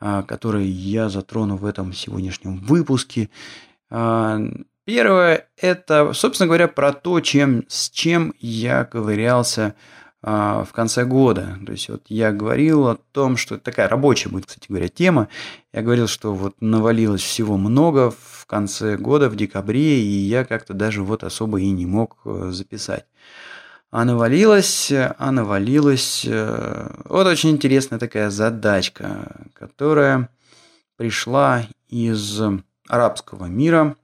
которые 0.00 0.70
я 0.70 1.08
затрону 1.08 1.56
в 1.56 1.64
этом 1.64 1.92
сегодняшнем 1.92 2.58
выпуске. 2.58 3.28
А, 3.90 4.38
первое– 4.84 5.48
это, 5.56 6.12
собственно 6.12 6.46
говоря, 6.46 6.68
про 6.68 6.92
то, 6.92 7.20
чем, 7.20 7.64
с 7.68 7.90
чем 7.90 8.34
я 8.38 8.84
ковырялся 8.84 9.74
а, 10.22 10.64
в 10.64 10.72
конце 10.72 11.04
года. 11.04 11.58
То 11.64 11.72
есть 11.72 11.88
вот 11.88 12.02
я 12.08 12.32
говорил 12.32 12.88
о 12.88 12.96
том, 13.12 13.36
что 13.36 13.58
такая 13.58 13.88
рабочая 13.88 14.28
будет, 14.28 14.46
кстати 14.46 14.66
говоря, 14.68 14.88
тема. 14.88 15.28
Я 15.72 15.82
говорил, 15.82 16.08
что 16.08 16.34
вот 16.34 16.54
навалилось 16.60 17.22
всего 17.22 17.56
много 17.56 18.10
в 18.10 18.44
конце 18.46 18.96
года, 18.96 19.28
в 19.30 19.36
декабре, 19.36 20.00
и 20.00 20.06
я 20.06 20.44
как-то 20.44 20.74
даже 20.74 21.02
вот 21.02 21.24
особо 21.24 21.60
и 21.60 21.70
не 21.70 21.86
мог 21.86 22.18
э, 22.24 22.50
записать. 22.52 23.06
А 23.90 24.04
навалилось, 24.04 24.92
а 24.92 25.32
навалилось. 25.32 26.24
Э, 26.24 27.02
вот 27.06 27.26
очень 27.26 27.50
интересная 27.50 27.98
такая 27.98 28.30
задачка, 28.30 29.48
которая 29.52 30.28
пришла 30.96 31.64
из 31.88 32.40
арабского 32.86 33.46
мира, 33.46 33.96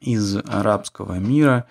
из 0.00 0.36
арабского 0.36 1.18
мира. 1.18 1.66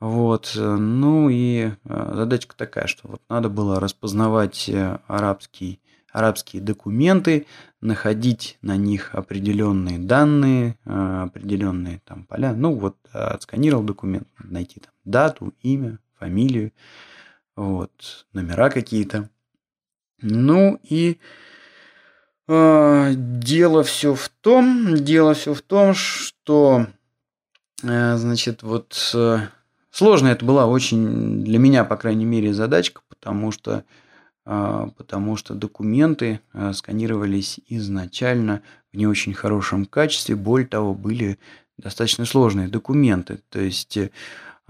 Вот, 0.00 0.52
ну 0.54 1.30
и 1.30 1.70
э, 1.84 2.12
задачка 2.14 2.54
такая, 2.54 2.86
что 2.88 3.08
вот 3.08 3.22
надо 3.30 3.48
было 3.48 3.80
распознавать 3.80 4.68
э, 4.68 4.98
арабский, 5.06 5.80
арабские 6.12 6.60
документы, 6.60 7.46
находить 7.80 8.58
на 8.60 8.76
них 8.76 9.14
определенные 9.14 9.98
данные, 9.98 10.76
определенные 10.84 12.02
там 12.04 12.24
поля. 12.24 12.52
Ну 12.52 12.74
вот, 12.74 12.98
отсканировал 13.12 13.82
документ, 13.82 14.28
найти 14.38 14.80
там 14.80 14.92
дату, 15.04 15.54
имя, 15.62 15.98
фамилию, 16.20 16.72
вот, 17.56 18.26
номера 18.32 18.70
какие-то. 18.70 19.28
Ну 20.22 20.78
и 20.82 21.18
э, 22.46 23.12
дело 23.14 23.82
все 23.82 24.14
в 24.14 24.28
том, 24.28 24.94
дело 24.96 25.34
все 25.34 25.54
в 25.54 25.62
том, 25.62 25.94
что, 25.94 26.86
э, 27.82 28.16
значит, 28.16 28.62
вот 28.62 29.12
э, 29.14 29.38
сложно 29.90 30.28
это 30.28 30.44
была 30.44 30.66
очень 30.66 31.42
для 31.42 31.58
меня, 31.58 31.84
по 31.84 31.96
крайней 31.96 32.26
мере, 32.26 32.52
задачка, 32.52 33.00
потому 33.08 33.50
что 33.50 33.84
э, 34.44 34.88
потому 34.98 35.36
что 35.36 35.54
документы 35.54 36.40
э, 36.52 36.72
сканировались 36.74 37.60
изначально 37.66 38.62
в 38.92 38.96
не 38.96 39.06
очень 39.06 39.32
хорошем 39.32 39.86
качестве, 39.86 40.36
более 40.36 40.68
того, 40.68 40.94
были 40.94 41.38
достаточно 41.78 42.26
сложные 42.26 42.68
документы, 42.68 43.40
то 43.48 43.58
есть 43.58 43.96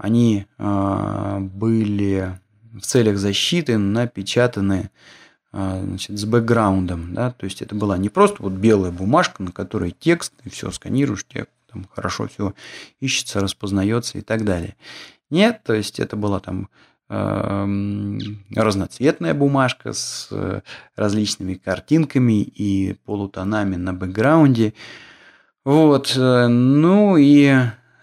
они 0.01 0.47
а, 0.57 1.39
были 1.39 2.39
в 2.73 2.81
целях 2.81 3.17
защиты 3.17 3.77
напечатаны 3.77 4.89
а, 5.51 5.79
значит, 5.83 6.17
с 6.17 6.25
бэкграундом, 6.25 7.13
да, 7.13 7.29
то 7.31 7.43
есть 7.43 7.61
это 7.61 7.75
была 7.75 7.99
не 7.99 8.09
просто 8.09 8.41
вот 8.41 8.53
белая 8.53 8.91
бумажка, 8.91 9.43
на 9.43 9.51
которой 9.51 9.91
текст, 9.91 10.33
и 10.43 10.49
все, 10.49 10.71
сканируешь, 10.71 11.23
текст, 11.27 11.51
там 11.71 11.85
хорошо 11.93 12.27
все 12.27 12.55
ищется, 12.99 13.41
распознается 13.41 14.17
и 14.17 14.21
так 14.21 14.43
далее. 14.43 14.75
Нет, 15.29 15.61
то 15.63 15.73
есть 15.73 15.99
это 15.99 16.15
была 16.15 16.39
там 16.39 16.69
разноцветная 18.55 19.33
бумажка 19.33 19.91
с 19.91 20.29
различными 20.95 21.55
картинками 21.55 22.41
и 22.41 22.93
полутонами 23.05 23.75
на 23.75 23.93
бэкграунде. 23.93 24.73
Вот, 25.65 26.13
ну 26.15 27.17
и 27.17 27.53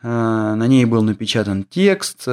на 0.02 0.66
ней 0.66 0.84
был 0.84 1.02
напечатан 1.02 1.64
текст, 1.64 2.28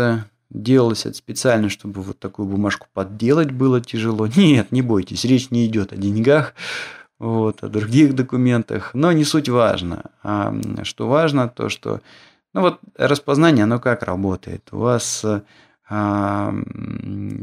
Делалось 0.55 1.05
это 1.05 1.15
специально, 1.15 1.69
чтобы 1.69 2.01
вот 2.01 2.19
такую 2.19 2.47
бумажку 2.47 2.87
подделать 2.93 3.51
было 3.51 3.81
тяжело. 3.81 4.27
Нет, 4.35 4.71
не 4.71 4.81
бойтесь, 4.81 5.25
речь 5.25 5.51
не 5.51 5.65
идет 5.65 5.91
о 5.91 5.97
деньгах, 5.97 6.53
вот, 7.19 7.63
о 7.63 7.67
других 7.67 8.15
документах, 8.15 8.91
но 8.93 9.11
не 9.11 9.25
суть 9.25 9.49
важно. 9.49 10.11
А 10.23 10.55
что 10.83 11.07
важно, 11.07 11.49
то 11.49 11.69
что, 11.69 12.01
ну 12.53 12.61
вот 12.61 12.79
распознание, 12.95 13.63
оно 13.63 13.79
как 13.79 14.03
работает? 14.03 14.69
У 14.71 14.77
вас 14.77 15.25
а, 15.89 16.53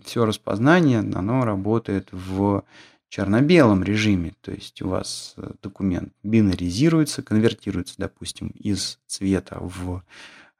все 0.04 0.24
распознание, 0.24 1.00
оно 1.00 1.44
работает 1.44 2.08
в 2.12 2.64
черно-белом 3.12 3.84
режиме, 3.84 4.32
то 4.40 4.52
есть 4.52 4.80
у 4.80 4.88
вас 4.88 5.36
документ 5.62 6.14
бинаризируется, 6.22 7.22
конвертируется, 7.22 7.96
допустим, 7.98 8.48
из 8.48 8.98
цвета 9.06 9.58
в 9.60 10.02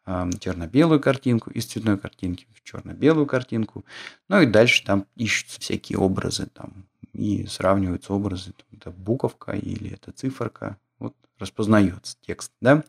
черно-белую 0.04 1.00
картинку, 1.00 1.50
из 1.50 1.64
цветной 1.64 1.96
картинки 1.98 2.46
в 2.52 2.62
черно-белую 2.62 3.24
картинку. 3.24 3.86
Ну 4.28 4.42
и 4.42 4.46
дальше 4.46 4.84
там 4.84 5.06
ищутся 5.16 5.62
всякие 5.62 5.98
образы 5.98 6.46
там 6.52 6.84
и 7.14 7.46
сравниваются 7.46 8.12
образы. 8.12 8.52
Там, 8.52 8.66
это 8.78 8.90
буковка 8.90 9.52
или 9.52 9.90
это 9.90 10.12
циферка. 10.12 10.76
Вот 10.98 11.16
распознается 11.38 12.18
текст, 12.20 12.52
да. 12.60 12.84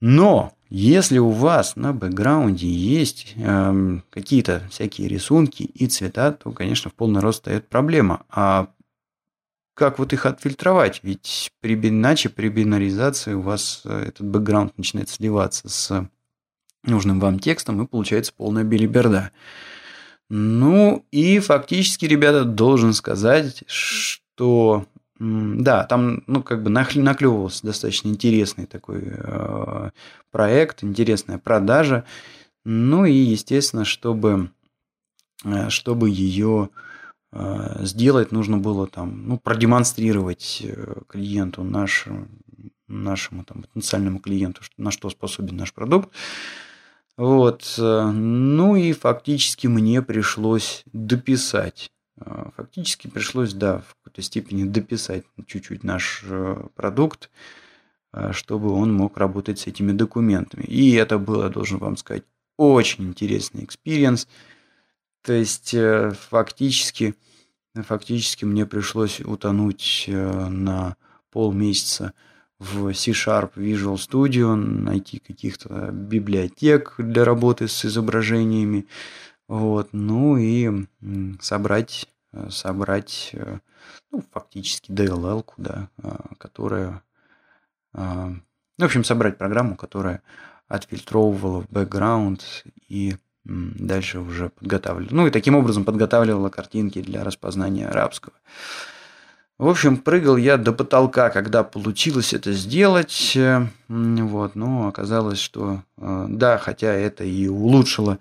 Но 0.00 0.52
если 0.70 1.18
у 1.18 1.30
вас 1.30 1.76
на 1.76 1.92
бэкграунде 1.92 2.68
есть 2.68 3.34
э, 3.36 3.98
какие-то 4.10 4.62
всякие 4.70 5.08
рисунки 5.08 5.64
и 5.64 5.86
цвета, 5.86 6.32
то, 6.32 6.52
конечно, 6.52 6.90
в 6.90 6.94
полный 6.94 7.20
рост 7.20 7.40
стоит 7.40 7.68
проблема. 7.68 8.24
А 8.30 8.68
как 9.74 9.98
вот 9.98 10.12
их 10.12 10.26
отфильтровать? 10.26 11.00
Ведь 11.02 11.50
при, 11.60 11.74
иначе 11.74 12.28
при 12.28 12.48
бинаризации 12.48 13.34
у 13.34 13.40
вас 13.40 13.82
э, 13.84 14.04
этот 14.08 14.26
бэкграунд 14.26 14.78
начинает 14.78 15.08
сливаться 15.08 15.68
с 15.68 16.08
нужным 16.84 17.20
вам 17.20 17.38
текстом, 17.38 17.82
и 17.82 17.86
получается 17.86 18.32
полная 18.34 18.64
билиберда. 18.64 19.32
Ну, 20.28 21.04
и 21.10 21.40
фактически, 21.40 22.04
ребята, 22.04 22.44
должен 22.44 22.92
сказать, 22.92 23.64
что 23.66 24.86
да, 25.20 25.84
там, 25.84 26.24
ну, 26.26 26.42
как 26.42 26.62
бы 26.62 26.70
наклевывался 26.70 27.66
достаточно 27.66 28.08
интересный 28.08 28.66
такой 28.66 29.02
э, 29.04 29.90
проект, 30.32 30.82
интересная 30.82 31.38
продажа. 31.38 32.04
Ну 32.64 33.04
и, 33.04 33.12
естественно, 33.12 33.84
чтобы, 33.84 34.50
э, 35.44 35.68
чтобы 35.68 36.10
ее 36.10 36.70
Э, 37.32 37.84
сделать 37.84 38.32
нужно 38.32 38.58
было 38.58 38.86
там, 38.86 39.26
ну, 39.26 39.38
продемонстрировать 39.38 40.62
э, 40.64 40.94
клиенту, 41.08 41.62
наш, 41.62 42.06
нашему 42.88 43.44
там, 43.44 43.62
потенциальному 43.62 44.18
клиенту, 44.18 44.62
на 44.76 44.90
что 44.90 45.10
способен 45.10 45.56
наш 45.56 45.72
продукт. 45.72 46.10
Вот. 47.16 47.74
Э, 47.78 48.10
ну 48.10 48.76
и 48.76 48.92
фактически 48.92 49.68
мне 49.68 50.02
пришлось 50.02 50.82
дописать. 50.92 51.92
Фактически 52.56 53.08
пришлось, 53.08 53.52
да, 53.52 53.78
в 53.78 53.94
какой-то 53.96 54.22
степени 54.22 54.64
дописать 54.64 55.24
чуть-чуть 55.46 55.84
наш 55.84 56.24
продукт, 56.74 57.30
чтобы 58.32 58.72
он 58.72 58.92
мог 58.92 59.16
работать 59.16 59.58
с 59.60 59.66
этими 59.66 59.92
документами. 59.92 60.64
И 60.64 60.92
это 60.92 61.18
было, 61.18 61.48
должен 61.48 61.78
вам 61.78 61.96
сказать, 61.96 62.24
очень 62.60 63.04
интересный 63.04 63.64
experience. 63.64 64.28
То 65.22 65.32
есть 65.32 65.72
э, 65.74 66.12
фактически, 66.28 67.14
фактически 67.74 68.44
мне 68.44 68.66
пришлось 68.66 69.20
утонуть 69.20 70.04
э, 70.08 70.48
на 70.48 70.96
полмесяца 71.30 72.12
в 72.58 72.92
C-Sharp 72.92 73.52
Visual 73.56 73.96
Studio, 73.96 74.54
найти 74.54 75.18
каких-то 75.18 75.90
библиотек 75.90 76.94
для 76.98 77.24
работы 77.24 77.66
с 77.68 77.84
изображениями, 77.86 78.86
вот, 79.50 79.88
ну 79.92 80.36
и 80.36 80.86
собрать, 81.40 82.06
э, 82.32 82.48
собрать, 82.50 83.34
ну, 84.12 84.22
фактически 84.32 84.92
DLL, 84.92 85.44
да, 85.56 85.88
которая, 86.38 87.02
в 87.92 88.40
общем, 88.80 89.04
собрать 89.04 89.38
программу, 89.38 89.76
которая 89.76 90.22
отфильтровывала 90.68 91.66
бэкграунд 91.68 92.64
и 92.88 93.16
дальше 93.44 94.20
уже 94.20 94.50
подготавливали. 94.50 95.14
Ну 95.14 95.26
и 95.26 95.30
таким 95.30 95.56
образом 95.56 95.84
подготавливала 95.84 96.48
картинки 96.48 97.02
для 97.02 97.24
распознания 97.24 97.88
арабского. 97.88 98.34
В 99.58 99.68
общем, 99.68 99.98
прыгал 99.98 100.38
я 100.38 100.56
до 100.56 100.72
потолка, 100.72 101.28
когда 101.28 101.62
получилось 101.62 102.32
это 102.32 102.52
сделать. 102.52 103.36
Э, 103.36 103.66
вот, 103.88 104.54
но 104.54 104.88
оказалось, 104.88 105.38
что 105.38 105.82
э, 105.98 106.26
да, 106.30 106.56
хотя 106.56 106.92
это 106.92 107.24
и 107.24 107.46
улучшило 107.46 108.18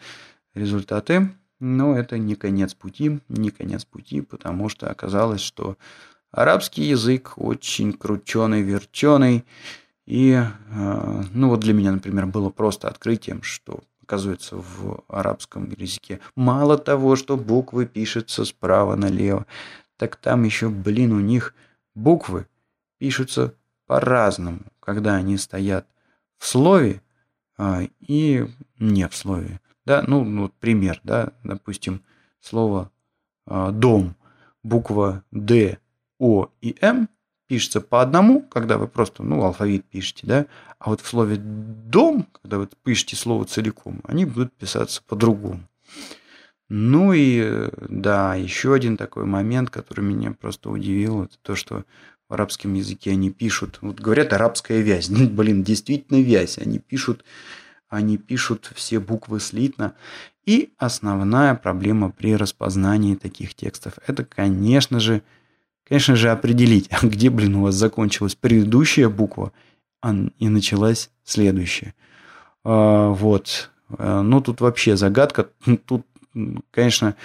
результаты, 0.54 1.30
но 1.60 1.98
это 1.98 2.18
не 2.18 2.36
конец 2.36 2.74
пути, 2.74 3.20
не 3.28 3.50
конец 3.52 3.86
пути, 3.86 4.22
потому 4.22 4.70
что 4.70 4.90
оказалось, 4.90 5.42
что 5.42 5.78
арабский 6.32 6.84
язык 6.84 7.34
очень 7.38 7.94
крученый, 7.94 8.62
верченый. 8.62 9.46
И, 10.06 10.32
э, 10.34 11.24
ну 11.34 11.50
вот 11.50 11.60
для 11.60 11.74
меня, 11.74 11.92
например, 11.92 12.26
было 12.26 12.50
просто 12.50 12.88
открытием, 12.88 13.44
что 13.44 13.82
оказывается, 14.10 14.56
в 14.58 15.04
арабском 15.08 15.70
языке. 15.70 16.20
Мало 16.36 16.80
того, 16.80 17.16
что 17.16 17.38
буквы 17.38 17.86
пишутся 17.86 18.44
справа 18.44 18.96
налево, 18.96 19.46
так 19.98 20.16
там 20.16 20.46
еще, 20.46 20.70
блин, 20.70 21.14
у 21.14 21.20
них 21.20 21.54
буквы 21.94 22.48
пишутся 22.98 23.54
по-разному, 23.86 24.62
когда 24.80 25.14
они 25.14 25.38
стоят 25.38 25.86
в 26.40 26.48
слове 26.48 27.04
а, 27.56 27.84
и 28.00 28.48
не 28.80 29.08
в 29.08 29.16
слове. 29.16 29.60
Да, 29.90 30.04
ну, 30.06 30.24
ну 30.24 30.52
пример, 30.60 31.02
да, 31.04 31.34
допустим, 31.44 32.04
слово 32.42 32.92
а, 33.48 33.72
дом, 33.72 34.16
буква 34.62 35.24
Д, 35.32 35.80
О 36.20 36.50
и 36.62 36.76
М 36.80 37.10
пишется 37.48 37.82
по 37.82 38.04
одному, 38.04 38.44
когда 38.44 38.78
вы 38.78 38.88
просто, 38.88 39.24
ну, 39.24 39.44
алфавит 39.44 39.84
пишете, 39.86 40.28
да, 40.28 40.46
а 40.78 40.92
вот 40.92 41.02
в 41.02 41.08
слове 41.08 41.38
«дом», 41.38 42.28
когда 42.40 42.60
вы 42.60 42.70
пишете 42.84 43.16
слово 43.16 43.46
целиком, 43.46 44.02
они 44.04 44.26
будут 44.26 44.54
писаться 44.54 45.02
по-другому. 45.08 45.68
Ну 46.70 47.12
и, 47.12 47.72
да, 47.90 48.36
еще 48.36 48.76
один 48.76 48.96
такой 48.96 49.26
момент, 49.26 49.72
который 49.72 50.06
меня 50.06 50.34
просто 50.34 50.70
удивил, 50.70 51.24
это 51.24 51.40
то, 51.42 51.56
что 51.56 51.84
в 52.28 52.34
арабском 52.36 52.76
языке 52.76 53.10
они 53.10 53.32
пишут, 53.32 53.80
вот 53.82 54.00
говорят 54.00 54.34
арабская 54.34 54.82
вязь, 54.82 55.10
ну, 55.10 55.28
блин, 55.28 55.64
действительно 55.64 56.22
вязь, 56.22 56.60
они 56.60 56.78
пишут, 56.78 57.26
они 57.90 58.18
пишут 58.18 58.72
все 58.76 59.00
буквы 59.00 59.40
слитно. 59.40 59.96
И 60.46 60.74
основная 60.78 61.56
проблема 61.56 62.12
при 62.12 62.36
распознании 62.36 63.16
таких 63.16 63.54
текстов, 63.56 63.94
это, 64.08 64.24
конечно 64.24 65.00
же, 65.00 65.22
Конечно 65.90 66.16
же, 66.16 66.30
определить, 66.30 66.88
а 66.92 67.00
где, 67.06 67.30
блин, 67.30 67.56
у 67.56 67.64
вас 67.64 67.76
закончилась 67.76 68.36
предыдущая 68.36 69.10
буква 69.10 69.52
и 70.38 70.48
началась 70.48 71.10
следующая. 71.24 71.96
А, 72.64 73.10
вот. 73.10 73.72
А, 73.98 74.22
ну, 74.22 74.40
тут 74.40 74.62
вообще 74.62 74.96
загадка. 74.96 75.50
Тут, 75.86 76.06
конечно, 76.72 77.16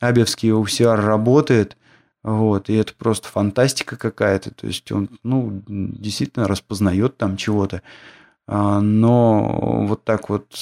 Абевский 0.00 0.50
OCR 0.50 0.96
работает, 0.96 1.76
вот, 2.22 2.68
и 2.68 2.74
это 2.74 2.92
просто 2.94 3.28
фантастика 3.28 3.96
какая-то. 3.96 4.50
То 4.50 4.66
есть 4.66 4.92
он, 4.92 5.08
ну, 5.22 5.62
действительно 5.66 6.46
распознает 6.46 7.16
там 7.16 7.38
чего-то. 7.38 7.82
А, 8.46 8.80
но 8.80 9.86
вот 9.86 10.04
так 10.04 10.28
вот 10.28 10.54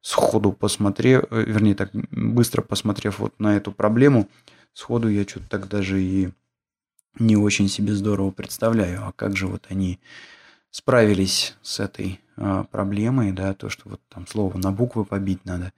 сходу 0.00 0.52
посмотрев, 0.52 1.24
вернее, 1.30 1.74
так 1.74 1.90
быстро 2.10 2.62
посмотрев 2.62 3.18
вот 3.18 3.38
на 3.38 3.56
эту 3.56 3.72
проблему, 3.72 4.28
сходу 4.72 5.08
я 5.08 5.22
что-то 5.22 5.48
так 5.48 5.68
даже 5.68 6.02
и 6.02 6.30
не 7.18 7.36
очень 7.36 7.68
себе 7.68 7.94
здорово 7.94 8.30
представляю, 8.30 9.06
а 9.06 9.12
как 9.12 9.36
же 9.36 9.46
вот 9.46 9.66
они 9.68 10.00
справились 10.70 11.54
с 11.62 11.80
этой 11.80 12.20
а, 12.36 12.64
проблемой, 12.64 13.32
да, 13.32 13.54
то, 13.54 13.68
что 13.68 13.90
вот 13.90 14.00
там 14.08 14.26
слово 14.26 14.56
на 14.58 14.72
буквы 14.72 15.04
побить 15.04 15.44
надо. 15.44 15.72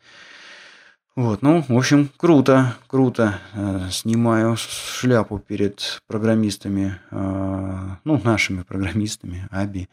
Вот, 1.17 1.43
ну, 1.43 1.65
в 1.69 1.77
общем, 1.77 2.11
круто, 2.17 2.75
круто. 2.89 3.39
Э, 3.53 3.89
снимаю 3.93 4.57
шляпу 4.57 5.39
перед 5.39 6.03
программистами, 6.09 6.99
э, 7.13 7.97
ну, 8.03 8.21
нашими 8.25 8.63
программистами, 8.63 9.47
Аби. 9.53 9.89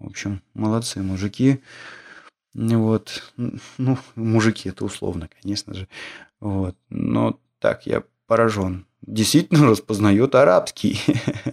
В 0.00 0.06
общем, 0.06 0.42
молодцы 0.54 1.02
мужики. 1.02 1.60
Вот, 2.54 3.32
ну, 3.78 3.98
мужики 4.16 4.68
это 4.68 4.84
условно, 4.84 5.28
конечно 5.40 5.72
же. 5.74 5.86
Вот, 6.40 6.76
но 6.88 7.38
так, 7.60 7.86
я 7.86 8.02
поражен 8.26 8.86
действительно 9.02 9.68
распознает 9.68 10.34
арабский. 10.34 11.00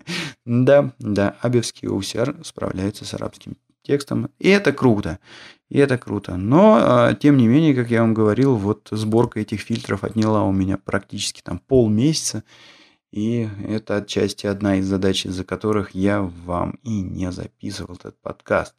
да, 0.45 0.93
да, 1.00 1.36
абевский 1.41 1.88
OCR 1.88 2.43
справляется 2.43 3.06
с 3.06 3.14
арабским 3.14 3.58
текстом. 3.84 4.30
И 4.39 4.50
это 4.50 4.72
круто. 4.74 5.20
И 5.70 5.78
это 5.78 5.98
круто. 5.98 6.38
Но, 6.38 6.78
а, 6.80 7.14
тем 7.14 7.38
не 7.38 7.48
менее, 7.48 7.74
как 7.74 7.89
я 7.89 8.02
вам 8.02 8.14
говорил, 8.14 8.56
вот 8.56 8.89
сборка 8.91 9.39
этих 9.39 9.62
фильтров 9.62 10.04
отняла 10.04 10.43
у 10.43 10.52
меня 10.52 10.78
практически 10.78 11.41
там 11.41 11.60
полмесяца. 11.60 12.43
И 13.18 13.49
это 13.68 13.95
отчасти 13.95 14.45
одна 14.45 14.76
из 14.76 14.86
задач, 14.86 15.26
из-за 15.26 15.43
которых 15.43 15.95
я 15.95 16.22
вам 16.22 16.78
и 16.84 17.01
не 17.01 17.32
записывал 17.32 17.95
этот 17.95 18.15
подкаст. 18.22 18.76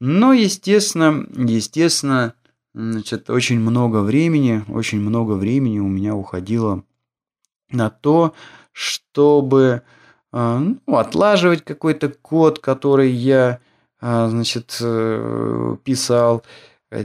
Но, 0.00 0.32
естественно, 0.32 1.26
естественно, 1.36 2.32
значит, 2.72 3.28
очень 3.28 3.60
много 3.60 3.98
времени, 3.98 4.64
очень 4.68 4.98
много 4.98 5.32
времени 5.32 5.78
у 5.78 5.88
меня 5.88 6.14
уходило 6.14 6.84
на 7.68 7.90
то, 7.90 8.32
чтобы 8.72 9.82
а, 10.32 10.60
ну, 10.60 10.96
отлаживать 10.96 11.62
какой-то 11.62 12.08
код, 12.08 12.60
который 12.60 13.10
я, 13.10 13.58
а, 14.00 14.30
значит, 14.30 14.78
э, 14.80 15.76
писал, 15.84 16.44
э, 16.90 17.04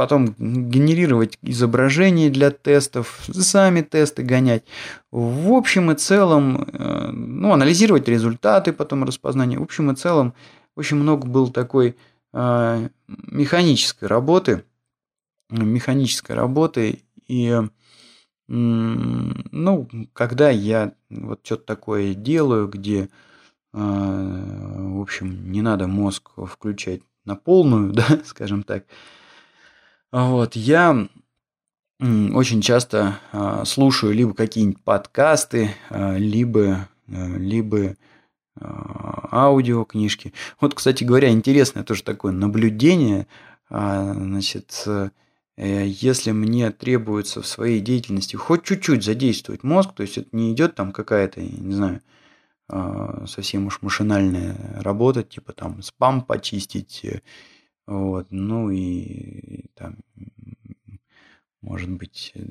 потом 0.00 0.34
генерировать 0.38 1.36
изображения 1.42 2.30
для 2.30 2.50
тестов, 2.50 3.20
сами 3.30 3.82
тесты 3.82 4.22
гонять. 4.22 4.64
В 5.10 5.52
общем 5.52 5.90
и 5.90 5.94
целом, 5.94 6.62
э, 6.72 7.10
ну, 7.10 7.52
анализировать 7.52 8.08
результаты 8.08 8.72
потом 8.72 9.04
распознания. 9.04 9.58
В 9.58 9.62
общем 9.62 9.90
и 9.90 9.94
целом, 9.94 10.32
очень 10.74 10.96
много 10.96 11.28
было 11.28 11.52
такой 11.52 11.98
механической 12.32 14.06
работы, 14.06 14.64
механической 15.50 16.32
работы, 16.32 17.00
и 17.28 17.60
ну, 18.48 19.88
когда 20.14 20.48
я 20.48 20.94
вот 21.10 21.40
что-то 21.42 21.64
такое 21.64 22.14
делаю, 22.14 22.68
где, 22.68 23.10
а, 23.74 24.94
в 24.94 25.02
общем, 25.02 25.52
не 25.52 25.60
надо 25.60 25.88
мозг 25.88 26.30
включать 26.46 27.02
на 27.26 27.36
полную, 27.36 27.92
да, 27.92 28.20
скажем 28.24 28.62
так, 28.62 28.86
вот, 30.12 30.56
я 30.56 31.08
очень 32.00 32.62
часто 32.62 33.18
а, 33.32 33.64
слушаю 33.64 34.14
либо 34.14 34.32
какие-нибудь 34.34 34.82
подкасты, 34.82 35.74
а, 35.90 36.16
либо, 36.16 36.88
либо 37.06 37.96
аудиокнижки. 38.60 40.32
Вот, 40.60 40.74
кстати 40.74 41.04
говоря, 41.04 41.30
интересное 41.30 41.84
тоже 41.84 42.02
такое 42.02 42.32
наблюдение, 42.32 43.26
значит, 43.68 44.86
Э, 45.60 45.86
если 45.86 46.32
мне 46.32 46.70
требуется 46.70 47.42
в 47.42 47.46
своей 47.46 47.80
деятельности 47.80 48.34
хоть 48.36 48.64
чуть-чуть 48.64 49.04
задействовать 49.04 49.62
мозг, 49.62 49.92
то 49.94 50.02
есть 50.02 50.16
это 50.16 50.28
не 50.32 50.52
идет 50.52 50.74
там 50.74 50.90
какая-то, 50.90 51.42
не 51.42 51.74
знаю, 51.74 52.00
а, 52.68 53.26
совсем 53.26 53.66
уж 53.66 53.82
машинальная 53.82 54.56
работа, 54.80 55.22
типа 55.22 55.52
там 55.52 55.82
спам 55.82 56.22
почистить, 56.22 57.00
э, 57.04 57.20
вот, 57.86 58.26
ну 58.30 58.70
и 58.70 59.66
там, 59.74 59.98
может 61.60 61.90
быть, 61.90 62.32
э, 62.34 62.42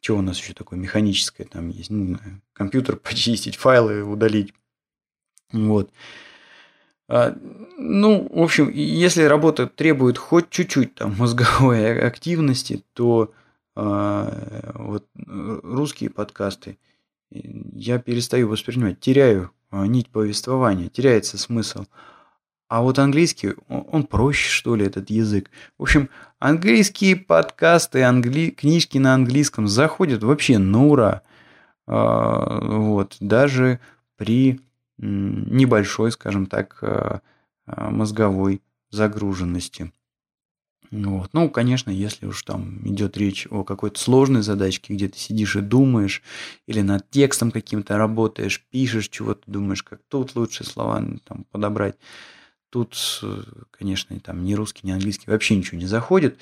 что 0.00 0.18
у 0.18 0.22
нас 0.22 0.38
еще 0.38 0.52
такое 0.54 0.78
механическое 0.78 1.44
там 1.44 1.68
есть, 1.68 1.90
не 1.90 2.14
знаю, 2.14 2.42
компьютер 2.52 2.96
почистить, 3.02 3.56
файлы 3.56 4.02
удалить, 4.02 4.54
вот. 5.52 5.90
А, 7.06 7.36
ну, 7.76 8.28
в 8.30 8.42
общем, 8.42 8.70
если 8.70 9.24
работа 9.24 9.66
требует 9.66 10.18
хоть 10.18 10.50
чуть-чуть 10.50 10.94
там 10.94 11.14
мозговой 11.18 12.00
активности, 12.00 12.82
то 12.94 13.32
э, 13.76 14.70
вот 14.74 15.06
русские 15.14 16.10
подкасты 16.10 16.78
я 17.30 17.98
перестаю 17.98 18.48
воспринимать, 18.48 19.00
теряю 19.00 19.50
а, 19.70 19.86
нить 19.86 20.08
повествования, 20.08 20.88
теряется 20.88 21.36
смысл. 21.36 21.84
А 22.74 22.82
вот 22.82 22.98
английский, 22.98 23.52
он, 23.68 23.86
он 23.92 24.02
проще, 24.02 24.50
что 24.50 24.74
ли, 24.74 24.84
этот 24.84 25.08
язык. 25.08 25.48
В 25.78 25.84
общем, 25.84 26.10
английские 26.40 27.14
подкасты, 27.14 28.02
англи... 28.02 28.50
книжки 28.50 28.98
на 28.98 29.14
английском 29.14 29.68
заходят 29.68 30.24
вообще 30.24 30.58
на 30.58 30.84
ура. 30.84 31.22
Э, 31.86 32.58
вот, 32.60 33.16
даже 33.20 33.78
при 34.16 34.60
небольшой, 34.98 36.10
скажем 36.10 36.46
так, 36.46 36.78
э, 36.82 37.20
э, 37.68 37.90
мозговой 37.90 38.60
загруженности. 38.90 39.92
Вот. 40.90 41.30
Ну, 41.32 41.50
конечно, 41.50 41.90
если 41.92 42.26
уж 42.26 42.42
там 42.42 42.80
идет 42.88 43.16
речь 43.16 43.46
о 43.52 43.62
какой-то 43.62 44.00
сложной 44.00 44.42
задачке, 44.42 44.94
где 44.94 45.06
ты 45.06 45.16
сидишь 45.16 45.54
и 45.54 45.60
думаешь, 45.60 46.22
или 46.66 46.80
над 46.80 47.08
текстом 47.08 47.52
каким-то 47.52 47.98
работаешь, 47.98 48.64
пишешь 48.70 49.10
чего-то, 49.10 49.42
думаешь, 49.46 49.84
как 49.84 50.00
тут 50.08 50.34
лучше 50.34 50.64
слова 50.64 51.04
там, 51.24 51.46
подобрать. 51.52 51.94
Тут, 52.74 53.20
э, 53.22 53.42
конечно, 53.70 54.18
там 54.18 54.42
ни 54.42 54.52
русский, 54.54 54.84
ни 54.84 54.90
английский 54.90 55.30
вообще 55.30 55.54
ничего 55.54 55.78
не 55.78 55.86
заходит. 55.86 56.40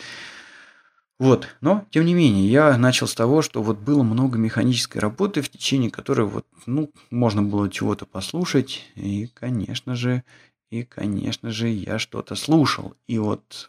Вот, 1.18 1.46
но, 1.60 1.84
тем 1.90 2.06
не 2.06 2.14
менее, 2.14 2.50
я 2.50 2.78
начал 2.78 3.06
с 3.06 3.14
того, 3.14 3.42
что 3.42 3.62
вот 3.62 3.76
было 3.76 4.02
много 4.02 4.38
механической 4.38 4.96
работы, 4.96 5.42
в 5.42 5.50
течение 5.50 5.90
которой 5.90 6.26
вот, 6.26 6.46
ну, 6.64 6.90
можно 7.10 7.42
было 7.42 7.68
чего-то 7.68 8.06
послушать, 8.06 8.82
и, 8.94 9.26
конечно 9.26 9.94
же, 9.94 10.24
и, 10.70 10.84
конечно 10.84 11.50
же, 11.50 11.68
я 11.68 11.98
что-то 11.98 12.34
слушал. 12.34 12.94
И 13.06 13.18
вот, 13.18 13.68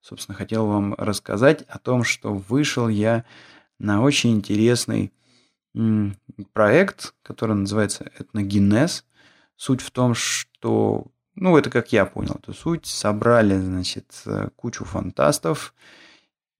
собственно, 0.00 0.38
хотел 0.38 0.66
вам 0.66 0.94
рассказать 0.94 1.62
о 1.62 1.80
том, 1.80 2.04
что 2.04 2.32
вышел 2.32 2.86
я 2.88 3.24
на 3.80 4.02
очень 4.02 4.30
интересный 4.30 5.12
проект, 6.52 7.12
который 7.24 7.56
называется 7.56 8.08
«Этногенез». 8.20 9.04
Суть 9.56 9.80
в 9.80 9.90
том, 9.90 10.14
что, 10.14 11.08
ну, 11.36 11.56
это 11.56 11.70
как 11.70 11.92
я 11.92 12.06
понял 12.06 12.36
эту 12.42 12.54
суть, 12.54 12.86
собрали, 12.86 13.58
значит, 13.58 14.24
кучу 14.56 14.84
фантастов, 14.84 15.74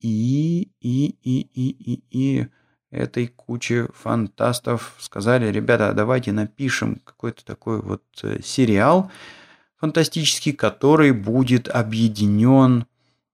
и, 0.00 0.70
и, 0.80 1.16
и, 1.22 1.40
и, 1.54 1.70
и, 1.70 2.02
и 2.10 2.46
этой 2.90 3.26
куче 3.26 3.88
фантастов 3.94 4.94
сказали, 5.00 5.50
ребята, 5.50 5.92
давайте 5.92 6.32
напишем 6.32 7.00
какой-то 7.04 7.44
такой 7.44 7.80
вот 7.80 8.02
э, 8.22 8.40
сериал 8.42 9.10
фантастический, 9.76 10.52
который 10.52 11.12
будет 11.12 11.68
объединен 11.68 12.86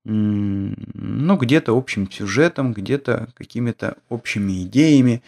ну, 0.03 1.37
где-то 1.37 1.77
общим 1.77 2.11
сюжетом, 2.11 2.73
где-то 2.73 3.29
какими-то 3.35 3.97
общими 4.09 4.63
идеями. 4.63 5.21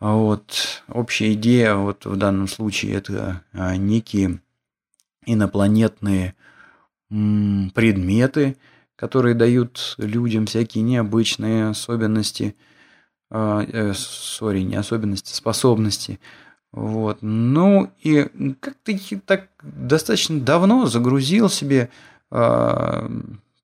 Вот. 0.00 0.82
Общая 0.88 1.34
идея 1.34 1.76
вот 1.76 2.04
в 2.04 2.16
данном 2.16 2.48
случае 2.48 2.94
это 2.94 3.42
а, 3.52 3.76
некие 3.76 4.40
инопланетные 5.26 6.34
предметы, 7.08 8.56
которые 8.96 9.34
дают 9.34 9.94
людям 9.98 10.46
всякие 10.46 10.82
необычные 10.84 11.68
особенности, 11.68 12.54
а, 13.30 13.64
э, 13.66 13.92
сори, 13.94 14.60
не 14.60 14.76
особенности, 14.76 15.34
способности. 15.34 16.20
Вот. 16.70 17.18
Ну 17.20 17.90
и 18.02 18.28
как-то 18.60 18.92
так 19.26 19.48
достаточно 19.62 20.40
давно 20.40 20.86
загрузил 20.86 21.48
себе 21.48 21.90
э, 22.30 23.08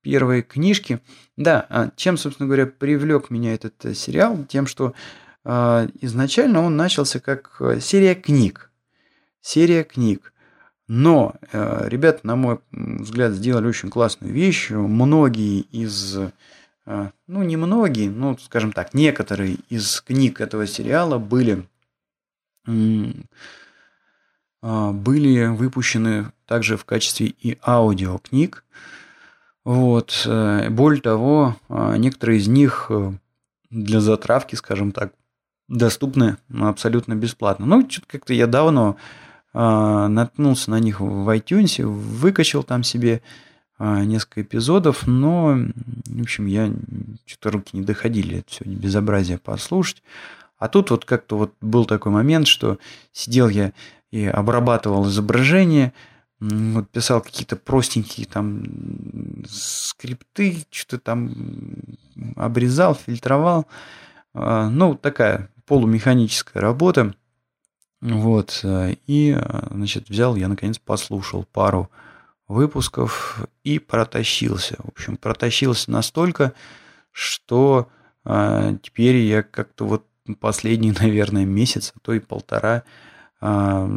первые 0.03 0.43
книжки. 0.43 1.01
Да, 1.37 1.67
а 1.69 1.91
чем, 1.97 2.17
собственно 2.17 2.47
говоря, 2.47 2.67
привлек 2.67 3.31
меня 3.31 3.55
этот 3.55 3.85
э, 3.85 3.95
сериал? 3.95 4.45
Тем, 4.49 4.67
что 4.67 4.95
э, 5.45 5.89
изначально 6.01 6.63
он 6.63 6.77
начался 6.77 7.21
как 7.21 7.57
э, 7.61 7.81
серия 7.81 8.15
книг. 8.15 8.71
Серия 9.41 9.85
книг. 9.85 10.33
Но 10.89 11.35
э, 11.53 11.87
ребята, 11.89 12.27
на 12.27 12.35
мой 12.35 12.61
взгляд, 12.73 13.33
сделали 13.33 13.67
очень 13.67 13.91
классную 13.91 14.33
вещь. 14.33 14.71
Многие 14.71 15.61
из, 15.61 16.17
э, 16.87 17.11
ну 17.27 17.43
не 17.43 17.59
многие, 17.59 18.09
ну 18.09 18.39
скажем 18.39 18.73
так, 18.73 18.95
некоторые 18.95 19.59
из 19.69 20.01
книг 20.01 20.41
этого 20.41 20.67
сериала 20.67 21.19
были, 21.19 21.69
э, 22.67 23.13
были 24.63 25.47
выпущены 25.49 26.33
также 26.47 26.79
в 26.79 26.87
качестве 26.87 27.27
и 27.27 27.59
аудиокниг. 27.63 28.65
Вот. 29.65 30.27
Более 30.27 31.03
того, 31.03 31.57
некоторые 31.69 32.39
из 32.39 32.49
них 32.49 32.91
для 33.69 34.01
затравки, 34.01 34.55
скажем 34.55 34.93
так, 34.93 35.13
доступны 35.69 36.39
абсолютно 36.59 37.15
бесплатно. 37.15 37.67
Ну, 37.67 37.89
что-то 37.91 38.07
как-то 38.09 38.33
я 38.33 38.47
давно 38.47 38.97
а, 38.97 39.28
наткнулся 39.55 40.71
на 40.71 40.79
них 40.79 41.01
в 41.01 41.29
iTunes, 41.35 41.83
выкачал 41.83 42.63
там 42.63 42.83
себе 42.83 43.23
а, 43.79 44.05
несколько 44.05 44.43
эпизодов, 44.43 45.07
но, 45.07 45.57
в 46.07 46.21
общем, 46.21 46.47
я 46.47 46.73
что-то 47.27 47.53
руки 47.53 47.77
не 47.77 47.83
доходили 47.83 48.39
это 48.39 48.51
все 48.51 48.65
безобразие 48.65 49.39
послушать. 49.39 50.03
А 50.59 50.69
тут 50.69 50.91
вот 50.91 51.05
как-то 51.05 51.39
вот 51.39 51.55
был 51.61 51.85
такой 51.85 52.11
момент, 52.11 52.49
что 52.49 52.79
сидел 53.13 53.49
я 53.49 53.73
и 54.11 54.27
обрабатывал 54.27 55.07
изображение, 55.07 55.93
вот 56.41 56.89
писал 56.91 57.21
какие-то 57.21 57.55
простенькие 57.57 58.27
там 58.27 58.65
скрипты, 59.49 60.65
что-то 60.71 60.99
там 60.99 61.33
обрезал, 62.37 62.95
фильтровал. 62.95 63.67
А, 64.35 64.69
ну, 64.69 64.97
такая 64.97 65.51
полумеханическая 65.67 66.61
работа. 66.61 67.15
Вот, 68.01 68.61
э, 68.63 68.95
и, 69.07 69.37
э, 69.37 69.69
значит, 69.71 70.09
взял 70.09 70.37
я, 70.37 70.49
наконец, 70.49 70.79
послушал 70.79 71.45
пару 71.45 71.91
выпусков 72.47 73.41
и 73.65 73.79
протащился. 73.79 74.77
В 74.79 74.89
общем, 74.89 75.17
протащился 75.17 75.91
настолько, 75.91 76.53
что 77.11 77.89
э, 78.25 78.77
теперь 78.83 79.17
я 79.17 79.43
как-то 79.43 79.85
вот 79.85 80.07
последний, 80.41 80.93
наверное, 81.01 81.45
месяц, 81.45 81.93
а 81.97 82.01
то 82.01 82.13
и 82.13 82.21
полтора 82.21 82.85
э, 83.41 83.89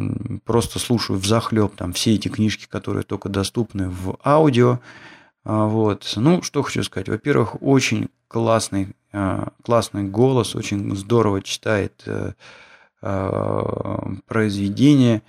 просто 0.44 0.80
слушаю 0.80 1.18
в 1.18 1.26
захлеб 1.26 1.76
там 1.76 1.92
все 1.92 2.14
эти 2.14 2.28
книжки, 2.28 2.66
которые 2.68 3.04
только 3.04 3.28
доступны 3.28 3.88
в 3.88 4.18
аудио. 4.24 4.80
Э, 5.44 5.66
вот. 5.66 6.12
Ну, 6.16 6.42
что 6.42 6.62
хочу 6.62 6.82
сказать. 6.82 7.08
Во-первых, 7.08 7.62
очень 7.62 8.08
классный, 8.26 8.96
э, 9.12 9.46
классный 9.62 10.04
голос, 10.04 10.56
очень 10.56 10.96
здорово 10.96 11.40
читает 11.40 12.04
произведение. 14.26 15.22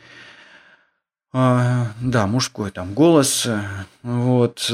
А, 1.35 1.87
да, 1.99 2.27
мужской 2.27 2.69
там 2.69 2.93
голос. 2.93 3.49
Вот. 4.03 4.71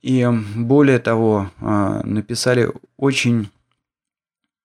И 0.00 0.28
более 0.56 0.98
того, 0.98 1.50
написали 1.60 2.72
очень 2.96 3.50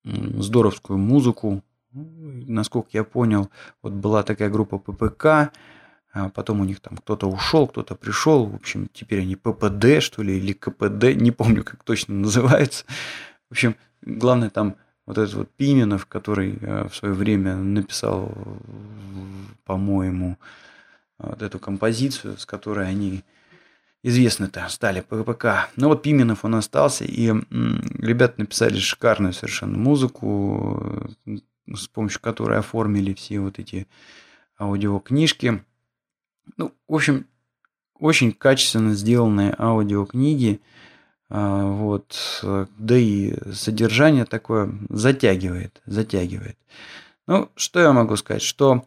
здоровскую 0.06 0.98
музыку. 0.98 1.62
Насколько 1.92 2.90
я 2.94 3.04
понял, 3.04 3.50
вот 3.82 3.94
была 3.94 4.24
такая 4.24 4.50
группа 4.50 4.78
ППК, 4.78 5.52
а 6.14 6.30
потом 6.34 6.62
у 6.62 6.64
них 6.64 6.80
там 6.80 6.96
кто-то 6.96 7.28
ушел, 7.28 7.68
кто-то 7.68 7.96
пришел. 7.96 8.46
В 8.46 8.56
общем, 8.56 8.88
теперь 8.94 9.22
они 9.22 9.36
ППД, 9.36 10.02
что 10.02 10.24
ли, 10.24 10.38
или 10.38 10.54
КПД, 10.54 11.16
не 11.16 11.32
помню, 11.32 11.64
как 11.64 11.84
точно 11.84 12.16
называется. 12.16 12.86
В 13.50 13.52
общем, 13.52 13.76
главное 14.02 14.50
там 14.50 14.78
вот 15.08 15.18
этот 15.18 15.34
вот 15.34 15.50
Пименов, 15.56 16.06
который 16.06 16.60
в 16.62 16.94
свое 16.94 17.16
время 17.16 17.56
написал, 17.56 18.32
по-моему, 19.66 20.38
вот 21.18 21.42
эту 21.42 21.58
композицию, 21.58 22.38
с 22.38 22.46
которой 22.46 22.88
они 22.88 23.24
известны-то 24.04 24.68
стали 24.70 25.02
ППК. 25.02 25.70
Но 25.76 25.88
вот 25.88 26.04
Пименов 26.04 26.46
он 26.46 26.54
остался, 26.56 27.04
и 27.04 27.28
ребята 27.28 28.36
написали 28.38 28.78
шикарную 28.78 29.34
совершенно 29.34 29.78
музыку, 29.78 31.10
с 31.74 31.88
помощью 31.88 32.22
которой 32.22 32.60
оформили 32.60 33.14
все 33.14 33.40
вот 33.40 33.58
эти 33.60 33.88
аудиокнижки. 34.60 35.64
Ну, 36.56 36.74
в 36.88 36.96
общем, 36.96 37.26
очень 38.00 38.32
качественно 38.32 38.94
сделанные 38.94 39.56
аудиокниги. 39.58 40.62
А, 41.30 41.66
вот, 41.66 42.44
да 42.78 42.98
и 42.98 43.36
содержание 43.54 44.26
такое 44.26 44.74
затягивает, 44.90 45.82
затягивает. 45.86 46.58
Ну, 47.28 47.50
что 47.56 47.80
я 47.82 47.92
могу 47.92 48.16
сказать, 48.16 48.42
что, 48.42 48.86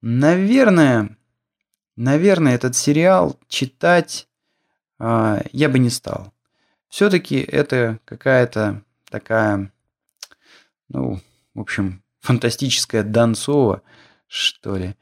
наверное, 0.00 1.16
Наверное, 2.00 2.54
этот 2.54 2.76
сериал 2.76 3.38
читать 3.46 4.26
э, 4.98 5.42
я 5.52 5.68
бы 5.68 5.78
не 5.78 5.90
стал. 5.90 6.32
Все-таки 6.88 7.36
это 7.36 7.98
какая-то 8.06 8.82
такая, 9.10 9.70
ну, 10.88 11.20
в 11.52 11.60
общем, 11.60 12.02
фантастическая 12.20 13.02
Донцова, 13.02 13.82
что 14.28 14.76
ли. 14.76 14.96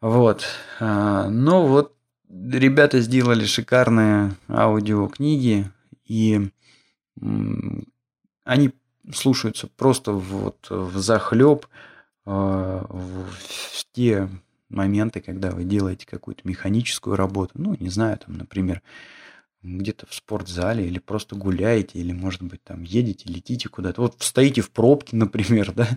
Вот. 0.00 0.44
А, 0.80 1.28
но 1.28 1.68
вот 1.68 1.94
ребята 2.28 3.00
сделали 3.00 3.44
шикарные 3.44 4.32
аудиокниги, 4.48 5.70
и 6.04 6.40
они 8.44 8.72
слушаются 9.12 9.66
просто 9.66 10.12
вот 10.12 10.66
в 10.70 10.98
захлеб, 10.98 11.66
а, 12.26 12.86
в 12.88 13.84
те 13.92 14.28
моменты, 14.68 15.20
когда 15.20 15.50
вы 15.50 15.64
делаете 15.64 16.06
какую-то 16.06 16.42
механическую 16.44 17.16
работу, 17.16 17.52
ну, 17.54 17.76
не 17.78 17.90
знаю, 17.90 18.18
там, 18.18 18.36
например, 18.36 18.82
где-то 19.62 20.06
в 20.06 20.14
спортзале 20.14 20.86
или 20.86 20.98
просто 20.98 21.36
гуляете, 21.36 21.98
или, 21.98 22.12
может 22.12 22.42
быть, 22.42 22.62
там 22.64 22.82
едете, 22.82 23.30
летите 23.30 23.68
куда-то. 23.68 24.02
Вот 24.02 24.16
стоите 24.18 24.60
в 24.60 24.70
пробке, 24.70 25.16
например, 25.16 25.72
да. 25.72 25.88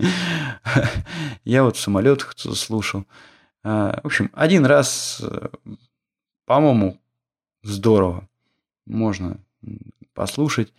Я 1.43 1.63
вот 1.63 1.75
в 1.75 1.81
самолетах 1.81 2.33
слушал. 2.37 3.05
А, 3.63 3.99
в 4.01 4.05
общем, 4.05 4.29
один 4.33 4.65
раз, 4.65 5.21
э, 5.21 5.49
по-моему, 6.45 6.97
здорово. 7.63 8.29
Можно 8.85 9.39
послушать. 10.17 10.73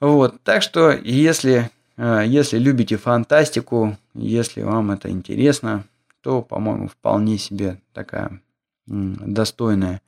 Вот, 0.00 0.42
так 0.42 0.62
что, 0.62 0.90
если, 0.90 1.70
э, 1.96 2.24
если 2.26 2.58
любите 2.58 2.96
фантастику, 2.96 3.96
если 4.14 4.62
вам 4.62 4.90
это 4.90 5.10
интересно, 5.10 5.84
то, 6.22 6.42
по-моему, 6.42 6.88
вполне 6.88 7.38
себе 7.38 7.78
такая 7.92 8.40
достойная, 8.86 10.00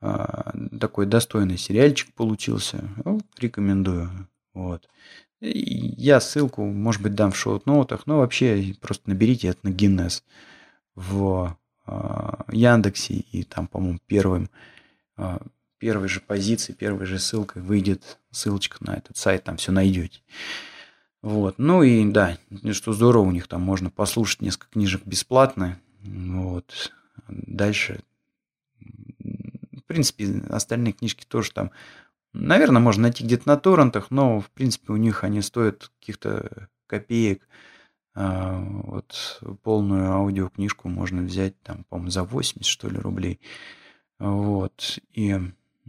а, 0.00 0.52
такой 0.80 1.06
достойный 1.06 1.58
сериальчик 1.58 2.12
получился. 2.14 2.88
Рекомендую. 3.38 4.10
Вот. 4.54 4.88
Я 5.40 6.20
ссылку, 6.20 6.64
может 6.64 7.02
быть, 7.02 7.14
дам 7.14 7.32
в 7.32 7.36
шоу-ноутах, 7.36 8.06
но 8.06 8.18
вообще 8.18 8.74
просто 8.80 9.10
наберите 9.10 9.48
это 9.48 9.58
на 9.62 9.70
Гиннес 9.70 10.22
в 10.94 11.56
а, 11.86 12.44
Яндексе 12.52 13.14
и 13.14 13.42
там, 13.42 13.66
по-моему, 13.66 13.98
первым, 14.06 14.48
первой 15.80 16.08
же 16.08 16.20
позиции, 16.20 16.72
первой 16.72 17.06
же 17.06 17.18
ссылкой 17.18 17.62
выйдет 17.62 18.18
ссылочка 18.30 18.76
на 18.80 18.94
этот 18.96 19.16
сайт, 19.16 19.44
там 19.44 19.56
все 19.56 19.72
найдете. 19.72 20.20
Вот. 21.22 21.56
Ну 21.58 21.82
и 21.82 22.08
да, 22.08 22.38
что 22.72 22.92
здорово, 22.92 23.24
у 23.24 23.32
них 23.32 23.48
там 23.48 23.62
можно 23.62 23.90
послушать 23.90 24.42
несколько 24.42 24.70
книжек 24.70 25.02
бесплатно. 25.04 25.80
Вот. 26.02 26.92
Дальше, 27.28 28.00
в 29.18 29.82
принципе, 29.86 30.42
остальные 30.50 30.92
книжки 30.92 31.24
тоже 31.26 31.52
там, 31.52 31.70
наверное, 32.32 32.80
можно 32.80 33.02
найти 33.04 33.24
где-то 33.24 33.48
на 33.48 33.56
торрентах, 33.56 34.10
но, 34.10 34.40
в 34.40 34.50
принципе, 34.50 34.92
у 34.92 34.96
них 34.96 35.24
они 35.24 35.40
стоят 35.42 35.90
каких-то 35.98 36.68
копеек. 36.86 37.48
А, 38.14 38.58
вот 38.58 39.40
полную 39.62 40.10
аудиокнижку 40.10 40.88
можно 40.88 41.22
взять 41.22 41.60
там, 41.62 41.84
по-моему, 41.84 42.10
за 42.10 42.24
80, 42.24 42.66
что 42.66 42.88
ли, 42.88 42.98
рублей. 42.98 43.40
Вот. 44.18 44.98
И, 45.12 45.38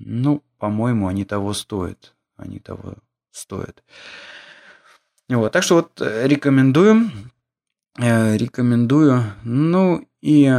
ну, 0.06 0.44
по-моему, 0.58 1.08
они 1.08 1.26
того 1.26 1.54
стоят. 1.54 2.14
Они 2.38 2.60
того 2.60 2.96
стоят. 3.32 3.84
Вот, 5.30 5.52
так 5.52 5.64
что 5.64 5.76
вот 5.76 6.02
э, 6.02 6.28
рекомендую. 6.28 7.10
Э, 7.98 8.36
рекомендую. 8.38 9.24
Ну 9.44 10.08
и 10.22 10.54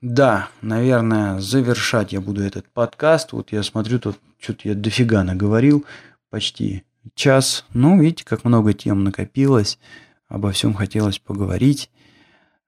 да, 0.00 0.48
наверное, 0.60 1.40
завершать 1.40 2.12
я 2.12 2.20
буду 2.20 2.42
этот 2.42 2.68
подкаст. 2.68 3.32
Вот 3.32 3.52
я 3.52 3.62
смотрю, 3.62 3.98
тут 3.98 4.18
что-то 4.38 4.68
я 4.68 4.74
дофига 4.74 5.22
наговорил. 5.24 5.84
Почти 6.30 6.84
час. 7.14 7.64
Ну, 7.72 8.00
видите, 8.00 8.24
как 8.24 8.44
много 8.44 8.72
тем 8.72 9.04
накопилось. 9.04 9.78
Обо 10.28 10.50
всем 10.52 10.74
хотелось 10.74 11.18
поговорить. 11.18 11.90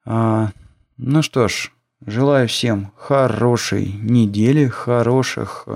А, 0.05 0.51
ну 0.97 1.23
что 1.23 1.49
ж, 1.49 1.73
желаю 2.05 2.47
всем 2.47 2.93
хорошей 2.97 3.87
недели, 3.87 4.69
хороших, 4.69 5.67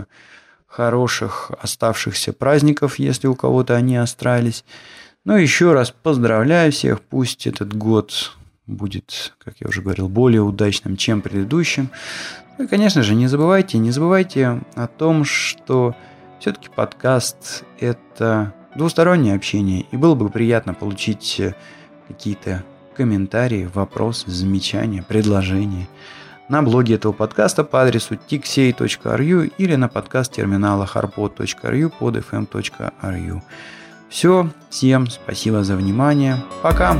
хороших 0.68 1.50
оставшихся 1.60 2.32
праздников, 2.32 2.98
если 2.98 3.26
у 3.26 3.34
кого-то 3.34 3.74
они 3.74 3.96
остались. 3.96 4.64
Ну, 5.24 5.36
еще 5.36 5.72
раз 5.72 5.90
поздравляю 5.90 6.70
всех. 6.70 7.00
Пусть 7.00 7.46
этот 7.46 7.76
год 7.76 8.36
будет, 8.66 9.34
как 9.42 9.54
я 9.60 9.68
уже 9.68 9.82
говорил, 9.82 10.08
более 10.08 10.42
удачным, 10.42 10.96
чем 10.96 11.22
предыдущим. 11.22 11.90
Ну 12.58 12.64
и, 12.64 12.68
конечно 12.68 13.02
же, 13.02 13.14
не 13.14 13.26
забывайте, 13.26 13.78
не 13.78 13.90
забывайте 13.90 14.60
о 14.74 14.86
том, 14.86 15.24
что 15.24 15.96
все-таки 16.38 16.68
подкаст– 16.68 17.64
это 17.80 18.54
двустороннее 18.76 19.34
общение, 19.34 19.86
и 19.90 19.96
было 19.96 20.14
бы 20.14 20.28
приятно 20.28 20.74
получить 20.74 21.40
какие-то 22.06 22.64
комментарии, 22.94 23.68
вопросы, 23.72 24.30
замечания, 24.30 25.02
предложения 25.02 25.88
на 26.48 26.62
блоге 26.62 26.94
этого 26.94 27.12
подкаста 27.12 27.64
по 27.64 27.82
адресу 27.82 28.14
tixey.ru 28.14 29.52
или 29.58 29.74
на 29.74 29.88
подкаст 29.88 30.32
терминала 30.32 30.88
harpod.ru 30.92 31.92
под 31.98 32.16
fm.ru. 32.16 33.42
Все, 34.08 34.48
всем 34.70 35.06
спасибо 35.08 35.62
за 35.64 35.76
внимание. 35.76 36.36
Пока! 36.62 36.96